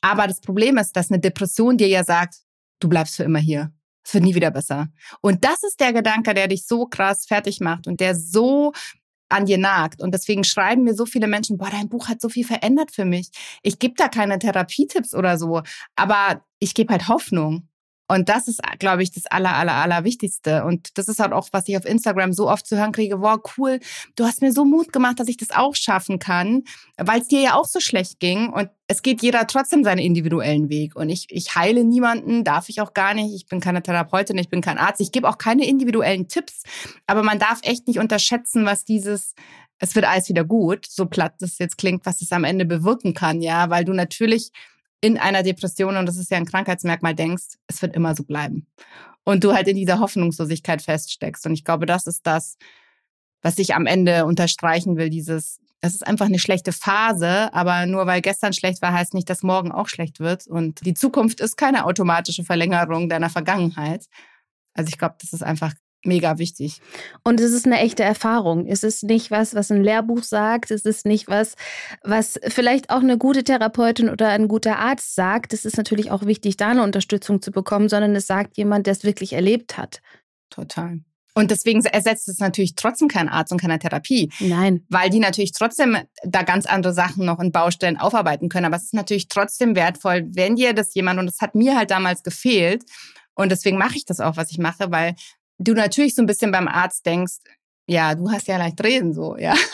Aber 0.00 0.26
das 0.26 0.40
Problem 0.40 0.78
ist, 0.78 0.92
dass 0.96 1.10
eine 1.10 1.20
Depression 1.20 1.76
dir 1.76 1.88
ja 1.88 2.04
sagt, 2.04 2.36
du 2.80 2.88
bleibst 2.88 3.16
für 3.16 3.24
immer 3.24 3.38
hier. 3.38 3.72
Es 4.02 4.14
wird 4.14 4.24
nie 4.24 4.34
wieder 4.34 4.50
besser. 4.50 4.88
Und 5.20 5.44
das 5.44 5.62
ist 5.62 5.78
der 5.78 5.92
Gedanke, 5.92 6.32
der 6.32 6.48
dich 6.48 6.66
so 6.66 6.86
krass 6.86 7.26
fertig 7.26 7.60
macht 7.60 7.86
und 7.86 8.00
der 8.00 8.14
so 8.14 8.72
an 9.30 9.46
dir 9.46 9.58
nagt. 9.58 10.02
Und 10.02 10.12
deswegen 10.12 10.44
schreiben 10.44 10.84
mir 10.84 10.94
so 10.94 11.06
viele 11.06 11.26
Menschen, 11.26 11.56
boah, 11.56 11.70
dein 11.70 11.88
Buch 11.88 12.08
hat 12.08 12.20
so 12.20 12.28
viel 12.28 12.44
verändert 12.44 12.90
für 12.90 13.04
mich. 13.04 13.30
Ich 13.62 13.78
gebe 13.78 13.94
da 13.96 14.08
keine 14.08 14.38
Therapietipps 14.38 15.14
oder 15.14 15.38
so, 15.38 15.62
aber 15.96 16.44
ich 16.58 16.74
gebe 16.74 16.92
halt 16.92 17.08
Hoffnung. 17.08 17.69
Und 18.10 18.28
das 18.28 18.48
ist, 18.48 18.60
glaube 18.80 19.04
ich, 19.04 19.12
das 19.12 19.26
aller, 19.26 19.54
aller, 19.54 19.74
aller 19.74 20.02
Wichtigste. 20.02 20.64
Und 20.64 20.98
das 20.98 21.06
ist 21.06 21.20
halt 21.20 21.32
auch, 21.32 21.46
was 21.52 21.68
ich 21.68 21.76
auf 21.76 21.84
Instagram 21.84 22.32
so 22.32 22.50
oft 22.50 22.66
zu 22.66 22.76
hören 22.76 22.90
kriege. 22.90 23.20
Wow, 23.20 23.38
cool. 23.56 23.78
Du 24.16 24.24
hast 24.24 24.42
mir 24.42 24.52
so 24.52 24.64
Mut 24.64 24.92
gemacht, 24.92 25.20
dass 25.20 25.28
ich 25.28 25.36
das 25.36 25.52
auch 25.52 25.76
schaffen 25.76 26.18
kann, 26.18 26.64
weil 26.96 27.20
es 27.20 27.28
dir 27.28 27.40
ja 27.40 27.54
auch 27.54 27.66
so 27.66 27.78
schlecht 27.78 28.18
ging. 28.18 28.48
Und 28.48 28.68
es 28.88 29.02
geht 29.02 29.22
jeder 29.22 29.46
trotzdem 29.46 29.84
seinen 29.84 30.00
individuellen 30.00 30.68
Weg. 30.70 30.96
Und 30.96 31.08
ich, 31.08 31.28
ich 31.30 31.54
heile 31.54 31.84
niemanden, 31.84 32.42
darf 32.42 32.68
ich 32.68 32.80
auch 32.80 32.94
gar 32.94 33.14
nicht. 33.14 33.32
Ich 33.32 33.46
bin 33.46 33.60
keine 33.60 33.80
Therapeutin, 33.80 34.36
ich 34.38 34.48
bin 34.48 34.60
kein 34.60 34.78
Arzt. 34.78 35.00
Ich 35.00 35.12
gebe 35.12 35.28
auch 35.28 35.38
keine 35.38 35.64
individuellen 35.64 36.26
Tipps. 36.26 36.64
Aber 37.06 37.22
man 37.22 37.38
darf 37.38 37.60
echt 37.62 37.86
nicht 37.86 38.00
unterschätzen, 38.00 38.66
was 38.66 38.84
dieses 38.84 39.34
es 39.82 39.94
wird 39.94 40.04
alles 40.04 40.28
wieder 40.28 40.44
gut, 40.44 40.84
so 40.86 41.06
platt 41.06 41.36
das 41.40 41.58
jetzt 41.58 41.78
klingt, 41.78 42.04
was 42.04 42.20
es 42.20 42.32
am 42.32 42.44
Ende 42.44 42.66
bewirken 42.66 43.14
kann, 43.14 43.40
ja, 43.40 43.70
weil 43.70 43.86
du 43.86 43.94
natürlich 43.94 44.52
in 45.00 45.18
einer 45.18 45.42
Depression, 45.42 45.96
und 45.96 46.06
das 46.06 46.16
ist 46.16 46.30
ja 46.30 46.36
ein 46.36 46.46
Krankheitsmerkmal, 46.46 47.14
denkst, 47.14 47.56
es 47.66 47.80
wird 47.82 47.94
immer 47.96 48.14
so 48.14 48.24
bleiben. 48.24 48.66
Und 49.24 49.44
du 49.44 49.54
halt 49.54 49.68
in 49.68 49.76
dieser 49.76 50.00
Hoffnungslosigkeit 50.00 50.82
feststeckst. 50.82 51.46
Und 51.46 51.52
ich 51.52 51.64
glaube, 51.64 51.86
das 51.86 52.06
ist 52.06 52.26
das, 52.26 52.56
was 53.42 53.58
ich 53.58 53.74
am 53.74 53.86
Ende 53.86 54.26
unterstreichen 54.26 54.96
will, 54.96 55.08
dieses, 55.08 55.60
das 55.80 55.94
ist 55.94 56.06
einfach 56.06 56.26
eine 56.26 56.38
schlechte 56.38 56.72
Phase, 56.72 57.52
aber 57.54 57.86
nur 57.86 58.06
weil 58.06 58.20
gestern 58.20 58.52
schlecht 58.52 58.82
war, 58.82 58.92
heißt 58.92 59.14
nicht, 59.14 59.30
dass 59.30 59.42
morgen 59.42 59.72
auch 59.72 59.88
schlecht 59.88 60.20
wird. 60.20 60.46
Und 60.46 60.84
die 60.84 60.94
Zukunft 60.94 61.40
ist 61.40 61.56
keine 61.56 61.86
automatische 61.86 62.44
Verlängerung 62.44 63.08
deiner 63.08 63.30
Vergangenheit. 63.30 64.06
Also 64.74 64.88
ich 64.88 64.98
glaube, 64.98 65.16
das 65.20 65.32
ist 65.32 65.42
einfach 65.42 65.72
mega 66.04 66.38
wichtig. 66.38 66.80
Und 67.24 67.40
es 67.40 67.52
ist 67.52 67.66
eine 67.66 67.78
echte 67.80 68.02
Erfahrung. 68.02 68.66
Es 68.66 68.82
ist 68.82 69.04
nicht 69.04 69.30
was, 69.30 69.54
was 69.54 69.70
ein 69.70 69.82
Lehrbuch 69.82 70.22
sagt. 70.22 70.70
Es 70.70 70.84
ist 70.84 71.06
nicht 71.06 71.28
was, 71.28 71.54
was 72.02 72.38
vielleicht 72.48 72.90
auch 72.90 73.00
eine 73.00 73.18
gute 73.18 73.44
Therapeutin 73.44 74.08
oder 74.08 74.28
ein 74.28 74.48
guter 74.48 74.78
Arzt 74.78 75.14
sagt. 75.14 75.52
Es 75.52 75.64
ist 75.64 75.76
natürlich 75.76 76.10
auch 76.10 76.24
wichtig, 76.24 76.56
da 76.56 76.68
eine 76.68 76.82
Unterstützung 76.82 77.42
zu 77.42 77.50
bekommen, 77.50 77.88
sondern 77.88 78.14
es 78.16 78.26
sagt 78.26 78.56
jemand, 78.56 78.86
der 78.86 78.92
es 78.92 79.04
wirklich 79.04 79.34
erlebt 79.34 79.76
hat. 79.76 80.00
Total. 80.48 81.00
Und 81.34 81.50
deswegen 81.50 81.84
ersetzt 81.84 82.28
es 82.28 82.38
natürlich 82.38 82.74
trotzdem 82.74 83.08
keinen 83.08 83.28
Arzt 83.28 83.52
und 83.52 83.60
keine 83.60 83.78
Therapie. 83.78 84.32
Nein. 84.40 84.84
Weil 84.88 85.10
die 85.10 85.20
natürlich 85.20 85.52
trotzdem 85.52 85.96
da 86.24 86.42
ganz 86.42 86.66
andere 86.66 86.92
Sachen 86.92 87.24
noch 87.24 87.38
in 87.38 87.52
Baustellen 87.52 87.98
aufarbeiten 87.98 88.48
können. 88.48 88.66
Aber 88.66 88.76
es 88.76 88.84
ist 88.84 88.94
natürlich 88.94 89.28
trotzdem 89.28 89.76
wertvoll, 89.76 90.26
wenn 90.34 90.56
dir 90.56 90.72
das 90.72 90.92
jemand, 90.94 91.20
und 91.20 91.26
das 91.26 91.40
hat 91.40 91.54
mir 91.54 91.76
halt 91.76 91.90
damals 91.90 92.22
gefehlt, 92.22 92.84
und 93.34 93.50
deswegen 93.50 93.78
mache 93.78 93.96
ich 93.96 94.04
das 94.04 94.20
auch, 94.20 94.36
was 94.36 94.50
ich 94.50 94.58
mache, 94.58 94.90
weil 94.90 95.14
du 95.60 95.74
natürlich 95.74 96.14
so 96.14 96.22
ein 96.22 96.26
bisschen 96.26 96.50
beim 96.50 96.68
Arzt 96.68 97.06
denkst, 97.06 97.38
ja, 97.86 98.14
du 98.14 98.30
hast 98.30 98.46
ja 98.46 98.56
leicht 98.56 98.82
reden, 98.82 99.12
so, 99.14 99.36
ja. 99.36 99.54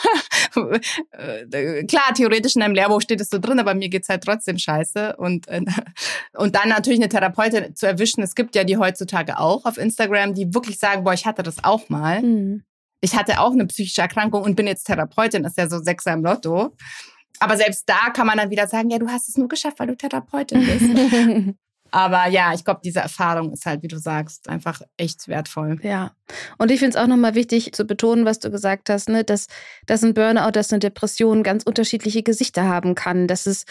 Äh, 1.11 1.83
klar, 1.83 2.15
theoretisch 2.15 2.55
in 2.55 2.61
deinem 2.61 2.73
Lehrbuch 2.73 2.99
steht 3.01 3.21
es 3.21 3.29
so 3.29 3.37
drin, 3.37 3.59
aber 3.59 3.75
mir 3.75 3.89
geht's 3.89 4.09
halt 4.09 4.23
trotzdem 4.23 4.57
scheiße. 4.57 5.15
Und, 5.17 5.47
äh, 5.49 5.61
und 6.33 6.55
dann 6.55 6.69
natürlich 6.69 6.99
eine 6.99 7.09
Therapeutin 7.09 7.75
zu 7.75 7.85
erwischen. 7.85 8.23
Es 8.23 8.33
gibt 8.33 8.55
ja 8.55 8.63
die 8.63 8.77
heutzutage 8.77 9.37
auch 9.37 9.65
auf 9.65 9.77
Instagram, 9.77 10.33
die 10.33 10.55
wirklich 10.55 10.79
sagen, 10.79 11.03
boah, 11.03 11.13
ich 11.13 11.27
hatte 11.27 11.43
das 11.43 11.63
auch 11.63 11.89
mal. 11.89 12.23
Mhm. 12.23 12.63
Ich 13.01 13.15
hatte 13.15 13.39
auch 13.39 13.51
eine 13.51 13.67
psychische 13.67 14.01
Erkrankung 14.01 14.41
und 14.41 14.55
bin 14.55 14.65
jetzt 14.65 14.85
Therapeutin, 14.85 15.43
das 15.43 15.51
ist 15.51 15.57
ja 15.57 15.69
so 15.69 15.77
Sechser 15.77 16.13
im 16.13 16.23
Lotto. 16.23 16.75
Aber 17.39 17.55
selbst 17.55 17.83
da 17.87 18.09
kann 18.09 18.25
man 18.25 18.37
dann 18.37 18.49
wieder 18.49 18.67
sagen, 18.67 18.89
ja, 18.89 18.97
du 18.97 19.09
hast 19.09 19.29
es 19.29 19.37
nur 19.37 19.49
geschafft, 19.49 19.77
weil 19.79 19.87
du 19.87 19.95
Therapeutin 19.95 20.65
bist. 20.65 21.55
Aber 21.91 22.27
ja, 22.27 22.53
ich 22.53 22.63
glaube, 22.63 22.81
diese 22.83 22.99
Erfahrung 22.99 23.53
ist 23.53 23.65
halt, 23.65 23.83
wie 23.83 23.87
du 23.87 23.97
sagst, 23.97 24.49
einfach 24.49 24.81
echt 24.97 25.27
wertvoll. 25.27 25.79
Ja. 25.81 26.11
Und 26.57 26.71
ich 26.71 26.79
finde 26.79 26.97
es 26.97 27.03
auch 27.03 27.07
nochmal 27.07 27.35
wichtig 27.35 27.73
zu 27.73 27.85
betonen, 27.85 28.25
was 28.25 28.39
du 28.39 28.51
gesagt 28.51 28.89
hast, 28.89 29.09
ne, 29.09 29.23
dass, 29.23 29.47
dass 29.85 30.03
ein 30.03 30.13
Burnout, 30.13 30.51
dass 30.51 30.71
eine 30.71 30.79
Depression 30.79 31.43
ganz 31.43 31.63
unterschiedliche 31.63 32.23
Gesichter 32.23 32.65
haben 32.65 32.95
kann, 32.95 33.27
dass 33.27 33.45
es 33.45 33.65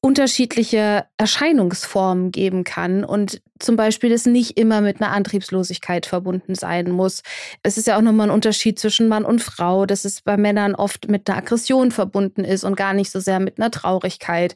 unterschiedliche 0.00 1.06
Erscheinungsformen 1.16 2.32
geben 2.32 2.64
kann 2.64 3.04
und 3.04 3.40
zum 3.60 3.76
Beispiel 3.76 4.12
es 4.12 4.26
nicht 4.26 4.58
immer 4.58 4.80
mit 4.80 5.00
einer 5.00 5.12
Antriebslosigkeit 5.12 6.06
verbunden 6.06 6.54
sein 6.54 6.90
muss. 6.90 7.22
Es 7.62 7.78
ist 7.78 7.86
ja 7.86 7.96
auch 7.96 8.02
nochmal 8.02 8.28
ein 8.28 8.34
Unterschied 8.34 8.78
zwischen 8.78 9.08
Mann 9.08 9.24
und 9.24 9.42
Frau, 9.42 9.86
dass 9.86 10.04
es 10.04 10.22
bei 10.22 10.36
Männern 10.36 10.74
oft 10.74 11.08
mit 11.08 11.28
einer 11.28 11.38
Aggression 11.38 11.90
verbunden 11.90 12.44
ist 12.44 12.64
und 12.64 12.76
gar 12.76 12.92
nicht 12.92 13.10
so 13.10 13.20
sehr 13.20 13.40
mit 13.40 13.58
einer 13.58 13.70
Traurigkeit. 13.70 14.54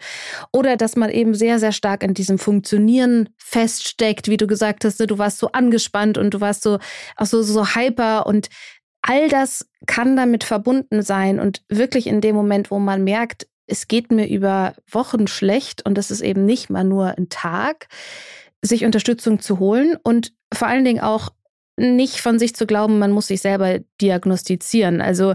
Oder 0.53 0.77
dass 0.77 0.97
man 0.97 1.11
eben 1.11 1.35
sehr, 1.35 1.59
sehr 1.59 1.73
stark 1.73 2.03
in 2.03 2.15
diesem 2.15 2.39
Funktionieren 2.39 3.29
feststeckt, 3.37 4.29
wie 4.29 4.37
du 4.37 4.47
gesagt 4.47 4.85
hast, 4.85 5.01
ne, 5.01 5.07
du 5.07 5.19
warst 5.19 5.39
so 5.39 5.53
angespannt 5.53 6.19
und 6.19 6.33
du 6.33 6.41
warst 6.41 6.63
so 6.63 6.79
auch 7.17 7.27
so, 7.27 7.43
so 7.43 7.75
hyper 7.75 8.27
und 8.27 8.49
all 9.03 9.29
das 9.29 9.69
kann 9.87 10.17
damit 10.17 10.45
verbunden 10.45 11.03
sein 11.03 11.39
und 11.39 11.63
wirklich 11.69 12.07
in 12.07 12.21
dem 12.21 12.35
Moment, 12.35 12.71
wo 12.71 12.79
man 12.79 13.05
merkt, 13.05 13.47
es 13.67 13.89
geht 13.89 14.11
mir 14.11 14.29
über 14.29 14.75
Wochen 14.91 15.27
schlecht 15.27 15.85
und 15.85 15.97
das 15.97 16.11
ist 16.11 16.21
eben 16.21 16.45
nicht 16.45 16.71
mal 16.71 16.85
nur 16.85 17.17
ein 17.17 17.29
Tag, 17.29 17.89
sich 18.65 18.85
Unterstützung 18.85 19.41
zu 19.41 19.59
holen 19.59 19.97
und 20.03 20.33
vor 20.53 20.69
allen 20.69 20.85
Dingen 20.85 21.01
auch 21.01 21.31
nicht 21.77 22.21
von 22.21 22.39
sich 22.39 22.55
zu 22.55 22.67
glauben, 22.67 22.99
man 22.99 23.13
muss 23.13 23.27
sich 23.27 23.41
selber 23.41 23.81
diagnostizieren. 24.01 25.01
Also 25.01 25.35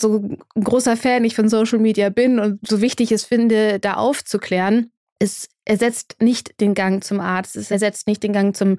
so 0.00 0.16
ein 0.56 0.64
großer 0.64 0.96
Fan 0.96 1.24
ich 1.24 1.36
von 1.36 1.48
Social 1.48 1.78
Media 1.78 2.08
bin 2.08 2.38
und 2.38 2.66
so 2.66 2.80
wichtig 2.80 3.12
es 3.12 3.24
finde, 3.24 3.78
da 3.78 3.94
aufzuklären, 3.94 4.90
es 5.18 5.48
ersetzt 5.64 6.16
nicht 6.20 6.60
den 6.60 6.74
Gang 6.74 7.04
zum 7.04 7.20
Arzt, 7.20 7.56
es 7.56 7.70
ersetzt 7.70 8.06
nicht 8.06 8.22
den 8.22 8.32
Gang 8.32 8.56
zum, 8.56 8.78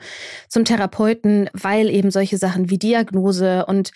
zum 0.50 0.66
Therapeuten, 0.66 1.50
weil 1.54 1.90
eben 1.90 2.12
solche 2.12 2.38
Sachen 2.38 2.70
wie 2.70 2.80
Diagnose 2.80 3.66
und 3.68 3.92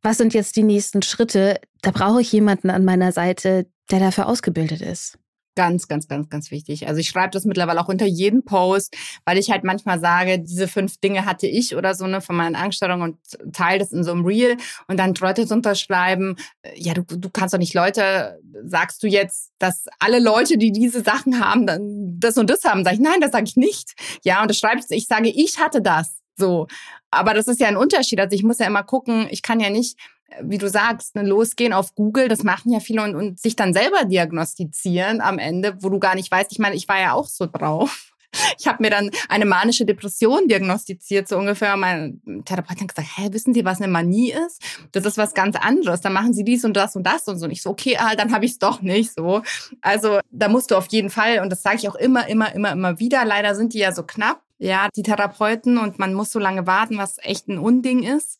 was 0.00 0.16
sind 0.18 0.32
jetzt 0.32 0.56
die 0.56 0.62
nächsten 0.62 1.02
Schritte, 1.02 1.60
da 1.82 1.90
brauche 1.90 2.20
ich 2.20 2.30
jemanden 2.30 2.70
an 2.70 2.84
meiner 2.84 3.10
Seite, 3.10 3.66
der 3.90 3.98
dafür 3.98 4.28
ausgebildet 4.28 4.80
ist. 4.80 5.18
Ganz, 5.58 5.88
ganz, 5.88 6.06
ganz, 6.06 6.28
ganz 6.28 6.52
wichtig. 6.52 6.86
Also 6.86 7.00
ich 7.00 7.08
schreibe 7.08 7.32
das 7.32 7.44
mittlerweile 7.44 7.80
auch 7.80 7.88
unter 7.88 8.06
jeden 8.06 8.44
Post, 8.44 8.96
weil 9.24 9.38
ich 9.38 9.50
halt 9.50 9.64
manchmal 9.64 9.98
sage, 9.98 10.38
diese 10.38 10.68
fünf 10.68 10.98
Dinge 10.98 11.24
hatte 11.24 11.48
ich 11.48 11.74
oder 11.74 11.96
so 11.96 12.06
ne 12.06 12.20
von 12.20 12.36
meinen 12.36 12.54
Angststörungen 12.54 13.02
und 13.10 13.52
teile 13.52 13.80
das 13.80 13.90
in 13.90 14.04
so 14.04 14.12
einem 14.12 14.24
Reel 14.24 14.56
und 14.86 14.98
dann 14.98 15.14
Leute 15.14 15.52
unterschreiben, 15.52 16.36
äh, 16.62 16.70
ja, 16.76 16.94
du, 16.94 17.02
du 17.02 17.28
kannst 17.28 17.54
doch 17.54 17.58
nicht 17.58 17.74
Leute, 17.74 18.38
sagst 18.66 19.02
du 19.02 19.08
jetzt, 19.08 19.50
dass 19.58 19.86
alle 19.98 20.20
Leute, 20.20 20.58
die 20.58 20.70
diese 20.70 21.02
Sachen 21.02 21.44
haben, 21.44 21.66
dann 21.66 22.20
das 22.20 22.36
und 22.36 22.48
das 22.48 22.62
haben, 22.62 22.84
sage 22.84 22.94
ich, 22.94 23.02
nein, 23.02 23.20
das 23.20 23.32
sage 23.32 23.46
ich 23.48 23.56
nicht. 23.56 23.94
Ja, 24.22 24.42
und 24.42 24.48
das 24.48 24.60
schreibst 24.60 24.92
ich 24.92 25.08
sage, 25.08 25.28
ich 25.28 25.58
hatte 25.58 25.82
das. 25.82 26.20
So. 26.36 26.68
Aber 27.10 27.34
das 27.34 27.48
ist 27.48 27.58
ja 27.58 27.66
ein 27.66 27.76
Unterschied. 27.76 28.20
Also 28.20 28.36
ich 28.36 28.44
muss 28.44 28.60
ja 28.60 28.66
immer 28.68 28.84
gucken, 28.84 29.26
ich 29.32 29.42
kann 29.42 29.58
ja 29.58 29.70
nicht 29.70 29.98
wie 30.42 30.58
du 30.58 30.68
sagst, 30.68 31.14
ne, 31.14 31.22
losgehen 31.22 31.72
auf 31.72 31.94
Google, 31.94 32.28
das 32.28 32.42
machen 32.42 32.72
ja 32.72 32.80
viele 32.80 33.02
und, 33.02 33.14
und 33.14 33.40
sich 33.40 33.56
dann 33.56 33.72
selber 33.72 34.04
diagnostizieren 34.04 35.20
am 35.20 35.38
Ende, 35.38 35.76
wo 35.80 35.88
du 35.88 35.98
gar 35.98 36.14
nicht 36.14 36.30
weißt. 36.30 36.52
Ich 36.52 36.58
meine, 36.58 36.76
ich 36.76 36.88
war 36.88 37.00
ja 37.00 37.12
auch 37.12 37.28
so 37.28 37.46
drauf. 37.46 38.04
Ich 38.58 38.68
habe 38.68 38.82
mir 38.82 38.90
dann 38.90 39.10
eine 39.30 39.46
manische 39.46 39.86
Depression 39.86 40.48
diagnostiziert, 40.48 41.26
so 41.26 41.38
ungefähr. 41.38 41.78
Mein 41.78 42.20
Therapeut 42.44 42.78
hat 42.78 42.88
gesagt, 42.88 43.08
hä, 43.16 43.28
wissen 43.32 43.54
Sie, 43.54 43.64
was 43.64 43.80
eine 43.80 43.90
Manie 43.90 44.32
ist? 44.32 44.62
Das 44.92 45.06
ist 45.06 45.16
was 45.16 45.32
ganz 45.32 45.56
anderes. 45.56 46.02
Dann 46.02 46.12
machen 46.12 46.34
Sie 46.34 46.44
dies 46.44 46.62
und 46.66 46.76
das 46.76 46.94
und 46.94 47.04
das 47.04 47.26
und 47.26 47.38
so. 47.38 47.46
Und 47.46 47.52
ich 47.52 47.62
so, 47.62 47.70
okay, 47.70 47.96
ah, 47.98 48.14
dann 48.16 48.32
habe 48.34 48.44
ich 48.44 48.52
es 48.52 48.58
doch 48.58 48.82
nicht 48.82 49.14
so. 49.14 49.40
Also 49.80 50.20
da 50.30 50.48
musst 50.48 50.70
du 50.70 50.76
auf 50.76 50.88
jeden 50.88 51.08
Fall, 51.08 51.40
und 51.40 51.48
das 51.48 51.62
sage 51.62 51.76
ich 51.76 51.88
auch 51.88 51.94
immer, 51.94 52.28
immer, 52.28 52.54
immer, 52.54 52.72
immer 52.72 52.98
wieder, 52.98 53.24
leider 53.24 53.54
sind 53.54 53.72
die 53.72 53.78
ja 53.78 53.92
so 53.92 54.02
knapp, 54.02 54.42
ja, 54.58 54.88
die 54.94 55.02
Therapeuten 55.02 55.78
und 55.78 55.98
man 55.98 56.12
muss 56.12 56.30
so 56.30 56.38
lange 56.38 56.66
warten, 56.66 56.98
was 56.98 57.16
echt 57.22 57.48
ein 57.48 57.58
Unding 57.58 58.02
ist. 58.02 58.38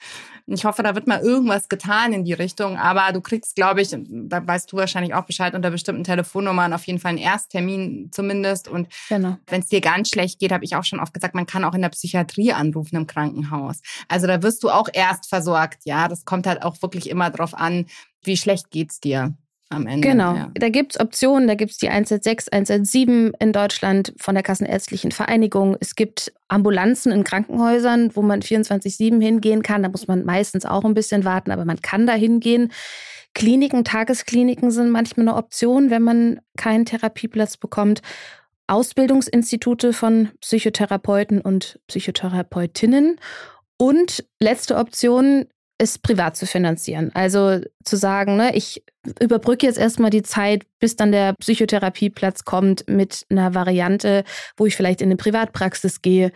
Ich 0.50 0.64
hoffe, 0.64 0.82
da 0.82 0.94
wird 0.94 1.06
mal 1.06 1.20
irgendwas 1.20 1.68
getan 1.68 2.14
in 2.14 2.24
die 2.24 2.32
Richtung, 2.32 2.78
aber 2.78 3.12
du 3.12 3.20
kriegst, 3.20 3.54
glaube 3.54 3.82
ich, 3.82 3.90
da 3.90 4.46
weißt 4.46 4.72
du 4.72 4.78
wahrscheinlich 4.78 5.14
auch 5.14 5.24
Bescheid, 5.24 5.54
unter 5.54 5.70
bestimmten 5.70 6.04
Telefonnummern 6.04 6.72
auf 6.72 6.86
jeden 6.86 6.98
Fall 6.98 7.10
einen 7.10 7.18
Ersttermin 7.18 8.08
zumindest. 8.12 8.66
Und 8.66 8.88
genau. 9.08 9.36
wenn 9.46 9.60
es 9.60 9.68
dir 9.68 9.82
ganz 9.82 10.08
schlecht 10.08 10.38
geht, 10.38 10.50
habe 10.50 10.64
ich 10.64 10.74
auch 10.74 10.84
schon 10.84 11.00
oft 11.00 11.12
gesagt, 11.12 11.34
man 11.34 11.46
kann 11.46 11.64
auch 11.64 11.74
in 11.74 11.82
der 11.82 11.90
Psychiatrie 11.90 12.52
anrufen 12.52 12.96
im 12.96 13.06
Krankenhaus. 13.06 13.80
Also 14.08 14.26
da 14.26 14.42
wirst 14.42 14.62
du 14.62 14.70
auch 14.70 14.88
erst 14.92 15.28
versorgt, 15.28 15.84
ja. 15.84 16.08
Das 16.08 16.24
kommt 16.24 16.46
halt 16.46 16.62
auch 16.62 16.80
wirklich 16.80 17.10
immer 17.10 17.30
drauf 17.30 17.52
an, 17.52 17.86
wie 18.22 18.36
schlecht 18.36 18.70
geht's 18.70 19.00
dir 19.00 19.34
am 19.70 19.86
Ende. 19.86 20.08
Genau. 20.08 20.34
Ja. 20.34 20.50
Da 20.54 20.68
gibt 20.68 20.94
es 20.94 21.00
Optionen, 21.00 21.46
da 21.46 21.54
gibt 21.54 21.72
es 21.72 21.78
die 21.78 21.88
116, 21.88 22.52
117 22.52 23.32
in 23.38 23.52
Deutschland 23.52 24.14
von 24.16 24.34
der 24.34 24.42
Kassenärztlichen 24.42 25.12
Vereinigung. 25.12 25.76
Es 25.80 25.94
gibt 25.94 26.32
Ambulanzen 26.48 27.12
in 27.12 27.24
Krankenhäusern, 27.24 28.14
wo 28.14 28.22
man 28.22 28.40
24-7 28.40 29.20
hingehen 29.22 29.62
kann. 29.62 29.82
Da 29.82 29.88
muss 29.88 30.08
man 30.08 30.24
meistens 30.24 30.64
auch 30.64 30.84
ein 30.84 30.94
bisschen 30.94 31.24
warten, 31.24 31.50
aber 31.50 31.64
man 31.64 31.80
kann 31.80 32.06
da 32.06 32.14
hingehen. 32.14 32.72
Kliniken, 33.34 33.84
Tageskliniken 33.84 34.70
sind 34.70 34.90
manchmal 34.90 35.28
eine 35.28 35.36
Option, 35.36 35.90
wenn 35.90 36.02
man 36.02 36.40
keinen 36.56 36.86
Therapieplatz 36.86 37.56
bekommt. 37.56 38.00
Ausbildungsinstitute 38.66 39.92
von 39.92 40.30
Psychotherapeuten 40.40 41.40
und 41.40 41.78
Psychotherapeutinnen. 41.88 43.20
Und 43.76 44.24
letzte 44.40 44.76
Option 44.76 45.46
es 45.78 45.98
privat 45.98 46.36
zu 46.36 46.46
finanzieren. 46.46 47.10
Also 47.14 47.60
zu 47.84 47.96
sagen, 47.96 48.36
ne, 48.36 48.54
ich 48.54 48.82
überbrücke 49.20 49.64
jetzt 49.64 49.78
erstmal 49.78 50.10
die 50.10 50.22
Zeit, 50.22 50.66
bis 50.80 50.96
dann 50.96 51.12
der 51.12 51.34
Psychotherapieplatz 51.34 52.44
kommt 52.44 52.88
mit 52.88 53.24
einer 53.30 53.54
Variante, 53.54 54.24
wo 54.56 54.66
ich 54.66 54.76
vielleicht 54.76 55.00
in 55.00 55.06
eine 55.06 55.16
Privatpraxis 55.16 56.02
gehe, 56.02 56.32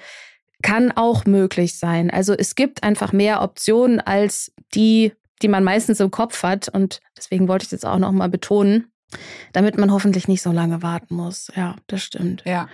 kann 0.62 0.92
auch 0.92 1.24
möglich 1.24 1.76
sein. 1.76 2.08
Also 2.08 2.34
es 2.34 2.54
gibt 2.54 2.84
einfach 2.84 3.12
mehr 3.12 3.42
Optionen 3.42 4.00
als 4.00 4.52
die, 4.74 5.12
die 5.42 5.48
man 5.48 5.64
meistens 5.64 5.98
im 5.98 6.12
Kopf 6.12 6.44
hat. 6.44 6.68
Und 6.68 7.00
deswegen 7.16 7.48
wollte 7.48 7.64
ich 7.64 7.70
das 7.70 7.84
auch 7.84 7.98
nochmal 7.98 8.28
betonen, 8.28 8.92
damit 9.52 9.76
man 9.76 9.90
hoffentlich 9.92 10.28
nicht 10.28 10.42
so 10.42 10.52
lange 10.52 10.82
warten 10.82 11.16
muss. 11.16 11.50
Ja, 11.56 11.76
das 11.88 12.02
stimmt. 12.02 12.44
Ja. 12.46 12.68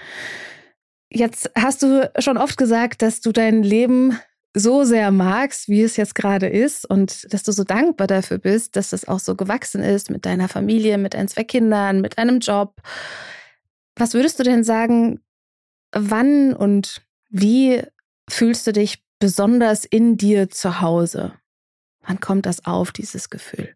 Jetzt 1.11 1.51
hast 1.57 1.83
du 1.83 2.11
schon 2.19 2.37
oft 2.37 2.59
gesagt, 2.59 3.01
dass 3.01 3.23
du 3.23 3.33
dein 3.33 3.63
Leben 3.63 4.19
so 4.59 4.85
sehr 4.85 5.11
magst, 5.11 5.69
wie 5.69 5.83
es 5.83 5.97
jetzt 5.97 6.15
gerade 6.15 6.49
ist 6.49 6.89
und 6.89 7.33
dass 7.33 7.43
du 7.43 7.53
so 7.53 7.65
dankbar 7.65 8.07
dafür 8.07 8.39
bist, 8.39 8.77
dass 8.77 8.91
das 8.91 9.07
auch 9.07 9.21
so 9.21 9.35
gewachsen 9.35 9.83
ist 9.83 10.11
mit 10.11 10.27
deiner 10.27 10.49
Familie, 10.49 10.99
mit 10.99 11.15
deinen 11.15 11.29
zwei 11.29 11.45
Kindern, 11.45 12.01
mit 12.01 12.19
einem 12.19 12.41
Job. 12.41 12.81
Was 13.97 14.15
würdest 14.15 14.39
du 14.39 14.43
denn 14.43 14.65
sagen, 14.65 15.21
wann 15.93 16.55
und 16.55 17.03
wie 17.31 17.83
fühlst 18.29 18.67
du 18.67 18.73
dich 18.73 19.03
besonders 19.19 19.85
in 19.85 20.17
dir 20.17 20.51
zu 20.51 20.81
Hause? 20.81 21.35
Wann 22.03 22.21
kommt 22.21 22.47
das 22.47 22.65
auf, 22.65 22.93
dieses 22.93 23.31
Gefühl? 23.31 23.75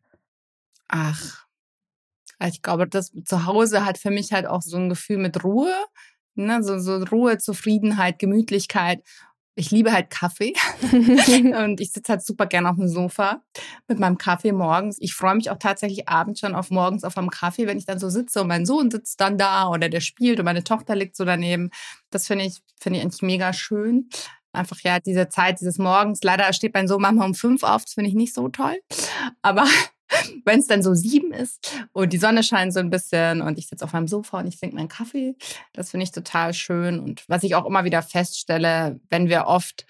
Ach, 0.88 1.46
ich 2.48 2.62
glaube, 2.62 2.88
das 2.88 3.12
Zuhause 3.24 3.84
hat 3.84 3.98
für 3.98 4.10
mich 4.10 4.32
halt 4.32 4.46
auch 4.46 4.62
so 4.62 4.76
ein 4.76 4.88
Gefühl 4.88 5.18
mit 5.18 5.44
Ruhe, 5.44 5.72
ne? 6.34 6.62
so, 6.62 6.78
so 6.78 7.02
Ruhe, 7.04 7.38
Zufriedenheit, 7.38 8.18
Gemütlichkeit 8.18 9.02
ich 9.54 9.70
liebe 9.70 9.92
halt 9.92 10.10
Kaffee 10.10 10.54
und 11.62 11.80
ich 11.80 11.92
sitze 11.92 12.12
halt 12.12 12.24
super 12.24 12.46
gerne 12.46 12.70
auf 12.70 12.76
dem 12.76 12.88
Sofa 12.88 13.42
mit 13.86 13.98
meinem 13.98 14.16
Kaffee 14.16 14.52
morgens. 14.52 14.96
Ich 15.00 15.14
freue 15.14 15.34
mich 15.34 15.50
auch 15.50 15.58
tatsächlich 15.58 16.08
abends 16.08 16.40
schon 16.40 16.54
auf 16.54 16.70
morgens 16.70 17.04
auf 17.04 17.18
einem 17.18 17.30
Kaffee, 17.30 17.66
wenn 17.66 17.78
ich 17.78 17.86
dann 17.86 17.98
so 17.98 18.08
sitze 18.08 18.40
und 18.40 18.48
mein 18.48 18.64
Sohn 18.64 18.90
sitzt 18.90 19.20
dann 19.20 19.36
da 19.36 19.68
oder 19.68 19.88
der 19.88 20.00
spielt 20.00 20.38
und 20.38 20.46
meine 20.46 20.64
Tochter 20.64 20.96
liegt 20.96 21.16
so 21.16 21.24
daneben. 21.24 21.70
Das 22.10 22.26
finde 22.26 22.46
ich, 22.46 22.62
finde 22.80 22.98
ich 22.98 23.04
eigentlich 23.04 23.22
mega 23.22 23.52
schön. 23.52 24.08
Einfach 24.54 24.80
ja, 24.80 25.00
diese 25.00 25.28
Zeit 25.28 25.60
dieses 25.60 25.78
Morgens. 25.78 26.22
Leider 26.22 26.52
steht 26.52 26.74
mein 26.74 26.88
Sohn 26.88 27.00
manchmal 27.00 27.26
um 27.26 27.34
fünf 27.34 27.62
auf, 27.62 27.84
das 27.84 27.94
finde 27.94 28.08
ich 28.08 28.14
nicht 28.16 28.34
so 28.34 28.48
toll. 28.48 28.78
Aber 29.40 29.66
wenn 30.44 30.60
es 30.60 30.66
dann 30.66 30.82
so 30.82 30.94
sieben 30.94 31.32
ist 31.32 31.72
und 31.92 32.12
die 32.12 32.18
Sonne 32.18 32.42
scheint 32.42 32.72
so 32.72 32.80
ein 32.80 32.90
bisschen 32.90 33.40
und 33.40 33.58
ich 33.58 33.68
sitze 33.68 33.84
auf 33.84 33.92
meinem 33.92 34.08
Sofa 34.08 34.40
und 34.40 34.46
ich 34.46 34.58
trinke 34.58 34.76
meinen 34.76 34.88
Kaffee, 34.88 35.34
das 35.72 35.90
finde 35.90 36.04
ich 36.04 36.12
total 36.12 36.54
schön. 36.54 37.00
Und 37.00 37.24
was 37.28 37.42
ich 37.42 37.54
auch 37.54 37.66
immer 37.66 37.84
wieder 37.84 38.02
feststelle, 38.02 39.00
wenn 39.10 39.28
wir 39.28 39.46
oft 39.46 39.86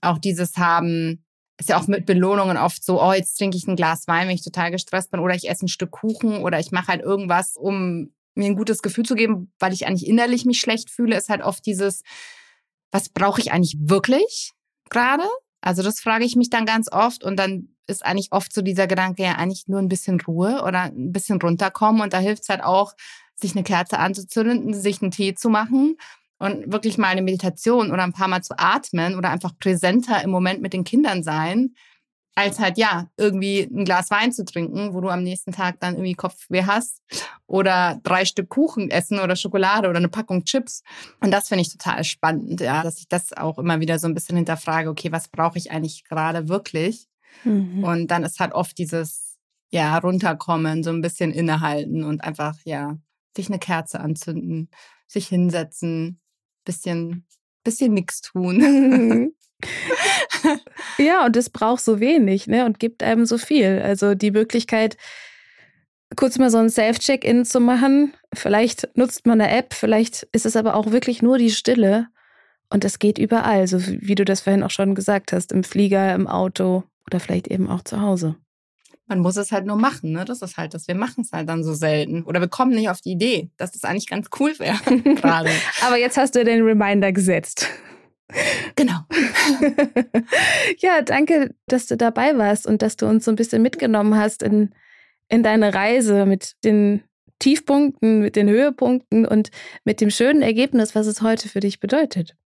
auch 0.00 0.18
dieses 0.18 0.56
haben, 0.56 1.24
ist 1.58 1.68
ja 1.68 1.78
auch 1.78 1.86
mit 1.86 2.06
Belohnungen 2.06 2.56
oft 2.56 2.84
so, 2.84 3.00
oh, 3.00 3.12
jetzt 3.12 3.38
trinke 3.38 3.56
ich 3.56 3.66
ein 3.66 3.76
Glas 3.76 4.08
Wein, 4.08 4.28
wenn 4.28 4.34
ich 4.34 4.44
total 4.44 4.70
gestresst 4.70 5.10
bin, 5.10 5.20
oder 5.20 5.34
ich 5.34 5.48
esse 5.48 5.66
ein 5.66 5.68
Stück 5.68 5.92
Kuchen 5.92 6.38
oder 6.42 6.58
ich 6.58 6.72
mache 6.72 6.88
halt 6.88 7.02
irgendwas, 7.02 7.56
um 7.56 8.12
mir 8.34 8.46
ein 8.46 8.56
gutes 8.56 8.82
Gefühl 8.82 9.04
zu 9.04 9.14
geben, 9.14 9.52
weil 9.58 9.72
ich 9.72 9.86
eigentlich 9.86 10.08
innerlich 10.08 10.44
mich 10.44 10.60
schlecht 10.60 10.90
fühle, 10.90 11.16
ist 11.16 11.28
halt 11.28 11.42
oft 11.42 11.64
dieses, 11.66 12.02
was 12.90 13.08
brauche 13.10 13.40
ich 13.40 13.52
eigentlich 13.52 13.76
wirklich 13.78 14.52
gerade? 14.90 15.24
Also 15.60 15.82
das 15.82 16.00
frage 16.00 16.24
ich 16.24 16.34
mich 16.34 16.50
dann 16.50 16.66
ganz 16.66 16.90
oft 16.90 17.22
und 17.22 17.36
dann 17.36 17.71
ist 17.86 18.04
eigentlich 18.04 18.28
oft 18.30 18.52
so 18.52 18.62
dieser 18.62 18.86
Gedanke, 18.86 19.22
ja, 19.22 19.32
eigentlich 19.32 19.68
nur 19.68 19.80
ein 19.80 19.88
bisschen 19.88 20.20
Ruhe 20.20 20.62
oder 20.62 20.82
ein 20.84 21.12
bisschen 21.12 21.40
runterkommen. 21.40 22.02
Und 22.02 22.12
da 22.12 22.18
hilft 22.18 22.42
es 22.42 22.48
halt 22.48 22.62
auch, 22.62 22.94
sich 23.34 23.54
eine 23.54 23.64
Kerze 23.64 23.98
anzuzünden, 23.98 24.74
sich 24.74 25.02
einen 25.02 25.10
Tee 25.10 25.34
zu 25.34 25.48
machen 25.48 25.96
und 26.38 26.72
wirklich 26.72 26.98
mal 26.98 27.08
eine 27.08 27.22
Meditation 27.22 27.92
oder 27.92 28.02
ein 28.02 28.12
paar 28.12 28.28
Mal 28.28 28.42
zu 28.42 28.58
atmen 28.58 29.16
oder 29.16 29.30
einfach 29.30 29.52
präsenter 29.58 30.22
im 30.22 30.30
Moment 30.30 30.60
mit 30.62 30.72
den 30.72 30.84
Kindern 30.84 31.22
sein, 31.22 31.74
als 32.34 32.58
halt 32.58 32.78
ja 32.78 33.08
irgendwie 33.16 33.60
ein 33.60 33.84
Glas 33.84 34.10
Wein 34.10 34.32
zu 34.32 34.44
trinken, 34.44 34.94
wo 34.94 35.00
du 35.00 35.08
am 35.08 35.22
nächsten 35.22 35.52
Tag 35.52 35.80
dann 35.80 35.94
irgendwie 35.94 36.14
Kopfweh 36.14 36.64
hast 36.64 37.02
oder 37.46 38.00
drei 38.02 38.24
Stück 38.24 38.48
Kuchen 38.48 38.90
essen 38.90 39.20
oder 39.20 39.36
Schokolade 39.36 39.88
oder 39.88 39.98
eine 39.98 40.08
Packung 40.08 40.44
Chips. 40.44 40.82
Und 41.20 41.30
das 41.30 41.48
finde 41.48 41.62
ich 41.62 41.72
total 41.72 42.02
spannend, 42.04 42.60
ja, 42.60 42.82
dass 42.82 42.98
ich 42.98 43.08
das 43.08 43.32
auch 43.34 43.58
immer 43.58 43.80
wieder 43.80 43.98
so 43.98 44.06
ein 44.06 44.14
bisschen 44.14 44.36
hinterfrage, 44.36 44.88
okay, 44.88 45.12
was 45.12 45.28
brauche 45.28 45.58
ich 45.58 45.70
eigentlich 45.70 46.04
gerade 46.04 46.48
wirklich? 46.48 47.08
Mhm. 47.44 47.84
Und 47.84 48.08
dann 48.08 48.24
ist 48.24 48.40
halt 48.40 48.52
oft 48.52 48.76
dieses, 48.78 49.38
ja, 49.70 49.96
runterkommen, 49.98 50.82
so 50.82 50.90
ein 50.90 51.00
bisschen 51.00 51.32
innehalten 51.32 52.04
und 52.04 52.22
einfach, 52.22 52.56
ja, 52.64 52.98
sich 53.36 53.48
eine 53.48 53.58
Kerze 53.58 54.00
anzünden, 54.00 54.70
sich 55.06 55.28
hinsetzen, 55.28 56.20
bisschen, 56.64 57.26
bisschen 57.64 57.94
nichts 57.94 58.20
tun. 58.20 59.32
ja, 60.98 61.24
und 61.24 61.36
es 61.36 61.50
braucht 61.50 61.82
so 61.82 62.00
wenig, 62.00 62.46
ne, 62.46 62.64
und 62.64 62.78
gibt 62.78 63.02
einem 63.02 63.26
so 63.26 63.38
viel. 63.38 63.80
Also 63.82 64.14
die 64.14 64.30
Möglichkeit, 64.30 64.96
kurz 66.16 66.38
mal 66.38 66.50
so 66.50 66.58
ein 66.58 66.70
Self-Check-In 66.70 67.44
zu 67.44 67.60
machen. 67.60 68.14
Vielleicht 68.34 68.88
nutzt 68.96 69.26
man 69.26 69.40
eine 69.40 69.50
App, 69.50 69.74
vielleicht 69.74 70.24
ist 70.32 70.46
es 70.46 70.56
aber 70.56 70.74
auch 70.74 70.90
wirklich 70.90 71.22
nur 71.22 71.38
die 71.38 71.50
Stille. 71.50 72.08
Und 72.70 72.84
das 72.84 72.98
geht 72.98 73.18
überall, 73.18 73.66
so 73.66 73.80
wie 73.86 74.14
du 74.14 74.24
das 74.24 74.40
vorhin 74.40 74.62
auch 74.62 74.70
schon 74.70 74.94
gesagt 74.94 75.32
hast, 75.32 75.52
im 75.52 75.62
Flieger, 75.62 76.14
im 76.14 76.26
Auto, 76.26 76.84
oder 77.06 77.20
vielleicht 77.20 77.48
eben 77.48 77.68
auch 77.68 77.82
zu 77.82 78.00
Hause. 78.00 78.36
Man 79.06 79.18
muss 79.18 79.36
es 79.36 79.52
halt 79.52 79.66
nur 79.66 79.76
machen, 79.76 80.12
ne? 80.12 80.24
Das 80.24 80.42
ist 80.42 80.56
halt 80.56 80.74
das. 80.74 80.88
Wir 80.88 80.94
machen 80.94 81.22
es 81.22 81.32
halt 81.32 81.48
dann 81.48 81.64
so 81.64 81.74
selten. 81.74 82.22
Oder 82.22 82.40
wir 82.40 82.48
kommen 82.48 82.72
nicht 82.72 82.88
auf 82.88 83.00
die 83.00 83.12
Idee, 83.12 83.50
dass 83.56 83.72
das 83.72 83.84
eigentlich 83.84 84.08
ganz 84.08 84.28
cool 84.38 84.58
wäre 84.58 84.78
gerade. 85.16 85.50
Aber 85.84 85.98
jetzt 85.98 86.16
hast 86.16 86.34
du 86.34 86.44
den 86.44 86.62
Reminder 86.62 87.12
gesetzt. 87.12 87.68
Genau. 88.76 89.00
ja, 90.78 91.02
danke, 91.02 91.54
dass 91.66 91.86
du 91.86 91.96
dabei 91.96 92.38
warst 92.38 92.66
und 92.66 92.80
dass 92.80 92.96
du 92.96 93.06
uns 93.06 93.24
so 93.24 93.30
ein 93.30 93.36
bisschen 93.36 93.62
mitgenommen 93.62 94.16
hast 94.16 94.42
in, 94.42 94.70
in 95.28 95.42
deine 95.42 95.74
Reise 95.74 96.24
mit 96.24 96.54
den 96.64 97.02
Tiefpunkten, 97.38 98.20
mit 98.20 98.36
den 98.36 98.48
Höhepunkten 98.48 99.26
und 99.26 99.50
mit 99.84 100.00
dem 100.00 100.10
schönen 100.10 100.42
Ergebnis, 100.42 100.94
was 100.94 101.06
es 101.06 101.22
heute 101.22 101.48
für 101.48 101.60
dich 101.60 101.80
bedeutet. 101.80 102.36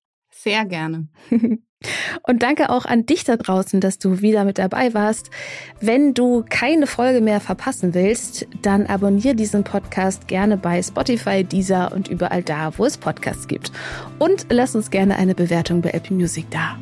Sehr 0.47 0.64
gerne. 0.64 1.09
Und 2.22 2.44
danke 2.44 2.70
auch 2.70 2.84
an 2.84 3.05
dich 3.05 3.24
da 3.24 3.36
draußen, 3.36 3.80
dass 3.80 3.99
du 3.99 4.20
wieder 4.20 4.44
mit 4.44 4.59
dabei 4.59 4.94
warst. 4.94 5.30
Wenn 5.80 6.14
du 6.14 6.44
keine 6.49 6.86
Folge 6.86 7.20
mehr 7.20 7.40
verpassen 7.40 7.94
willst, 7.94 8.47
dann 8.62 8.86
abonniere 8.86 9.34
diesen 9.34 9.64
Podcast 9.64 10.28
gerne 10.28 10.57
bei 10.57 10.80
Spotify, 10.80 11.42
Deezer 11.42 11.90
und 11.92 12.07
überall 12.07 12.44
da, 12.44 12.78
wo 12.78 12.84
es 12.84 12.97
Podcasts 12.97 13.49
gibt. 13.49 13.72
Und 14.20 14.47
lass 14.49 14.76
uns 14.76 14.92
gerne 14.92 15.16
eine 15.16 15.34
Bewertung 15.34 15.82
bei 15.82 15.90
Apple 15.90 16.14
Music 16.14 16.49
da. 16.51 16.78